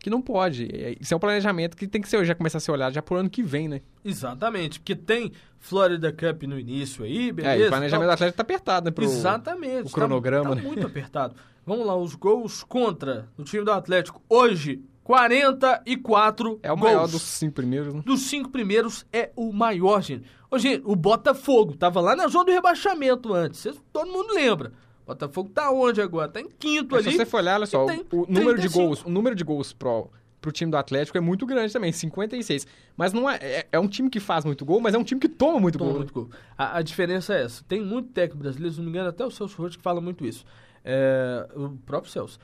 que 0.00 0.10
não 0.10 0.20
pode. 0.20 0.68
É, 0.72 0.96
isso 1.00 1.12
é 1.12 1.16
um 1.16 1.20
planejamento 1.20 1.76
que 1.76 1.86
tem 1.86 2.00
que 2.00 2.08
ser, 2.08 2.24
já 2.24 2.34
começar 2.34 2.58
a 2.58 2.60
ser 2.60 2.72
olhado 2.72 2.92
já 2.92 3.02
por 3.02 3.18
ano 3.18 3.30
que 3.30 3.42
vem, 3.42 3.68
né? 3.68 3.82
Exatamente, 4.04 4.80
porque 4.80 4.96
tem 4.96 5.32
Florida 5.58 6.10
Cup 6.10 6.42
no 6.44 6.58
início 6.58 7.04
aí, 7.04 7.30
beleza? 7.30 7.62
É, 7.62 7.66
o 7.66 7.68
planejamento 7.68 8.04
então... 8.04 8.06
do 8.06 8.12
Atlético 8.14 8.36
tá 8.36 8.42
apertado, 8.42 8.86
né? 8.86 8.90
Pro, 8.90 9.04
Exatamente. 9.04 9.88
O 9.88 9.90
cronograma, 9.90 10.50
tá, 10.50 10.56
tá 10.56 10.62
né? 10.62 10.62
muito 10.62 10.86
apertado. 10.86 11.34
Vamos 11.66 11.86
lá, 11.86 11.94
os 11.94 12.14
gols 12.14 12.64
contra 12.64 13.28
o 13.36 13.44
time 13.44 13.62
do 13.62 13.70
Atlético. 13.70 14.22
Hoje, 14.28 14.82
44 15.04 16.60
É 16.62 16.72
o 16.72 16.76
gols. 16.76 16.92
maior 16.92 17.08
dos 17.08 17.22
cinco 17.22 17.54
primeiros, 17.54 17.94
né? 17.94 18.02
Dos 18.04 18.22
cinco 18.22 18.48
primeiros 18.48 19.04
é 19.12 19.30
o 19.36 19.52
maior, 19.52 20.00
gente. 20.02 20.24
Ô, 20.50 20.58
gente, 20.58 20.82
o 20.84 20.96
Botafogo 20.96 21.76
tava 21.76 22.00
lá 22.00 22.16
na 22.16 22.26
zona 22.26 22.46
do 22.46 22.52
rebaixamento 22.52 23.32
antes. 23.32 23.66
Todo 23.92 24.10
mundo 24.10 24.32
lembra. 24.34 24.72
O 25.10 25.14
Botafogo 25.14 25.50
tá 25.50 25.70
onde 25.72 26.00
agora? 26.00 26.28
Tá 26.28 26.40
em 26.40 26.48
quinto 26.48 26.94
Mas 26.94 27.04
ali. 27.04 27.12
Se 27.12 27.18
você 27.18 27.26
for 27.26 27.38
olhar, 27.38 27.56
olha 27.56 27.66
só, 27.66 27.84
o, 27.84 28.26
número 28.28 28.60
de 28.60 28.68
gols, 28.68 29.04
o 29.04 29.10
número 29.10 29.34
de 29.34 29.42
gols 29.42 29.72
pro, 29.72 30.08
pro 30.40 30.52
time 30.52 30.70
do 30.70 30.76
Atlético 30.76 31.18
é 31.18 31.20
muito 31.20 31.44
grande 31.44 31.72
também, 31.72 31.90
56. 31.90 32.66
Mas 32.96 33.12
não 33.12 33.28
é, 33.28 33.36
é, 33.36 33.66
é 33.72 33.80
um 33.80 33.88
time 33.88 34.08
que 34.08 34.20
faz 34.20 34.44
muito 34.44 34.64
gol, 34.64 34.80
mas 34.80 34.94
é 34.94 34.98
um 34.98 35.02
time 35.02 35.20
que 35.20 35.28
toma 35.28 35.58
muito 35.58 35.78
toma 35.78 35.90
gol. 35.90 35.98
Muito 35.98 36.14
gol. 36.14 36.30
A, 36.56 36.78
a, 36.78 36.82
diferença 36.82 37.34
é 37.34 37.42
essa. 37.42 37.64
Tem 37.64 37.80
muito 37.80 38.10
técnico 38.10 38.38
brasileiro, 38.40 38.72
se 38.72 38.78
não 38.78 38.84
me 38.84 38.92
engano, 38.92 39.08
até 39.08 39.24
o 39.24 39.30
Celso 39.30 39.60
Roth 39.60 39.76
que 39.76 39.82
fala 39.82 40.00
muito 40.00 40.24
isso. 40.24 40.44
É, 40.84 41.48
o 41.56 41.70
próprio 41.84 42.12
Celso. 42.12 42.38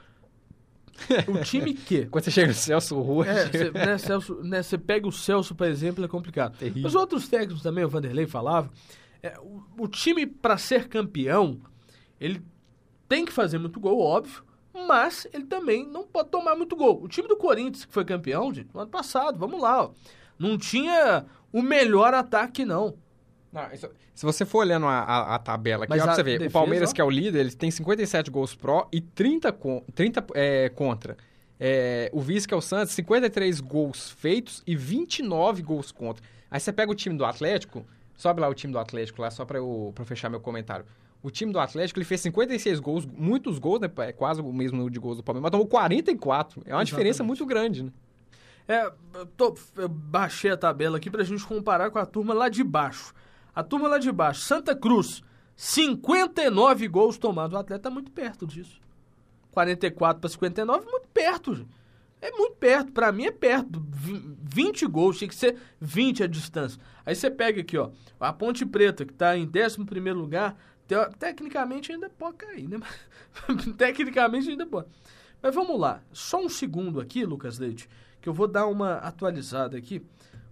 O 1.28 1.38
time 1.44 1.72
que. 1.86 2.06
Quando 2.06 2.24
você 2.24 2.32
chega 2.32 2.48
no 2.48 2.54
Celso 2.54 3.00
Roth. 3.00 3.28
É, 3.28 3.46
cê, 3.46 3.70
né, 3.70 3.98
Celso, 3.98 4.42
né, 4.42 4.62
você 4.62 4.76
pega 4.76 5.06
o 5.06 5.12
Celso, 5.12 5.54
por 5.54 5.68
exemplo, 5.68 6.04
é 6.04 6.08
complicado. 6.08 6.56
Terrível. 6.58 6.88
Os 6.88 6.96
outros 6.96 7.28
técnicos 7.28 7.62
também, 7.62 7.84
o 7.84 7.88
Vanderlei 7.88 8.26
falava. 8.26 8.70
É, 9.22 9.38
o, 9.38 9.62
o 9.84 9.88
time, 9.88 10.26
para 10.26 10.58
ser 10.58 10.88
campeão, 10.88 11.60
ele 12.20 12.42
tem 13.08 13.24
que 13.24 13.32
fazer 13.32 13.58
muito 13.58 13.80
gol, 13.80 14.00
óbvio, 14.00 14.44
mas 14.72 15.26
ele 15.32 15.44
também 15.44 15.86
não 15.86 16.04
pode 16.04 16.30
tomar 16.30 16.54
muito 16.54 16.76
gol. 16.76 17.02
O 17.02 17.08
time 17.08 17.28
do 17.28 17.36
Corinthians, 17.36 17.84
que 17.84 17.92
foi 17.92 18.04
campeão, 18.04 18.52
gente, 18.52 18.68
no 18.72 18.80
ano 18.80 18.90
passado, 18.90 19.38
vamos 19.38 19.60
lá, 19.60 19.84
ó, 19.84 19.90
não 20.38 20.58
tinha 20.58 21.24
o 21.52 21.62
melhor 21.62 22.14
ataque, 22.14 22.64
não. 22.64 22.96
Não, 23.52 23.72
isso, 23.72 23.88
se 24.14 24.24
você 24.24 24.44
for 24.44 24.58
olhando 24.58 24.86
a, 24.86 24.98
a, 24.98 25.34
a 25.34 25.38
tabela 25.38 25.84
aqui, 25.84 25.92
ó, 25.92 26.02
pra 26.02 26.14
você 26.14 26.22
ver, 26.22 26.38
defesa, 26.38 26.48
o 26.48 26.52
Palmeiras, 26.52 26.90
ó. 26.90 26.92
que 26.94 27.00
é 27.00 27.04
o 27.04 27.10
líder, 27.10 27.40
ele 27.40 27.52
tem 27.52 27.70
57 27.70 28.30
gols 28.30 28.54
pró 28.54 28.88
e 28.92 29.00
30, 29.00 29.52
com, 29.52 29.82
30 29.94 30.26
é, 30.34 30.68
contra. 30.70 31.16
É, 31.58 32.10
o 32.12 32.20
vice, 32.20 32.46
que 32.46 32.52
é 32.52 32.56
o 32.56 32.60
Santos, 32.60 32.94
53 32.94 33.60
gols 33.60 34.10
feitos 34.10 34.62
e 34.66 34.76
29 34.76 35.62
gols 35.62 35.90
contra. 35.90 36.24
Aí 36.50 36.60
você 36.60 36.72
pega 36.72 36.92
o 36.92 36.94
time 36.94 37.16
do 37.16 37.24
Atlético, 37.24 37.86
sobe 38.16 38.40
lá 38.40 38.48
o 38.48 38.54
time 38.54 38.72
do 38.72 38.78
Atlético 38.78 39.22
lá, 39.22 39.30
só 39.30 39.44
pra, 39.44 39.58
eu, 39.58 39.92
pra 39.94 40.04
fechar 40.04 40.28
meu 40.28 40.40
comentário. 40.40 40.84
O 41.22 41.30
time 41.30 41.52
do 41.52 41.58
Atlético, 41.58 41.98
ele 41.98 42.04
fez 42.04 42.20
56 42.20 42.78
gols, 42.78 43.06
muitos 43.06 43.58
gols, 43.58 43.80
né? 43.80 43.90
É 43.98 44.12
quase 44.12 44.40
o 44.40 44.52
mesmo 44.52 44.76
número 44.76 44.92
de 44.92 45.00
gols 45.00 45.16
do 45.16 45.22
Palmeiras, 45.22 45.42
mas 45.42 45.50
tomou 45.50 45.66
44. 45.66 46.60
É 46.60 46.60
uma 46.60 46.66
Exatamente. 46.66 46.86
diferença 46.86 47.24
muito 47.24 47.44
grande, 47.44 47.82
né? 47.82 47.92
É, 48.68 48.92
eu, 49.14 49.26
tô, 49.26 49.56
eu 49.76 49.88
baixei 49.88 50.50
a 50.50 50.56
tabela 50.56 50.96
aqui 50.96 51.10
pra 51.10 51.22
gente 51.22 51.44
comparar 51.44 51.90
com 51.90 51.98
a 51.98 52.06
turma 52.06 52.34
lá 52.34 52.48
de 52.48 52.64
baixo. 52.64 53.14
A 53.54 53.62
turma 53.62 53.88
lá 53.88 53.98
de 53.98 54.10
baixo, 54.10 54.40
Santa 54.42 54.74
Cruz, 54.74 55.22
59 55.56 56.88
gols 56.88 57.16
tomados. 57.16 57.56
O 57.56 57.58
atleta 57.58 57.84
tá 57.84 57.90
muito 57.90 58.10
perto 58.10 58.46
disso. 58.46 58.80
44 59.52 60.20
para 60.20 60.28
59, 60.28 60.84
muito 60.90 61.08
perto. 61.08 61.54
Gente. 61.54 61.70
É 62.20 62.30
muito 62.30 62.56
perto. 62.56 62.92
Para 62.92 63.12
mim 63.12 63.24
é 63.24 63.30
perto. 63.30 63.82
20 63.90 64.86
gols, 64.86 65.18
tinha 65.18 65.28
que 65.28 65.34
ser 65.34 65.56
20 65.80 66.24
a 66.24 66.26
distância. 66.26 66.80
Aí 67.04 67.14
você 67.14 67.30
pega 67.30 67.60
aqui, 67.60 67.78
ó, 67.78 67.90
a 68.18 68.32
Ponte 68.32 68.66
Preta, 68.66 69.04
que 69.04 69.12
está 69.12 69.36
em 69.36 69.48
11 69.48 70.10
lugar, 70.12 70.56
tecnicamente 71.18 71.92
ainda 71.92 72.08
pode 72.08 72.36
cair, 72.36 72.68
né? 72.68 72.78
tecnicamente 73.76 74.50
ainda 74.50 74.66
pode. 74.66 74.88
Mas 75.42 75.54
vamos 75.54 75.78
lá. 75.78 76.00
Só 76.12 76.40
um 76.40 76.48
segundo 76.48 77.00
aqui, 77.00 77.24
Lucas 77.24 77.58
Leite, 77.58 77.88
que 78.20 78.28
eu 78.28 78.34
vou 78.34 78.48
dar 78.48 78.66
uma 78.66 78.94
atualizada 78.94 79.76
aqui. 79.76 80.02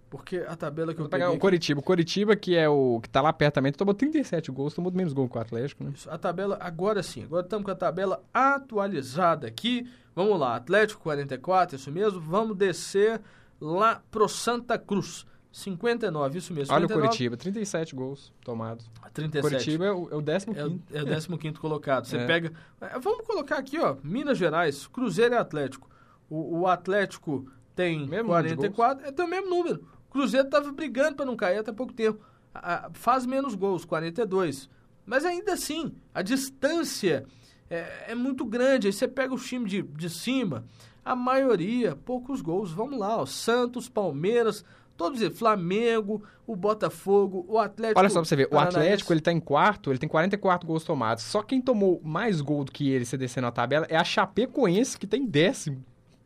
Porque 0.09 0.37
a 0.47 0.55
tabela 0.55 0.93
que 0.93 1.01
eu, 1.01 1.05
eu 1.05 1.09
pegar 1.09 1.31
o 1.31 1.37
Coritiba. 1.37 1.79
O 1.79 1.83
Coritiba, 1.83 2.35
que 2.35 2.55
é 2.55 2.69
o 2.69 3.01
que 3.01 3.09
tá 3.09 3.21
lá 3.21 3.33
perto 3.33 3.55
também, 3.55 3.71
tomou 3.71 3.93
37 3.93 4.51
gols, 4.51 4.73
tomou 4.73 4.91
menos 4.91 5.11
gol 5.11 5.27
que 5.27 5.37
o 5.37 5.41
Atlético, 5.41 5.83
né? 5.83 5.91
Isso, 5.93 6.09
a 6.09 6.17
tabela, 6.17 6.57
agora 6.61 7.03
sim. 7.03 7.23
Agora 7.23 7.43
estamos 7.43 7.65
com 7.65 7.71
a 7.71 7.75
tabela 7.75 8.23
atualizada 8.33 9.47
aqui. 9.47 9.89
Vamos 10.15 10.39
lá, 10.39 10.55
Atlético 10.55 11.01
44, 11.01 11.75
isso 11.75 11.91
mesmo. 11.91 12.21
Vamos 12.21 12.55
descer 12.55 13.19
lá 13.59 14.01
pro 14.09 14.29
Santa 14.29 14.77
Cruz. 14.77 15.25
59, 15.51 16.37
isso 16.37 16.53
mesmo. 16.53 16.73
Olha 16.73 16.81
59. 16.81 16.93
o 16.93 17.07
Coritiba, 17.07 17.37
37 17.37 17.95
gols 17.95 18.33
tomados. 18.43 18.89
37. 19.15 19.41
Coritiba 19.41 19.85
é 19.85 19.91
o, 19.91 20.09
é 20.11 20.15
o 20.15 20.21
15 20.21 20.45
é 20.57 20.65
o, 21.03 21.07
é 21.09 21.35
o 21.35 21.37
15 21.37 21.53
colocado. 21.57 22.05
Você 22.05 22.17
é. 22.17 22.27
pega... 22.27 22.51
É, 22.81 22.99
vamos 22.99 23.25
colocar 23.25 23.57
aqui, 23.57 23.79
ó, 23.79 23.95
Minas 24.03 24.37
Gerais, 24.37 24.87
Cruzeiro 24.87 25.33
e 25.33 25.37
Atlético. 25.37 25.89
O, 26.29 26.59
o 26.59 26.67
Atlético 26.67 27.49
tem 27.73 28.07
mesmo 28.07 28.27
44, 28.27 29.07
é, 29.07 29.11
tem 29.11 29.25
o 29.25 29.29
mesmo 29.29 29.49
número. 29.49 29.87
Cruzeiro 30.09 30.47
estava 30.47 30.71
brigando 30.71 31.15
para 31.15 31.25
não 31.25 31.35
cair 31.35 31.59
até 31.59 31.71
pouco 31.71 31.93
tempo. 31.93 32.19
A, 32.53 32.87
a, 32.87 32.89
faz 32.93 33.25
menos 33.25 33.55
gols, 33.55 33.85
42. 33.85 34.69
Mas 35.05 35.23
ainda 35.23 35.53
assim, 35.53 35.93
a 36.13 36.21
distância 36.21 37.25
é, 37.69 38.11
é, 38.11 38.15
muito 38.15 38.45
grande. 38.45 38.87
Aí 38.87 38.93
você 38.93 39.07
pega 39.07 39.33
o 39.33 39.39
time 39.39 39.67
de, 39.67 39.81
de 39.81 40.09
cima, 40.09 40.65
a 41.03 41.15
maioria, 41.15 41.95
poucos 41.95 42.41
gols. 42.41 42.71
Vamos 42.71 42.99
lá, 42.99 43.17
ó, 43.17 43.25
Santos, 43.25 43.87
Palmeiras, 43.87 44.65
todos 44.97 45.21
eles, 45.21 45.37
Flamengo, 45.37 46.23
o 46.45 46.55
Botafogo, 46.55 47.45
o 47.47 47.59
Atlético. 47.59 47.99
Olha 47.99 48.09
só 48.09 48.19
pra 48.19 48.25
você 48.25 48.35
ver, 48.35 48.47
o 48.51 48.59
Atlético 48.59 49.13
ele 49.13 49.21
tá 49.21 49.31
em 49.31 49.39
quarto, 49.39 49.91
ele 49.91 49.99
tem 49.99 50.09
44 50.09 50.67
gols 50.67 50.83
tomados. 50.83 51.23
Só 51.23 51.41
quem 51.41 51.61
tomou 51.61 52.01
mais 52.03 52.41
gol 52.41 52.63
do 52.63 52.71
que 52.71 52.89
ele, 52.89 53.05
se 53.05 53.17
descendo 53.17 53.47
a 53.47 53.51
tabela, 53.51 53.85
é 53.89 53.95
a 53.97 54.03
Chapecoense, 54.03 54.97
que 54.97 55.07
tem 55.07 55.25
décimo 55.25 55.83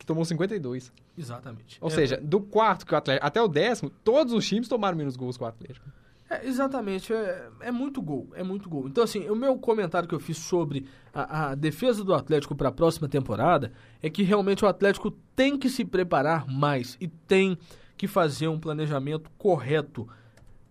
tomou 0.10 0.26
52. 0.26 0.92
Exatamente. 1.16 1.78
Ou 1.80 1.90
é, 1.90 1.92
seja, 1.92 2.18
do 2.18 2.42
quarto 2.42 2.86
que 2.86 2.94
o 2.94 2.98
Atlético 2.98 3.26
até 3.26 3.42
o 3.42 3.48
décimo, 3.48 3.92
todos 4.04 4.34
os 4.34 4.48
times 4.48 4.68
tomaram 4.68 4.98
menos 4.98 5.16
gols 5.16 5.38
que 5.38 5.44
o 5.44 5.48
Atlético. 5.48 5.88
É, 6.28 6.48
exatamente, 6.48 7.12
é, 7.12 7.48
é, 7.60 7.72
muito 7.72 8.02
gol, 8.02 8.28
é 8.34 8.44
muito 8.44 8.70
gol. 8.70 8.88
Então, 8.88 9.04
assim, 9.04 9.30
o 9.30 9.36
meu 9.36 9.58
comentário 9.58 10.08
que 10.08 10.14
eu 10.14 10.20
fiz 10.20 10.38
sobre 10.38 10.86
a, 11.14 11.50
a 11.50 11.56
defesa 11.56 12.04
do 12.04 12.14
Atlético 12.14 12.56
para 12.56 12.70
a 12.70 12.72
próxima 12.72 13.08
temporada 13.08 13.72
é 14.02 14.10
que 14.10 14.24
realmente 14.24 14.64
o 14.64 14.68
Atlético 14.68 15.12
tem 15.36 15.58
que 15.58 15.70
se 15.70 15.86
preparar 15.86 16.48
mais 16.48 16.98
e 17.00 17.08
tem 17.08 17.58
que 18.00 18.08
fazer 18.08 18.48
um 18.48 18.58
planejamento 18.58 19.30
correto. 19.38 20.08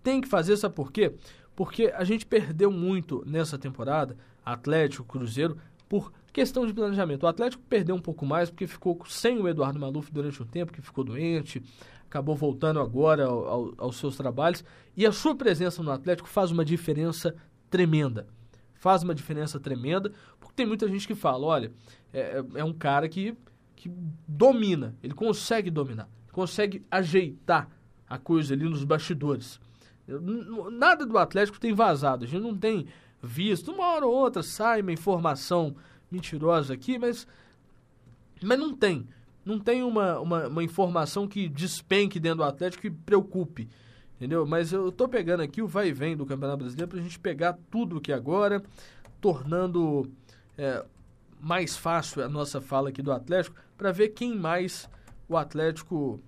Tem 0.03 0.18
que 0.18 0.26
fazer, 0.26 0.57
sabe 0.57 0.74
por 0.74 0.91
quê? 0.91 1.12
Porque 1.55 1.93
a 1.95 2.03
gente 2.03 2.24
perdeu 2.24 2.72
muito 2.72 3.22
nessa 3.26 3.59
temporada, 3.59 4.16
Atlético, 4.43 5.05
Cruzeiro, 5.05 5.59
por 5.87 6.11
questão 6.33 6.66
de 6.66 6.72
planejamento. 6.72 7.24
O 7.24 7.26
Atlético 7.26 7.62
perdeu 7.68 7.95
um 7.95 8.01
pouco 8.01 8.24
mais 8.24 8.49
porque 8.49 8.66
ficou 8.66 8.99
sem 9.07 9.39
o 9.39 9.47
Eduardo 9.47 9.79
Maluf 9.79 10.11
durante 10.11 10.43
um 10.43 10.47
tempo, 10.47 10.72
que 10.72 10.81
ficou 10.81 11.05
doente, 11.05 11.62
acabou 12.07 12.35
voltando 12.35 12.81
agora 12.81 13.26
ao, 13.26 13.47
ao, 13.47 13.74
aos 13.76 13.97
seus 13.99 14.16
trabalhos. 14.16 14.64
E 14.97 15.05
a 15.05 15.12
sua 15.12 15.37
presença 15.37 15.83
no 15.83 15.91
Atlético 15.91 16.31
faz 16.31 16.51
uma 16.51 16.64
diferença 16.64 17.37
tremenda. 17.68 18.26
Faz 18.72 19.03
uma 19.03 19.14
diferença 19.14 19.61
tremenda, 19.61 20.11
porque 20.41 20.57
tem 20.57 20.64
muita 20.64 20.89
gente 20.89 21.07
que 21.07 21.14
fala: 21.14 21.45
olha, 21.45 21.72
é, 22.11 22.43
é 22.55 22.64
um 22.64 22.72
cara 22.72 23.07
que, 23.07 23.37
que 23.76 23.91
domina, 24.26 24.97
ele 25.03 25.12
consegue 25.12 25.70
dominar, 25.70 26.09
consegue 26.39 26.86
ajeitar 26.89 27.68
a 28.09 28.16
coisa 28.16 28.55
ali 28.55 28.62
nos 28.62 28.84
bastidores. 28.84 29.59
Nada 30.70 31.05
do 31.05 31.18
Atlético 31.18 31.59
tem 31.59 31.74
vazado, 31.74 32.24
a 32.24 32.28
gente 32.28 32.41
não 32.41 32.57
tem 32.57 32.86
visto. 33.20 33.72
Uma 33.72 33.89
hora 33.89 34.07
ou 34.07 34.14
outra 34.14 34.41
sai 34.41 34.80
uma 34.80 34.93
informação 34.93 35.74
mentirosa 36.09 36.72
aqui, 36.72 36.97
mas, 36.97 37.26
mas 38.41 38.57
não 38.57 38.72
tem. 38.72 39.09
Não 39.45 39.59
tem 39.59 39.82
uma, 39.82 40.20
uma, 40.20 40.47
uma 40.47 40.62
informação 40.62 41.26
que 41.26 41.49
despenque 41.49 42.20
dentro 42.20 42.39
do 42.39 42.45
Atlético 42.45 42.86
e 42.86 42.91
preocupe. 42.91 43.68
Entendeu? 44.14 44.47
Mas 44.47 44.72
eu 44.72 44.93
tô 44.93 45.09
pegando 45.09 45.41
aqui 45.41 45.61
o 45.61 45.66
vai 45.66 45.89
e 45.89 45.93
vem 45.93 46.16
do 46.16 46.24
Campeonato 46.24 46.59
Brasileiro 46.59 46.89
pra 46.89 47.01
gente 47.01 47.18
pegar 47.18 47.59
tudo 47.68 47.97
aqui 47.97 48.12
agora, 48.12 48.62
tornando 49.20 50.09
é, 50.57 50.84
mais 51.41 51.76
fácil 51.76 52.22
a 52.22 52.28
nossa 52.28 52.61
fala 52.61 52.91
aqui 52.91 53.03
do 53.03 53.11
Atlético, 53.11 53.57
para 53.76 53.91
ver 53.91 54.11
quem 54.11 54.36
mais 54.36 54.89
o 55.28 55.36
Atlético 55.36 56.22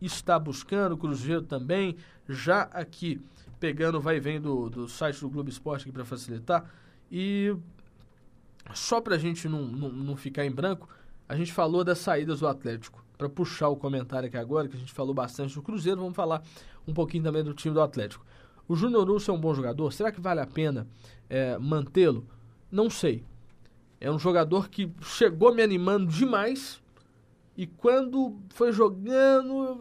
está 0.00 0.38
buscando, 0.38 0.92
o 0.92 0.98
Cruzeiro 0.98 1.42
também, 1.42 1.96
já 2.28 2.62
aqui 2.62 3.20
pegando 3.58 4.00
vai 4.00 4.16
e 4.16 4.20
vem 4.20 4.40
do, 4.40 4.68
do 4.68 4.88
site 4.88 5.20
do 5.20 5.30
Globo 5.30 5.48
Esporte 5.48 5.82
aqui 5.82 5.92
para 5.92 6.04
facilitar. 6.04 6.70
E 7.10 7.56
só 8.74 9.00
para 9.00 9.14
a 9.14 9.18
gente 9.18 9.48
não, 9.48 9.62
não, 9.62 9.88
não 9.90 10.16
ficar 10.16 10.44
em 10.44 10.50
branco, 10.50 10.88
a 11.28 11.36
gente 11.36 11.52
falou 11.52 11.82
das 11.82 11.98
saídas 11.98 12.40
do 12.40 12.48
Atlético. 12.48 13.04
Para 13.16 13.28
puxar 13.28 13.68
o 13.68 13.76
comentário 13.76 14.28
aqui 14.28 14.36
agora, 14.36 14.68
que 14.68 14.76
a 14.76 14.78
gente 14.78 14.92
falou 14.92 15.14
bastante 15.14 15.54
do 15.54 15.62
Cruzeiro, 15.62 16.00
vamos 16.00 16.14
falar 16.14 16.42
um 16.86 16.92
pouquinho 16.92 17.24
também 17.24 17.42
do 17.42 17.54
time 17.54 17.72
do 17.72 17.80
Atlético. 17.80 18.24
O 18.68 18.76
Júnior 18.76 19.08
Urso 19.08 19.30
é 19.30 19.34
um 19.34 19.40
bom 19.40 19.54
jogador? 19.54 19.92
Será 19.92 20.12
que 20.12 20.20
vale 20.20 20.40
a 20.40 20.46
pena 20.46 20.86
é, 21.30 21.56
mantê-lo? 21.56 22.26
Não 22.70 22.90
sei. 22.90 23.24
É 24.00 24.10
um 24.10 24.18
jogador 24.18 24.68
que 24.68 24.92
chegou 25.00 25.54
me 25.54 25.62
animando 25.62 26.12
demais 26.12 26.82
e 27.56 27.66
quando 27.66 28.36
foi 28.50 28.72
jogando, 28.72 29.80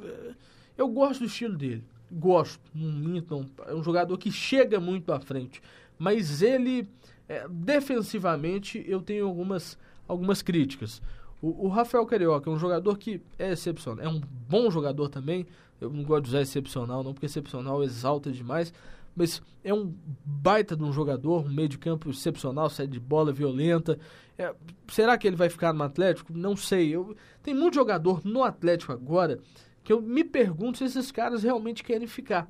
eu 0.77 0.87
gosto 0.87 1.21
do 1.21 1.25
estilo 1.25 1.57
dele. 1.57 1.83
Gosto, 2.11 2.61
não. 2.73 3.45
É 3.67 3.73
um 3.73 3.83
jogador 3.83 4.17
que 4.17 4.31
chega 4.31 4.79
muito 4.79 5.11
à 5.11 5.19
frente. 5.19 5.61
Mas 5.97 6.41
ele, 6.41 6.87
é, 7.27 7.47
defensivamente, 7.49 8.83
eu 8.87 9.01
tenho 9.01 9.27
algumas, 9.27 9.77
algumas 10.07 10.41
críticas. 10.41 11.01
O, 11.41 11.65
o, 11.65 11.67
Rafael 11.67 12.05
Carioca 12.05 12.49
é 12.49 12.53
um 12.53 12.59
jogador 12.59 12.97
que 12.97 13.21
é 13.37 13.51
excepcional. 13.51 14.05
É 14.05 14.07
um 14.07 14.21
bom 14.47 14.71
jogador 14.71 15.09
também. 15.09 15.45
Eu 15.81 15.89
não 15.89 16.03
gosto 16.03 16.23
de 16.23 16.29
usar 16.29 16.41
excepcional, 16.41 17.03
não, 17.03 17.13
porque 17.13 17.25
excepcional 17.25 17.83
exalta 17.83 18.31
demais 18.31 18.71
mas 19.15 19.41
é 19.63 19.73
um 19.73 19.93
baita 20.25 20.75
de 20.75 20.83
um 20.83 20.91
jogador, 20.91 21.45
um 21.45 21.49
meio 21.49 21.69
de 21.69 21.77
campo 21.77 22.09
excepcional, 22.09 22.69
sai 22.69 22.85
de 22.85 22.99
bola 22.99 23.31
violenta. 23.31 23.97
É, 24.37 24.53
será 24.89 25.17
que 25.17 25.27
ele 25.27 25.35
vai 25.35 25.49
ficar 25.49 25.73
no 25.73 25.83
Atlético? 25.83 26.33
Não 26.33 26.55
sei. 26.55 26.89
Eu, 26.89 27.15
tem 27.41 27.53
muito 27.53 27.75
jogador 27.75 28.21
no 28.25 28.43
Atlético 28.43 28.91
agora 28.91 29.39
que 29.83 29.93
eu 29.93 30.01
me 30.01 30.23
pergunto 30.23 30.79
se 30.79 30.83
esses 30.85 31.11
caras 31.11 31.43
realmente 31.43 31.83
querem 31.83 32.07
ficar. 32.07 32.49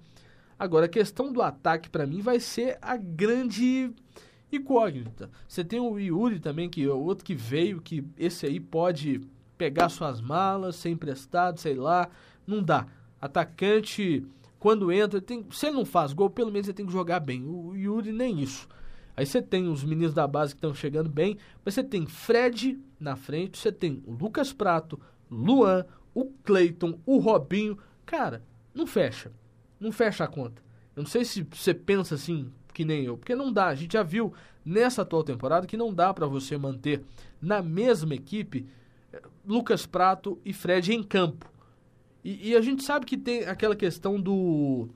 Agora, 0.58 0.86
a 0.86 0.90
questão 0.90 1.34
do 1.34 1.42
ataque, 1.42 1.90
para 1.90 2.08
mim, 2.08 2.22
vai 2.22 2.40
ser 2.40 2.78
a 2.82 2.96
grande 2.96 3.92
incógnita. 4.52 5.30
Você 5.48 5.64
tem 5.64 5.80
o 5.80 6.00
Yuri 6.00 6.40
também, 6.40 6.70
que 6.70 6.84
é 6.84 6.90
outro 6.90 7.26
que 7.26 7.36
veio, 7.36 7.82
que 7.82 8.06
esse 8.18 8.46
aí 8.46 8.60
pode 8.60 9.20
pegar 9.58 9.90
suas 9.90 10.22
malas, 10.22 10.78
ser 10.78 10.90
emprestado, 10.90 11.60
sei 11.60 11.76
lá. 11.76 12.10
Não 12.48 12.64
dá. 12.64 12.88
Atacante 13.20 14.26
quando 14.58 14.92
entra, 14.92 15.22
tem, 15.22 15.46
se 15.52 15.68
ele 15.68 15.76
não 15.76 15.86
faz 15.86 16.14
gol, 16.14 16.30
pelo 16.30 16.52
menos 16.52 16.68
ele 16.68 16.76
tem 16.76 16.86
que 16.86 16.92
jogar 16.92 17.20
bem. 17.20 17.44
O 17.46 17.76
Yuri 17.76 18.12
nem 18.12 18.42
isso. 18.42 18.68
Aí 19.16 19.26
você 19.26 19.41
tem 19.41 19.68
os 19.68 19.84
meninos 19.84 20.13
da 20.13 20.28
base 20.28 20.53
que 20.53 20.57
estão 20.57 20.74
chegando 20.74 21.09
bem, 21.09 21.38
mas 21.63 21.74
você 21.74 21.84
tem 21.84 22.05
Fred 22.05 22.80
na 22.99 23.16
frente, 23.16 23.57
você 23.57 23.72
tem 23.72 24.03
o 24.05 24.11
Lucas 24.11 24.51
Prato, 24.51 24.99
Luan, 25.30 25.86
o 26.13 26.26
Cleiton, 26.43 26.99
o 27.05 27.18
Robinho. 27.18 27.78
Cara, 28.05 28.43
não 28.74 28.86
fecha. 28.86 29.32
Não 29.80 29.91
fecha 29.91 30.24
a 30.24 30.28
conta. 30.28 30.61
Eu 30.95 31.03
não 31.03 31.09
sei 31.09 31.26
se 31.26 31.45
você 31.51 31.74
pensa 31.74 32.16
assim, 32.16 32.51
que 32.74 32.86
nem 32.86 33.03
eu, 33.05 33.18
porque 33.18 33.36
não 33.36 33.51
dá. 33.51 33.68
A 33.68 33.76
gente 33.76 33.93
já 33.93 34.03
viu 34.03 34.34
nessa 34.63 35.01
atual 35.01 35.24
temporada 35.24 35.68
que 35.68 35.78
não 35.78 35.93
dá 35.93 36.13
para 36.13 36.28
você 36.28 36.57
manter 36.57 37.03
na 37.41 37.61
mesma 37.61 38.16
equipe 38.16 38.66
eh, 39.13 39.22
Lucas 39.45 39.86
Prato 39.86 40.39
e 40.43 40.51
Fred 40.51 40.93
em 40.93 41.03
campo. 41.03 41.49
E, 42.24 42.49
e, 42.49 42.55
a 42.55 42.61
gente 42.61 42.84
sabe 42.84 43.05
que 43.05 43.18
tem 43.18 43.45
aquela 43.45 43.76
questão 43.76 44.20
do. 44.20 44.89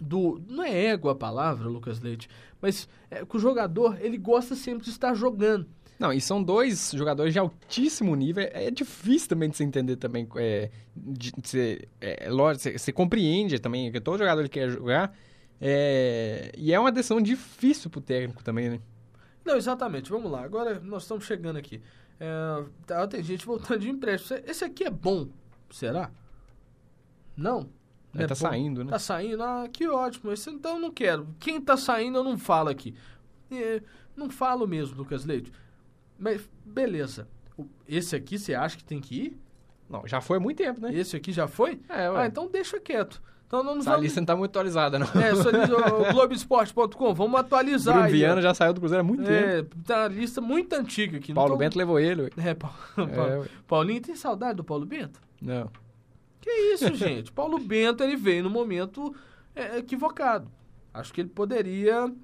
Do 0.00 0.40
não 0.48 0.64
é 0.64 0.86
ego 0.86 1.08
a 1.08 1.14
palavra, 1.14 1.68
Lucas 1.68 2.00
Leite, 2.00 2.28
mas 2.60 2.88
é, 3.10 3.24
que 3.24 3.36
o 3.36 3.40
jogador 3.40 3.98
ele 4.00 4.18
gosta 4.18 4.54
sempre 4.54 4.84
de 4.84 4.90
estar 4.90 5.14
jogando. 5.14 5.66
Não, 5.98 6.12
e 6.12 6.20
são 6.20 6.42
dois 6.42 6.92
jogadores 6.94 7.32
de 7.32 7.38
altíssimo 7.38 8.14
nível. 8.14 8.44
É, 8.44 8.66
é 8.66 8.70
difícil 8.70 9.28
também 9.28 9.48
de 9.48 9.56
se 9.56 9.64
entender 9.64 9.96
também. 9.96 10.28
É, 10.36 10.70
de, 10.94 11.32
de 11.32 11.48
ser, 11.48 11.88
é, 12.00 12.28
lógico, 12.28 12.62
você, 12.62 12.78
você, 12.78 12.92
compreende 12.92 13.58
também 13.58 13.90
que 13.90 14.00
todo 14.00 14.18
jogador 14.18 14.46
quer 14.48 14.70
jogar. 14.70 15.16
É, 15.58 16.52
e 16.56 16.72
é 16.72 16.78
uma 16.78 16.92
decisão 16.92 17.20
difícil 17.20 17.88
pro 17.88 18.00
técnico 18.00 18.44
também, 18.44 18.68
né? 18.68 18.80
Não, 19.44 19.56
exatamente. 19.56 20.10
Vamos 20.10 20.30
lá. 20.30 20.44
Agora 20.44 20.78
nós 20.80 21.02
estamos 21.02 21.24
chegando 21.24 21.56
aqui. 21.56 21.80
É, 22.20 22.64
tá, 22.86 23.06
tem 23.06 23.22
gente 23.22 23.46
voltando 23.46 23.80
de 23.80 23.88
empréstimo. 23.88 24.38
Esse 24.46 24.64
aqui 24.64 24.84
é 24.84 24.90
bom, 24.90 25.28
será? 25.70 26.10
Não. 27.36 27.70
É, 28.18 28.24
é 28.24 28.26
tá 28.26 28.34
bom. 28.34 28.40
saindo, 28.40 28.84
né? 28.84 28.90
Tá 28.90 28.98
saindo, 28.98 29.42
ah, 29.42 29.68
que 29.72 29.86
ótimo. 29.88 30.32
Esse, 30.32 30.50
então 30.50 30.74
eu 30.74 30.80
não 30.80 30.90
quero. 30.90 31.28
Quem 31.38 31.60
tá 31.60 31.76
saindo 31.76 32.18
eu 32.18 32.24
não 32.24 32.38
falo 32.38 32.68
aqui. 32.68 32.94
É, 33.50 33.82
não 34.16 34.30
falo 34.30 34.66
mesmo, 34.66 34.96
Lucas 34.96 35.24
Leite. 35.24 35.52
Mas, 36.18 36.48
beleza. 36.64 37.28
Esse 37.88 38.16
aqui 38.16 38.38
você 38.38 38.54
acha 38.54 38.76
que 38.76 38.84
tem 38.84 39.00
que 39.00 39.14
ir? 39.14 39.40
Não, 39.88 40.06
já 40.06 40.20
foi 40.20 40.38
há 40.38 40.40
muito 40.40 40.58
tempo, 40.58 40.80
né? 40.80 40.92
Esse 40.92 41.16
aqui 41.16 41.32
já 41.32 41.46
foi? 41.46 41.80
É, 41.88 42.10
ué. 42.10 42.22
Ah, 42.22 42.26
então 42.26 42.48
deixa 42.48 42.80
quieto. 42.80 43.22
Então 43.46 43.62
não 43.62 43.76
nos 43.76 43.84
Essa 43.84 43.92
vamos... 43.92 44.04
lista 44.04 44.20
não 44.20 44.26
tá 44.26 44.36
muito 44.36 44.50
atualizada, 44.50 44.98
não. 44.98 45.06
É, 45.06 45.34
só 45.36 45.50
o 46.10 46.12
Globoesporte.com, 46.12 47.14
vamos 47.14 47.38
atualizar 47.38 47.94
Bruno. 47.94 48.10
Viana 48.10 48.42
já 48.42 48.52
saiu 48.52 48.72
do 48.72 48.80
Cruzeiro 48.80 49.02
há 49.02 49.06
muito 49.06 49.22
é, 49.30 49.62
tempo. 49.62 49.76
Tá 49.84 50.00
uma 50.00 50.08
lista 50.08 50.40
muito 50.40 50.72
antiga 50.72 51.18
aqui. 51.18 51.32
Paulo 51.32 51.52
tô... 51.52 51.58
Bento 51.58 51.78
levou 51.78 52.00
ele. 52.00 52.22
Ué. 52.22 52.30
É, 52.38 52.54
Paulo... 52.54 52.76
é, 53.44 53.48
Paulinho 53.68 54.00
tem 54.00 54.16
saudade 54.16 54.56
do 54.56 54.64
Paulo 54.64 54.84
Bento? 54.84 55.20
Não. 55.40 55.70
Que 56.46 56.50
isso, 56.74 56.94
gente? 56.94 57.32
Paulo 57.32 57.58
Bento 57.58 58.04
ele 58.04 58.14
veio 58.14 58.44
no 58.44 58.50
momento 58.50 59.12
é, 59.52 59.78
equivocado. 59.78 60.48
Acho 60.94 61.12
que 61.12 61.20
ele 61.20 61.28
poderia 61.28 62.14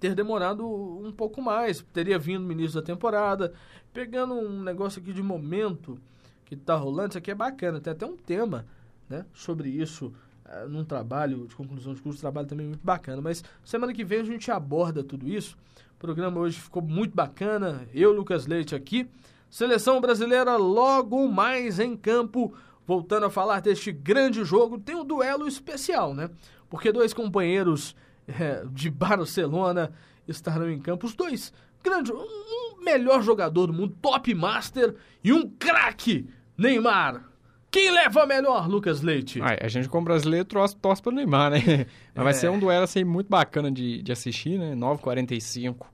ter 0.00 0.14
demorado 0.14 0.66
um 0.66 1.12
pouco 1.12 1.42
mais, 1.42 1.84
teria 1.92 2.18
vindo 2.18 2.42
no 2.42 2.52
início 2.52 2.80
da 2.80 2.84
temporada, 2.84 3.52
pegando 3.92 4.32
um 4.32 4.62
negócio 4.62 5.00
aqui 5.00 5.12
de 5.12 5.22
momento 5.22 5.98
que 6.46 6.54
está 6.54 6.74
rolando, 6.74 7.10
isso 7.10 7.18
aqui 7.18 7.30
é 7.30 7.34
bacana, 7.34 7.80
tem 7.80 7.92
até 7.92 8.06
um 8.06 8.16
tema, 8.16 8.66
né, 9.08 9.26
sobre 9.34 9.68
isso 9.68 10.12
uh, 10.46 10.68
num 10.68 10.84
trabalho 10.84 11.46
de 11.46 11.54
conclusão 11.54 11.94
de 11.94 12.00
curso, 12.00 12.20
trabalho 12.20 12.46
também 12.46 12.66
muito 12.66 12.84
bacana, 12.84 13.20
mas 13.20 13.44
semana 13.62 13.92
que 13.92 14.04
vem 14.04 14.20
a 14.20 14.24
gente 14.24 14.50
aborda 14.50 15.04
tudo 15.04 15.28
isso. 15.28 15.56
O 15.96 15.98
programa 15.98 16.40
hoje 16.40 16.60
ficou 16.60 16.82
muito 16.82 17.14
bacana, 17.14 17.86
eu, 17.94 18.10
Lucas 18.12 18.46
Leite 18.46 18.74
aqui, 18.74 19.08
Seleção 19.54 20.00
brasileira 20.00 20.56
logo 20.56 21.28
mais 21.28 21.78
em 21.78 21.96
campo 21.96 22.52
voltando 22.86 23.26
a 23.26 23.30
falar 23.30 23.60
deste 23.60 23.92
grande 23.92 24.44
jogo, 24.44 24.78
tem 24.78 24.94
um 24.94 25.04
duelo 25.04 25.46
especial, 25.46 26.14
né? 26.14 26.30
Porque 26.68 26.92
dois 26.92 27.14
companheiros 27.14 27.94
é, 28.26 28.64
de 28.70 28.90
Barcelona 28.90 29.92
estarão 30.26 30.70
em 30.70 30.78
campo. 30.78 31.06
Os 31.06 31.14
dois, 31.14 31.52
grande, 31.82 32.12
um 32.12 32.82
melhor 32.84 33.22
jogador 33.22 33.66
do 33.66 33.72
mundo, 33.72 33.96
top 34.00 34.34
master 34.34 34.94
e 35.22 35.32
um 35.32 35.48
craque, 35.48 36.28
Neymar. 36.56 37.24
Quem 37.70 37.90
leva 37.90 38.24
melhor, 38.24 38.68
Lucas 38.68 39.02
Leite? 39.02 39.40
Ah, 39.42 39.56
a 39.60 39.66
gente, 39.66 39.88
como 39.88 40.04
brasileiro, 40.04 40.44
torce, 40.44 40.76
torce 40.76 41.02
para 41.02 41.10
o 41.10 41.14
Neymar, 41.14 41.50
né? 41.50 41.58
Mas 42.14 42.20
é. 42.20 42.22
vai 42.22 42.34
ser 42.34 42.48
um 42.48 42.58
duelo 42.58 42.84
assim, 42.84 43.02
muito 43.02 43.28
bacana 43.28 43.70
de, 43.70 44.00
de 44.00 44.12
assistir, 44.12 44.58
né? 44.58 44.76
9h45, 44.76 45.84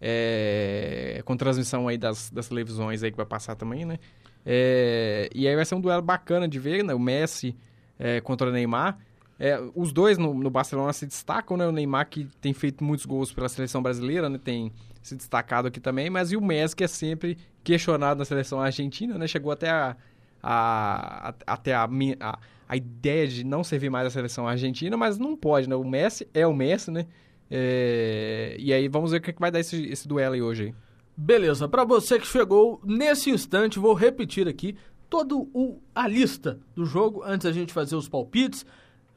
é, 0.00 1.22
com 1.24 1.36
transmissão 1.38 1.88
aí 1.88 1.96
das, 1.96 2.30
das 2.30 2.48
televisões 2.48 3.02
aí 3.02 3.10
que 3.10 3.16
vai 3.16 3.24
passar 3.24 3.54
também, 3.54 3.86
né? 3.86 3.98
É, 4.44 5.28
e 5.34 5.46
aí 5.46 5.54
vai 5.54 5.64
ser 5.64 5.74
um 5.74 5.80
duelo 5.80 6.02
bacana 6.02 6.48
de 6.48 6.58
ver, 6.58 6.82
né? 6.82 6.94
O 6.94 6.98
Messi 6.98 7.56
é, 7.98 8.20
contra 8.20 8.48
o 8.48 8.52
Neymar. 8.52 8.98
É, 9.38 9.58
os 9.74 9.92
dois 9.92 10.18
no, 10.18 10.34
no, 10.34 10.50
Barcelona 10.50 10.92
se 10.92 11.06
destacam, 11.06 11.56
né? 11.56 11.66
O 11.66 11.72
Neymar 11.72 12.08
que 12.08 12.26
tem 12.40 12.52
feito 12.52 12.84
muitos 12.84 13.06
gols 13.06 13.32
pela 13.32 13.48
seleção 13.48 13.82
brasileira, 13.82 14.28
né? 14.28 14.38
Tem 14.42 14.72
se 15.02 15.16
destacado 15.16 15.68
aqui 15.68 15.80
também, 15.80 16.10
mas 16.10 16.30
e 16.30 16.36
o 16.36 16.42
Messi 16.42 16.76
que 16.76 16.84
é 16.84 16.88
sempre 16.88 17.38
questionado 17.64 18.18
na 18.18 18.24
seleção 18.24 18.60
argentina, 18.60 19.16
né? 19.16 19.26
Chegou 19.26 19.50
até 19.50 19.70
a, 19.70 19.96
a, 20.42 21.28
a 21.28 21.52
até 21.54 21.74
a, 21.74 21.88
a, 22.20 22.38
a, 22.68 22.76
ideia 22.76 23.26
de 23.26 23.44
não 23.44 23.64
servir 23.64 23.88
mais 23.88 24.06
a 24.06 24.10
seleção 24.10 24.46
argentina, 24.46 24.96
mas 24.96 25.18
não 25.18 25.36
pode, 25.36 25.68
né? 25.68 25.74
O 25.74 25.84
Messi 25.84 26.28
é 26.34 26.46
o 26.46 26.54
Messi, 26.54 26.90
né? 26.90 27.06
É, 27.50 28.56
e 28.58 28.72
aí 28.72 28.88
vamos 28.88 29.10
ver 29.10 29.18
o 29.18 29.20
que, 29.20 29.30
é 29.30 29.32
que 29.32 29.40
vai 29.40 29.50
dar 29.50 29.58
esse, 29.60 29.86
esse 29.86 30.06
duelo 30.06 30.34
aí 30.34 30.42
hoje 30.42 30.64
aí. 30.64 30.74
Beleza, 31.16 31.68
para 31.68 31.84
você 31.84 32.18
que 32.18 32.26
chegou 32.26 32.80
nesse 32.84 33.30
instante, 33.30 33.78
vou 33.78 33.94
repetir 33.94 34.48
aqui 34.48 34.76
todo 35.08 35.48
a 35.94 36.06
lista 36.06 36.58
do 36.74 36.86
jogo 36.86 37.22
antes 37.24 37.44
da 37.44 37.52
gente 37.52 37.72
fazer 37.72 37.96
os 37.96 38.08
palpites. 38.08 38.64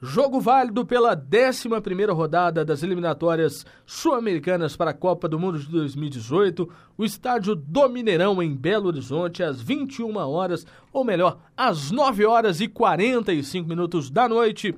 Jogo 0.02 0.42
válido 0.42 0.86
pela 0.86 1.16
11 1.16 1.70
rodada 2.12 2.66
das 2.66 2.84
eliminatórias 2.84 3.66
sul-americanas 3.86 4.76
para 4.76 4.92
a 4.92 4.94
Copa 4.94 5.30
do 5.30 5.40
Mundo 5.40 5.58
de 5.58 5.70
2018, 5.70 6.70
o 6.98 7.06
estádio 7.06 7.56
do 7.56 7.88
Mineirão 7.88 8.44
em 8.44 8.54
Belo 8.54 8.88
Horizonte 8.88 9.42
às 9.42 9.62
21 9.62 10.18
horas, 10.18 10.66
ou 10.92 11.06
melhor, 11.06 11.40
às 11.56 11.90
9 11.90 12.26
horas 12.26 12.60
e 12.60 12.68
45 12.68 13.70
minutos 13.70 14.10
da 14.10 14.28
noite. 14.28 14.76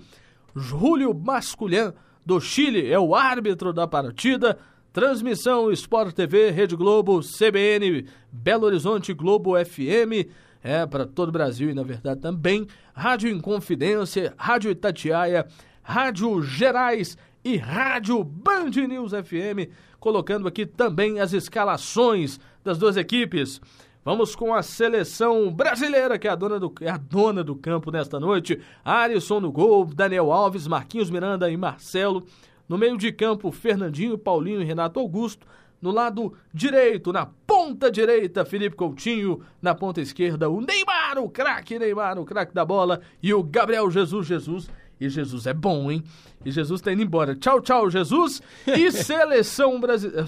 Júlio 0.56 1.12
Masculhan 1.12 1.92
do 2.24 2.40
Chile 2.40 2.92
é 2.92 3.00
o 3.00 3.16
árbitro 3.16 3.74
da 3.74 3.88
partida 3.88 4.60
Transmissão 4.96 5.70
Sport 5.74 6.16
TV, 6.16 6.52
Rede 6.52 6.74
Globo, 6.74 7.20
CBN, 7.20 8.06
Belo 8.32 8.66
Horizonte, 8.66 9.14
Globo 9.14 9.54
FM, 9.62 10.32
é 10.64 10.86
para 10.86 11.06
todo 11.06 11.28
o 11.28 11.32
Brasil 11.34 11.70
e 11.70 11.74
na 11.74 11.84
verdade 11.84 12.22
também 12.22 12.66
Rádio 12.94 13.30
Inconfidência, 13.30 14.34
Rádio 14.38 14.72
Itatiaia, 14.72 15.48
Rádio 15.84 16.42
Gerais 16.42 17.18
e 17.44 17.58
Rádio 17.58 18.24
Band 18.24 18.70
News 18.88 19.12
FM, 19.12 19.70
colocando 20.00 20.48
aqui 20.48 20.66
também 20.66 21.20
as 21.20 21.34
escalações 21.34 22.40
das 22.64 22.78
duas 22.78 22.96
equipes. 22.96 23.60
Vamos 24.02 24.34
com 24.34 24.54
a 24.54 24.64
seleção 24.64 25.52
brasileira, 25.52 26.18
que 26.18 26.26
é 26.26 26.32
a 26.32 26.36
dona 26.36 26.58
do, 26.58 26.74
é 26.80 26.90
a 26.90 26.96
dona 26.96 27.44
do 27.44 27.54
campo 27.54 27.92
nesta 27.92 28.18
noite. 28.18 28.62
Alisson 28.86 29.42
no 29.42 29.52
gol, 29.52 29.84
Daniel 29.84 30.32
Alves, 30.32 30.68
Marquinhos 30.68 31.10
Miranda 31.10 31.52
e 31.52 31.58
Marcelo. 31.58 32.26
No 32.68 32.78
meio 32.78 32.98
de 32.98 33.12
campo, 33.12 33.52
Fernandinho, 33.52 34.18
Paulinho 34.18 34.62
e 34.62 34.66
Renato 34.66 35.00
Augusto. 35.00 35.48
No 35.82 35.92
lado 35.92 36.34
direito, 36.54 37.14
na 37.14 37.26
ponta 37.26 37.92
direita, 37.92 38.46
Felipe 38.46 38.76
Coutinho. 38.76 39.42
Na 39.62 39.76
ponta 39.76 40.02
esquerda, 40.02 40.50
o 40.50 40.60
Neymar, 40.60 41.20
o 41.20 41.30
craque 41.30 41.78
Neymar, 41.78 42.18
o 42.18 42.26
craque 42.26 42.54
da 42.54 42.66
bola. 42.66 43.02
E 43.22 43.34
o 43.34 43.44
Gabriel 43.44 43.90
Jesus 43.92 44.26
Jesus. 44.26 44.70
E 45.00 45.10
Jesus 45.10 45.46
é 45.46 45.54
bom, 45.54 45.92
hein? 45.92 46.04
E 46.44 46.52
Jesus 46.52 46.82
tá 46.82 46.92
indo 46.92 47.02
embora. 47.02 47.36
Tchau, 47.36 47.60
tchau, 47.62 47.90
Jesus. 47.90 48.42
E 48.66 48.90
seleção 48.94 49.80
brasileira. 49.80 50.26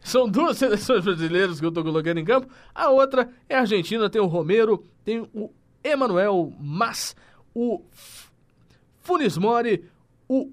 São 0.00 0.28
duas 0.28 0.58
seleções 0.58 1.04
brasileiras 1.04 1.60
que 1.60 1.66
eu 1.66 1.72
tô 1.72 1.84
colocando 1.84 2.18
em 2.18 2.24
campo. 2.24 2.48
A 2.74 2.90
outra 2.90 3.30
é 3.48 3.54
a 3.54 3.60
Argentina, 3.60 4.10
tem 4.10 4.20
o 4.20 4.26
Romero, 4.26 4.84
tem 5.04 5.20
o 5.32 5.50
Emanuel 5.84 6.52
Mas, 6.58 7.14
o 7.54 7.80
Funes 9.02 9.38
Mori, 9.38 9.84
o 10.28 10.50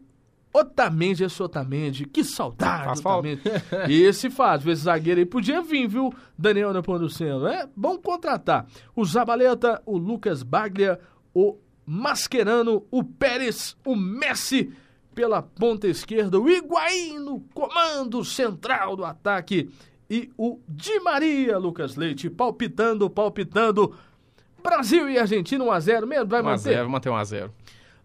Otamendi, 0.54 1.24
esse 1.24 1.42
Otamendi, 1.42 2.06
que 2.06 2.24
saudade 2.24 2.86
Faz 2.86 3.00
Otamendi. 3.00 3.42
Esse 3.90 4.30
faz, 4.30 4.66
esse 4.66 4.84
zagueiro 4.84 5.20
aí 5.20 5.26
podia 5.26 5.62
vir, 5.62 5.88
viu? 5.88 6.14
Daniel 6.38 6.72
Nepomuceno, 6.72 7.48
é 7.48 7.68
bom 7.76 7.98
contratar. 7.98 8.68
O 8.96 9.04
Zabaleta, 9.04 9.82
o 9.86 9.98
Lucas 9.98 10.44
Baglia, 10.44 11.00
o 11.34 11.58
Mascherano, 11.86 12.86
o 12.92 13.04
Pérez, 13.04 13.76
o 13.84 13.96
Messi 13.96 14.72
pela 15.16 15.42
ponta 15.42 15.88
esquerda, 15.88 16.40
o 16.40 16.50
Higuaín 16.50 17.20
no 17.20 17.40
comando 17.54 18.24
central 18.24 18.96
do 18.96 19.06
ataque 19.06 19.70
e 20.10 20.32
o 20.38 20.60
Di 20.68 21.00
Maria, 21.00 21.58
Lucas 21.58 21.96
Leite, 21.96 22.30
palpitando, 22.30 23.10
palpitando. 23.10 23.96
Brasil 24.62 25.10
e 25.10 25.20
Argentina 25.20 25.64
1x0 25.64 26.06
mesmo, 26.06 26.28
vai 26.28 26.42
1 26.42 26.44
manter? 26.44 26.70
1 26.70 26.74
0 26.74 26.90
manter 26.90 27.10
1 27.10 27.16
a 27.16 27.24
0 27.24 27.54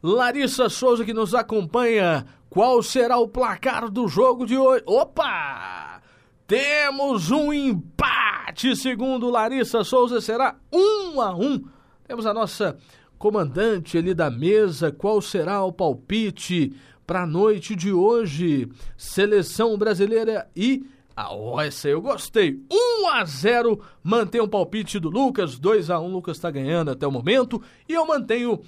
Larissa 0.02 0.68
Souza 0.68 1.04
que 1.04 1.12
nos 1.12 1.34
acompanha. 1.34 2.24
Qual 2.50 2.82
será 2.82 3.18
o 3.18 3.28
placar 3.28 3.90
do 3.90 4.08
jogo 4.08 4.46
de 4.46 4.56
hoje? 4.56 4.82
Opa! 4.86 6.00
Temos 6.46 7.30
um 7.30 7.52
empate, 7.52 8.74
segundo 8.74 9.28
Larissa 9.28 9.84
Souza, 9.84 10.20
será 10.20 10.56
um 10.72 11.20
a 11.20 11.34
um. 11.34 11.62
Temos 12.06 12.24
a 12.24 12.32
nossa 12.32 12.78
comandante 13.18 13.98
ali 13.98 14.14
da 14.14 14.30
mesa. 14.30 14.90
Qual 14.90 15.20
será 15.20 15.62
o 15.62 15.72
palpite 15.72 16.74
para 17.06 17.24
a 17.24 17.26
noite 17.26 17.76
de 17.76 17.92
hoje? 17.92 18.66
Seleção 18.96 19.76
brasileira 19.76 20.48
e 20.56 20.86
ah, 21.20 21.34
oh, 21.34 21.60
essa 21.60 21.88
eu 21.88 22.00
gostei. 22.00 22.62
1 22.70 23.08
a 23.08 23.24
0 23.24 23.80
mantém 24.04 24.40
o 24.40 24.46
palpite 24.46 25.00
do 25.00 25.10
Lucas, 25.10 25.58
2 25.58 25.90
a 25.90 25.98
1 25.98 26.12
Lucas 26.12 26.36
está 26.36 26.48
ganhando 26.48 26.92
até 26.92 27.04
o 27.04 27.10
momento. 27.10 27.60
E 27.88 27.92
eu 27.92 28.06
mantenho 28.06 28.52
uh, 28.52 28.60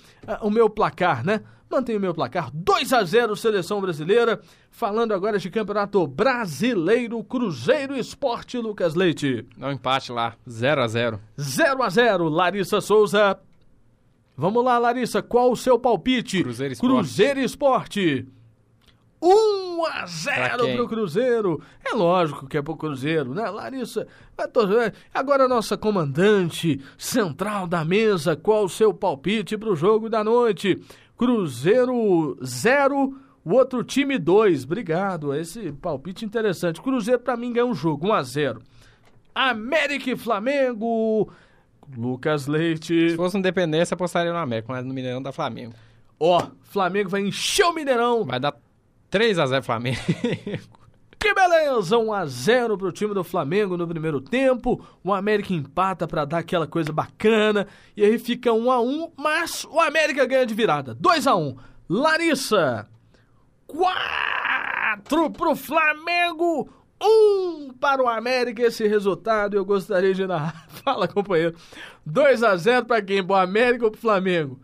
o 0.42 0.50
meu 0.50 0.68
placar, 0.68 1.24
né? 1.24 1.44
Mantenho 1.70 1.98
o 1.98 2.00
meu 2.00 2.12
placar 2.12 2.50
2 2.52 2.92
a 2.92 3.04
0 3.04 3.36
seleção 3.36 3.80
brasileira. 3.80 4.40
Falando 4.72 5.14
agora 5.14 5.38
de 5.38 5.48
campeonato 5.48 6.04
brasileiro, 6.04 7.22
Cruzeiro 7.22 7.96
Esporte, 7.96 8.58
Lucas 8.58 8.96
Leite. 8.96 9.46
Dá 9.56 9.68
um 9.68 9.72
empate 9.72 10.10
lá, 10.10 10.34
0 10.48 10.82
a 10.82 10.88
0 10.88 11.20
0 11.38 11.82
a 11.82 11.88
0 11.88 12.28
Larissa 12.28 12.80
Souza. 12.80 13.38
Vamos 14.36 14.64
lá, 14.64 14.78
Larissa, 14.78 15.22
qual 15.22 15.52
o 15.52 15.56
seu 15.56 15.78
palpite? 15.78 16.42
Cruzeiro 16.42 16.72
Esporte. 16.72 16.92
Cruzeiro 16.92 17.40
Esporte. 17.40 18.26
1 19.22 19.84
a 19.86 20.06
0 20.06 20.74
pro 20.74 20.88
Cruzeiro. 20.88 21.62
É 21.84 21.94
lógico 21.94 22.48
que 22.48 22.56
é 22.56 22.62
pro 22.62 22.76
Cruzeiro, 22.76 23.34
né? 23.34 23.48
Larissa, 23.48 24.08
agora 25.12 25.44
a 25.44 25.48
nossa 25.48 25.76
comandante 25.76 26.80
central 26.96 27.66
da 27.66 27.84
mesa, 27.84 28.34
qual 28.34 28.64
o 28.64 28.68
seu 28.68 28.94
palpite 28.94 29.58
pro 29.58 29.76
jogo 29.76 30.08
da 30.08 30.24
noite? 30.24 30.82
Cruzeiro 31.20 32.38
0, 32.42 33.14
o 33.44 33.52
outro 33.52 33.84
time 33.84 34.18
2. 34.18 34.64
Obrigado, 34.64 35.34
esse 35.34 35.70
palpite 35.70 36.24
interessante. 36.24 36.80
Cruzeiro 36.80 37.20
para 37.20 37.36
mim 37.36 37.52
ganha 37.52 37.66
um 37.66 37.74
jogo, 37.74 38.06
1 38.08 38.12
a 38.14 38.22
0. 38.22 38.62
América 39.34 40.12
e 40.12 40.16
Flamengo. 40.16 41.30
Lucas 41.94 42.46
Leite. 42.46 43.10
Se 43.10 43.16
fosse 43.16 43.36
um 43.36 43.40
Independência, 43.40 43.94
apostaria 43.94 44.32
no 44.32 44.38
América, 44.38 44.72
mas 44.72 44.82
no 44.82 44.94
Mineirão 44.94 45.20
da 45.20 45.30
Flamengo. 45.30 45.74
Ó, 46.18 46.42
Flamengo 46.62 47.10
vai 47.10 47.20
encher 47.20 47.66
o 47.66 47.74
Mineirão. 47.74 48.24
Vai 48.24 48.40
dar 48.40 48.56
3 49.10 49.38
a 49.40 49.46
0 49.46 49.62
Flamengo. 49.62 50.00
Que 51.20 51.34
beleza! 51.34 51.98
1 51.98 52.12
a 52.14 52.24
0 52.24 52.78
pro 52.78 52.90
time 52.90 53.12
do 53.12 53.22
Flamengo 53.22 53.76
no 53.76 53.86
primeiro 53.86 54.22
tempo. 54.22 54.82
O 55.04 55.12
América 55.12 55.52
empata 55.52 56.08
para 56.08 56.24
dar 56.24 56.38
aquela 56.38 56.66
coisa 56.66 56.90
bacana 56.94 57.66
e 57.94 58.02
aí 58.02 58.18
fica 58.18 58.50
1 58.50 58.70
a 58.70 58.80
1, 58.80 59.12
mas 59.18 59.66
o 59.66 59.78
América 59.78 60.24
ganha 60.24 60.46
de 60.46 60.54
virada. 60.54 60.94
2 60.94 61.26
a 61.26 61.36
1. 61.36 61.56
Larissa 61.90 62.88
4 63.66 65.30
pro 65.30 65.54
Flamengo. 65.54 66.70
1 67.02 67.74
para 67.78 68.02
o 68.02 68.08
América 68.08 68.62
esse 68.62 68.88
resultado 68.88 69.54
eu 69.54 69.64
gostaria 69.64 70.14
de 70.14 70.26
narrar. 70.26 70.66
Fala, 70.82 71.06
companheiro. 71.06 71.54
2 72.06 72.42
a 72.42 72.56
0 72.56 72.86
para 72.86 73.02
quem? 73.02 73.22
Pro 73.22 73.36
América 73.36 73.84
ou 73.84 73.90
pro 73.90 74.00
Flamengo? 74.00 74.58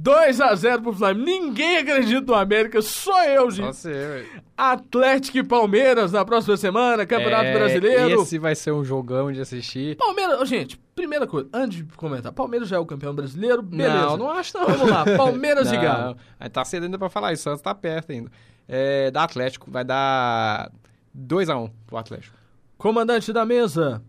2 0.00 0.40
a 0.40 0.54
0 0.54 0.82
pro 0.82 0.92
Flamengo. 0.92 1.24
Ninguém 1.26 1.78
acredita 1.78 2.20
no 2.20 2.34
América, 2.34 2.80
só 2.80 3.24
eu, 3.24 3.50
gente. 3.50 3.66
Nossa, 3.66 3.90
eu... 3.90 4.24
Atlético 4.56 5.38
e 5.38 5.42
Palmeiras 5.44 6.12
na 6.12 6.24
próxima 6.24 6.56
semana, 6.56 7.04
Campeonato 7.04 7.46
É, 7.46 7.52
Brasileiro. 7.52 8.22
Esse 8.22 8.38
vai 8.38 8.54
ser 8.54 8.70
um 8.70 8.84
jogão 8.84 9.32
de 9.32 9.40
assistir. 9.40 9.96
Palmeiras, 9.96 10.48
gente, 10.48 10.78
primeira 10.94 11.26
coisa, 11.26 11.48
antes 11.52 11.78
de 11.78 11.84
comentar, 11.96 12.32
Palmeiras 12.32 12.68
já 12.68 12.76
é 12.76 12.78
o 12.78 12.86
campeão 12.86 13.12
brasileiro, 13.12 13.60
beleza. 13.60 13.92
Não, 13.92 14.16
não 14.16 14.30
acho 14.30 14.56
não. 14.56 14.66
Vamos 14.66 14.88
lá, 14.88 15.04
Palmeiras 15.16 15.70
e 15.72 15.76
Galo. 15.76 16.16
Aí 16.38 16.48
tá 16.48 16.64
cedo 16.64 16.84
ainda 16.84 16.96
pra 16.96 17.08
falar 17.08 17.32
isso, 17.32 17.42
Santos 17.42 17.60
tá 17.60 17.74
perto 17.74 18.12
ainda. 18.12 18.30
É, 18.68 19.10
da 19.10 19.24
Atlético, 19.24 19.68
vai 19.68 19.84
dar 19.84 20.70
2x1 21.16 21.72
pro 21.86 21.96
Atlético. 21.96 22.36
Comandante 22.76 23.32
da 23.32 23.44
mesa, 23.44 24.00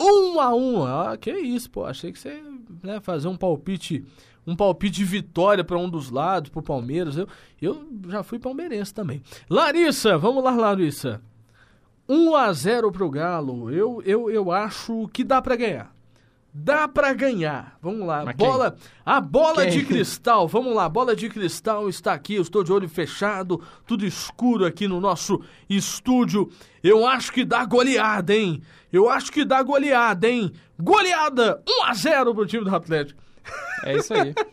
1 0.00 0.40
a 0.40 0.54
1 0.54 0.84
Ah, 0.86 1.16
que 1.16 1.30
isso, 1.30 1.70
pô, 1.70 1.84
achei 1.84 2.10
que 2.10 2.18
você 2.18 2.42
ia 2.82 3.00
fazer 3.00 3.28
um 3.28 3.36
palpite, 3.36 4.04
um 4.46 4.54
palpite 4.54 4.96
de 4.96 5.04
vitória 5.04 5.64
pra 5.64 5.78
um 5.78 5.88
dos 5.88 6.10
lados, 6.10 6.50
pro 6.50 6.62
Palmeiras. 6.62 7.16
Eu, 7.16 7.28
eu 7.60 7.86
já 8.08 8.22
fui 8.22 8.38
palmeirense 8.38 8.92
também. 8.92 9.22
Larissa, 9.48 10.18
vamos 10.18 10.42
lá, 10.44 10.52
Larissa. 10.52 11.20
1 12.08 12.34
a 12.34 12.52
0 12.52 12.92
pro 12.92 13.10
Galo. 13.10 13.70
Eu, 13.70 14.02
eu, 14.04 14.30
eu 14.30 14.52
acho 14.52 15.08
que 15.08 15.24
dá 15.24 15.40
pra 15.40 15.56
ganhar. 15.56 15.94
Dá 16.56 16.86
pra 16.86 17.12
ganhar. 17.12 17.76
Vamos 17.82 18.06
lá. 18.06 18.24
Mas 18.24 18.36
quem? 18.36 18.46
bola, 18.46 18.76
a 19.04 19.20
bola 19.20 19.62
Quem? 19.62 19.72
de 19.72 19.84
cristal. 19.84 20.46
Vamos 20.46 20.72
lá. 20.72 20.88
Bola 20.88 21.16
de 21.16 21.28
cristal 21.28 21.88
está 21.88 22.12
aqui. 22.12 22.34
Eu 22.34 22.42
estou 22.42 22.62
de 22.62 22.72
olho 22.72 22.88
fechado, 22.88 23.60
tudo 23.84 24.06
escuro 24.06 24.64
aqui 24.64 24.86
no 24.86 25.00
nosso 25.00 25.42
estúdio. 25.68 26.48
Eu 26.80 27.04
acho 27.04 27.32
que 27.32 27.44
dá 27.44 27.64
goleada, 27.64 28.32
hein? 28.32 28.62
Eu 28.92 29.10
acho 29.10 29.32
que 29.32 29.44
dá 29.44 29.60
goleada, 29.64 30.28
hein? 30.28 30.52
Goleada 30.78 31.60
1 31.68 31.84
a 31.86 31.94
0 31.94 32.32
pro 32.32 32.46
time 32.46 32.62
do 32.62 32.74
Atlético. 32.74 33.20
É 33.84 33.96
isso 33.96 34.14
aí. 34.14 34.34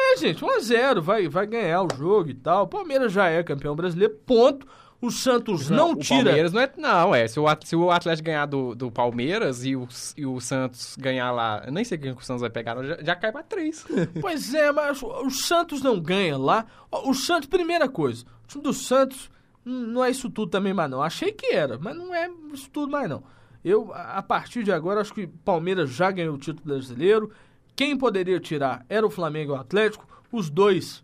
É, 0.00 0.16
gente, 0.16 0.44
1x0, 0.44 1.00
vai, 1.00 1.28
vai 1.28 1.44
ganhar 1.44 1.82
o 1.82 1.88
jogo 1.96 2.30
e 2.30 2.34
tal. 2.34 2.64
O 2.64 2.68
Palmeiras 2.68 3.12
já 3.12 3.28
é 3.28 3.42
campeão 3.42 3.74
brasileiro, 3.74 4.14
ponto. 4.24 4.64
O 5.00 5.12
Santos 5.12 5.70
não, 5.70 5.92
o 5.92 5.96
tira. 5.96 6.24
Palmeiras 6.24 6.52
não 6.52 6.60
é. 6.60 6.72
Não, 6.76 7.14
é. 7.14 7.28
Se 7.28 7.38
o, 7.38 7.44
se 7.64 7.76
o 7.76 7.90
Atlético 7.90 8.26
ganhar 8.26 8.46
do, 8.46 8.74
do 8.74 8.90
Palmeiras 8.90 9.64
e 9.64 9.76
o, 9.76 9.86
e 10.16 10.26
o 10.26 10.40
Santos 10.40 10.96
ganhar 10.98 11.30
lá. 11.30 11.62
Eu 11.66 11.72
nem 11.72 11.84
sei 11.84 11.98
quem 11.98 12.14
que 12.14 12.22
o 12.22 12.24
Santos 12.24 12.40
vai 12.40 12.50
pegar, 12.50 12.74
não, 12.74 12.84
já, 12.84 12.98
já 13.00 13.16
cai 13.16 13.30
pra 13.30 13.42
três. 13.42 13.84
Pois 14.20 14.52
é, 14.54 14.72
mas 14.72 15.00
o, 15.00 15.06
o 15.06 15.30
Santos 15.30 15.82
não 15.82 16.00
ganha 16.00 16.36
lá. 16.36 16.66
O, 16.90 17.10
o 17.10 17.14
Santos, 17.14 17.48
primeira 17.48 17.88
coisa, 17.88 18.24
o 18.44 18.48
time 18.48 18.62
do 18.62 18.72
Santos 18.72 19.30
hum, 19.64 19.86
não 19.86 20.04
é 20.04 20.10
isso 20.10 20.28
tudo 20.30 20.50
também 20.50 20.74
mais 20.74 20.90
não. 20.90 21.00
Achei 21.00 21.30
que 21.30 21.46
era, 21.46 21.78
mas 21.78 21.96
não 21.96 22.12
é 22.12 22.28
isso 22.52 22.68
tudo 22.70 22.90
mais 22.90 23.08
não. 23.08 23.22
Eu, 23.64 23.92
a 23.92 24.22
partir 24.22 24.62
de 24.62 24.72
agora, 24.72 25.00
acho 25.00 25.12
que 25.12 25.26
Palmeiras 25.26 25.90
já 25.90 26.10
ganhou 26.10 26.34
o 26.34 26.38
título 26.38 26.74
brasileiro. 26.74 27.30
Quem 27.74 27.96
poderia 27.96 28.40
tirar 28.40 28.84
era 28.88 29.06
o 29.06 29.10
Flamengo 29.10 29.52
e 29.52 29.56
o 29.56 29.60
Atlético. 29.60 30.06
Os 30.30 30.48
dois 30.48 31.02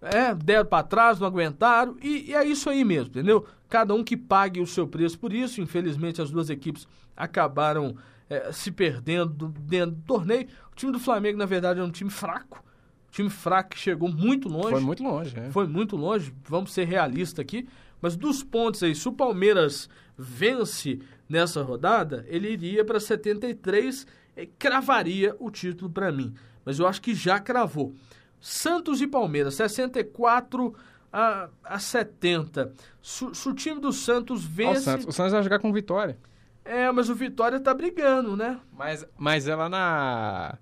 é, 0.00 0.34
deram 0.34 0.66
pra 0.66 0.82
trás, 0.82 1.18
não 1.18 1.26
aguentaram. 1.26 1.96
E, 2.02 2.30
e 2.30 2.34
é 2.34 2.44
isso 2.44 2.68
aí 2.68 2.84
mesmo, 2.84 3.08
entendeu? 3.08 3.46
Cada 3.68 3.94
um 3.94 4.04
que 4.04 4.16
pague 4.16 4.60
o 4.60 4.66
seu 4.66 4.86
preço 4.86 5.18
por 5.18 5.32
isso. 5.32 5.60
Infelizmente, 5.60 6.20
as 6.22 6.30
duas 6.30 6.50
equipes 6.50 6.86
acabaram 7.16 7.96
é, 8.28 8.52
se 8.52 8.70
perdendo 8.70 9.48
dentro 9.60 9.96
do 9.96 10.02
torneio. 10.02 10.46
O 10.72 10.74
time 10.74 10.92
do 10.92 11.00
Flamengo, 11.00 11.38
na 11.38 11.46
verdade, 11.46 11.80
é 11.80 11.84
um 11.84 11.90
time 11.90 12.10
fraco. 12.10 12.64
O 13.08 13.12
Time 13.16 13.30
fraco 13.30 13.70
que 13.70 13.78
chegou 13.78 14.10
muito 14.10 14.48
longe. 14.48 14.70
Foi 14.70 14.80
muito 14.80 15.02
longe, 15.02 15.38
é. 15.38 15.50
Foi 15.50 15.66
muito 15.66 15.96
longe, 15.96 16.34
vamos 16.44 16.72
ser 16.72 16.84
realistas 16.84 17.38
aqui. 17.38 17.66
Mas 18.00 18.14
dos 18.14 18.42
pontos 18.42 18.82
aí, 18.82 18.94
se 18.94 19.08
o 19.08 19.12
Palmeiras 19.12 19.88
vence 20.18 21.00
nessa 21.28 21.62
rodada, 21.62 22.24
ele 22.28 22.50
iria 22.50 22.84
para 22.84 23.00
73 23.00 24.06
e 24.36 24.46
cravaria 24.46 25.34
o 25.38 25.50
título 25.50 25.90
para 25.90 26.12
mim. 26.12 26.34
Mas 26.64 26.78
eu 26.78 26.86
acho 26.86 27.00
que 27.00 27.14
já 27.14 27.38
cravou. 27.38 27.94
Santos 28.40 29.00
e 29.00 29.06
Palmeiras, 29.06 29.54
64 29.54 30.74
a, 31.12 31.48
a 31.64 31.78
70. 31.78 32.72
Se, 33.02 33.34
se 33.34 33.48
o 33.48 33.54
time 33.54 33.80
do 33.80 33.92
Santos 33.92 34.44
Ó, 34.44 34.46
o, 34.46 34.50
vence. 34.50 34.80
Santos, 34.82 35.06
o 35.06 35.12
Santos 35.12 35.32
vai 35.32 35.42
jogar 35.42 35.58
com 35.58 35.72
vitória. 35.72 36.18
É, 36.64 36.90
mas 36.90 37.08
o 37.08 37.14
Vitória 37.14 37.60
tá 37.60 37.72
brigando, 37.72 38.36
né? 38.36 38.58
Mas, 38.76 39.06
mas 39.16 39.46
é 39.46 39.54
lá 39.54 39.68
na. 39.68 40.58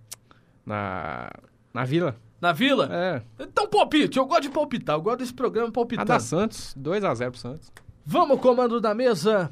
Na. 0.64 1.30
Na 1.72 1.84
Vila. 1.84 2.16
Na 2.40 2.52
Vila? 2.52 2.88
É. 2.92 3.22
Então 3.40 3.66
palpite, 3.66 4.18
eu 4.18 4.26
gosto 4.26 4.42
de 4.42 4.50
palpitar, 4.50 4.96
eu 4.96 5.00
gosto 5.00 5.20
desse 5.20 5.32
programa 5.32 5.70
A 5.70 5.72
palpitando. 5.72 6.06
da 6.08 6.20
Santos, 6.20 6.76
2x0 6.78 7.30
pro 7.30 7.40
Santos. 7.40 7.72
Vamos, 8.04 8.38
comando 8.38 8.82
da 8.82 8.94
mesa. 8.94 9.50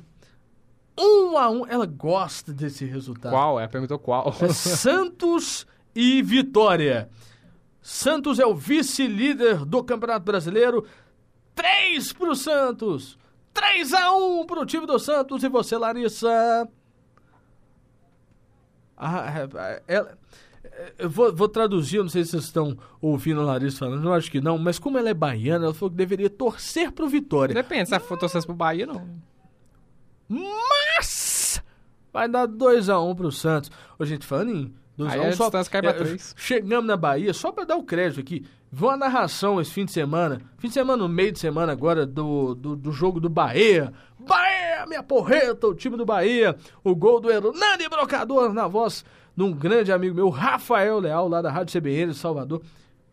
Um 0.99 1.37
a 1.39 1.49
um. 1.51 1.67
Ela 1.67 1.87
gosta 1.87 2.53
desse 2.53 2.85
resultado. 2.85 3.33
Qual? 3.33 3.59
Ela 3.59 3.69
perguntou 3.69 3.99
qual. 3.99 4.35
É 4.41 4.49
Santos 4.49 5.67
e 5.95 6.23
Vitória. 6.23 7.09
Santos 7.81 8.39
é 8.39 8.47
o 8.47 8.55
vice-líder 8.55 9.65
do 9.65 9.83
Campeonato 9.83 10.25
Brasileiro. 10.25 10.87
3 11.55 12.13
pro 12.13 12.35
Santos. 12.37 13.19
3 13.53 13.93
a 13.93 14.13
1 14.15 14.47
pro 14.47 14.65
time 14.65 14.87
do 14.87 14.99
Santos. 14.99 15.43
E 15.43 15.49
você, 15.49 15.77
Larissa? 15.77 16.69
Ah, 18.97 19.25
é, 19.41 19.83
ela- 19.95 20.19
é, 20.65 20.93
eu 20.99 21.11
vou, 21.11 21.35
vou 21.35 21.49
traduzir, 21.49 21.97
eu 21.97 22.05
não 22.05 22.11
sei 22.11 22.25
se 22.25 22.31
vocês 22.33 22.45
estão 22.45 22.77
ouvindo 23.01 23.41
a 23.41 23.45
Larissa 23.45 23.81
falando, 23.81 24.05
eu 24.09 24.13
acho 24.13 24.31
que 24.31 24.41
não, 24.41 24.57
mas 24.59 24.79
como 24.79 24.97
ela 24.97 25.11
é 25.11 25.15
baiana, 25.15 25.65
ela 25.67 25.75
falou 25.75 25.91
que 25.91 25.97
deveria 25.97 26.31
torcer 26.31 26.93
pro 26.93 27.09
Vitória. 27.09 27.55
Depende, 27.55 27.89
se 27.89 27.99
for 28.01 28.17
torcer 28.17 28.45
pro 28.47 28.55
Bahia, 28.55 28.87
não. 28.87 29.07
Mas 30.29 31.63
vai 32.13 32.29
dar 32.29 32.47
2x1 32.47 33.11
um 33.11 33.15
pro 33.15 33.33
Santos. 33.33 33.71
Ô, 33.99 34.05
gente, 34.05 34.27
falando 34.27 34.51
em 34.51 34.75
2x1, 34.99 35.11
Aí 35.11 35.21
a 35.21 35.31
distância 35.31 35.71
cai 35.71 35.83
pra 35.83 35.91
é, 35.91 36.17
chegamos 36.37 36.87
na 36.87 36.97
Bahia, 36.97 37.33
só 37.33 37.51
pra 37.51 37.65
dar 37.65 37.77
o 37.77 37.83
crédito 37.83 38.21
aqui. 38.21 38.45
Viu 38.71 38.89
uma 38.89 38.97
narração 38.97 39.61
esse 39.61 39.71
fim 39.71 39.85
de 39.85 39.93
semana, 39.93 40.41
fim 40.57 40.69
de 40.69 40.75
semana, 40.75 41.03
no 41.03 41.09
meio 41.09 41.31
de 41.31 41.39
semana 41.39 41.73
agora, 41.73 42.07
do, 42.07 42.55
do, 42.55 42.75
do 42.75 42.91
jogo 42.91 43.21
do 43.21 43.29
Bahia. 43.29 43.93
Bahia, 44.19 44.87
minha 44.87 45.03
porreta, 45.03 45.67
o 45.67 45.75
time 45.75 45.97
do 45.97 46.07
Bahia. 46.07 46.57
O 46.83 46.95
gol 46.95 47.21
do 47.21 47.31
Hernani 47.31 47.89
Brocador 47.91 48.53
na 48.53 48.67
voz 48.67 49.05
de 49.37 49.43
um 49.43 49.53
grande 49.53 49.93
amigo 49.93 50.15
meu, 50.15 50.31
Rafael 50.31 50.99
Leal, 51.01 51.29
lá 51.29 51.43
da 51.43 51.51
Rádio 51.51 51.79
CBN 51.79 52.13
de 52.13 52.19
Salvador. 52.19 52.63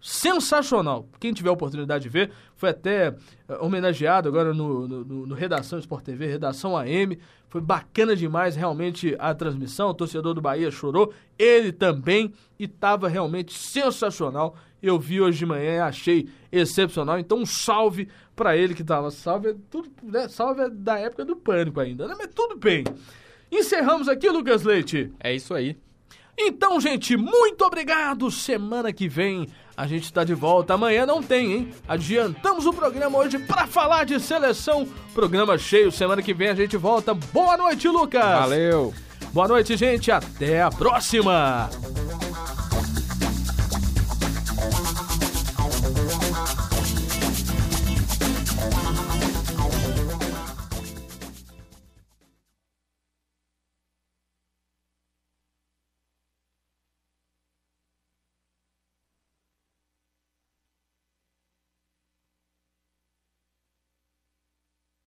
Sensacional. 0.02 1.08
Quem 1.20 1.34
tiver 1.34 1.50
a 1.50 1.54
oportunidade 1.54 2.04
de 2.04 2.10
ver, 2.10 2.32
foi 2.56 2.70
até 2.70 3.08
eh, 3.48 3.58
homenageado 3.60 4.30
agora 4.30 4.54
no, 4.54 4.88
no, 4.88 5.26
no- 5.28 5.36
Redação 5.36 5.78
Sport 5.80 6.04
TV, 6.06 6.26
Redação 6.28 6.78
AM. 6.78 7.20
Foi 7.50 7.60
bacana 7.62 8.16
demais 8.16 8.56
realmente 8.56 9.16
a 9.20 9.34
transmissão. 9.34 9.90
O 9.90 9.94
torcedor 9.94 10.34
do 10.34 10.42
Bahia 10.42 10.72
chorou, 10.72 11.14
ele 11.38 11.72
também, 11.72 12.34
e 12.58 12.66
estava 12.66 13.08
realmente 13.08 13.54
sensacional. 13.58 14.56
Eu 14.82 14.98
vi 14.98 15.20
hoje 15.20 15.40
de 15.40 15.46
manhã 15.46 15.76
e 15.76 15.80
achei 15.80 16.30
excepcional. 16.52 17.20
Então, 17.20 17.40
um 17.40 17.46
salve 17.46 18.08
para 18.36 18.56
ele 18.56 18.74
que 18.74 18.82
estava. 18.84 19.12
Salve, 19.12 19.50
é 19.50 19.56
tudo, 19.70 19.90
né? 20.02 20.28
salve 20.30 20.62
é 20.62 20.70
da 20.70 20.98
época 20.98 21.26
do 21.26 21.36
pânico 21.36 21.80
ainda, 21.80 22.08
né? 22.08 22.16
Mas 22.18 22.30
tudo 22.34 22.56
bem. 22.56 22.84
Encerramos 23.52 24.08
aqui, 24.08 24.30
Lucas 24.30 24.64
Leite. 24.64 25.12
É 25.20 25.34
isso 25.36 25.54
aí. 25.54 25.76
Então, 26.38 26.80
gente, 26.80 27.18
muito 27.18 27.66
obrigado. 27.66 28.32
Semana 28.32 28.94
que 28.94 29.10
vem 29.10 29.48
a 29.80 29.88
gente 29.88 30.12
tá 30.12 30.26
de 30.26 30.34
volta. 30.34 30.74
Amanhã 30.74 31.06
não 31.06 31.24
tem, 31.24 31.54
hein? 31.54 31.74
Adiantamos 31.88 32.66
o 32.66 32.74
programa 32.74 33.18
hoje 33.18 33.40
pra 33.40 33.66
falar 33.66 34.04
de 34.04 34.20
seleção. 34.20 34.86
Programa 35.14 35.58
cheio. 35.58 35.90
Semana 35.90 36.22
que 36.22 36.34
vem 36.34 36.50
a 36.50 36.54
gente 36.54 36.76
volta. 36.76 37.14
Boa 37.14 37.56
noite, 37.56 37.88
Lucas. 37.88 38.22
Valeu. 38.22 38.94
Boa 39.32 39.48
noite, 39.48 39.78
gente. 39.78 40.12
Até 40.12 40.62
a 40.62 40.70
próxima. 40.70 41.70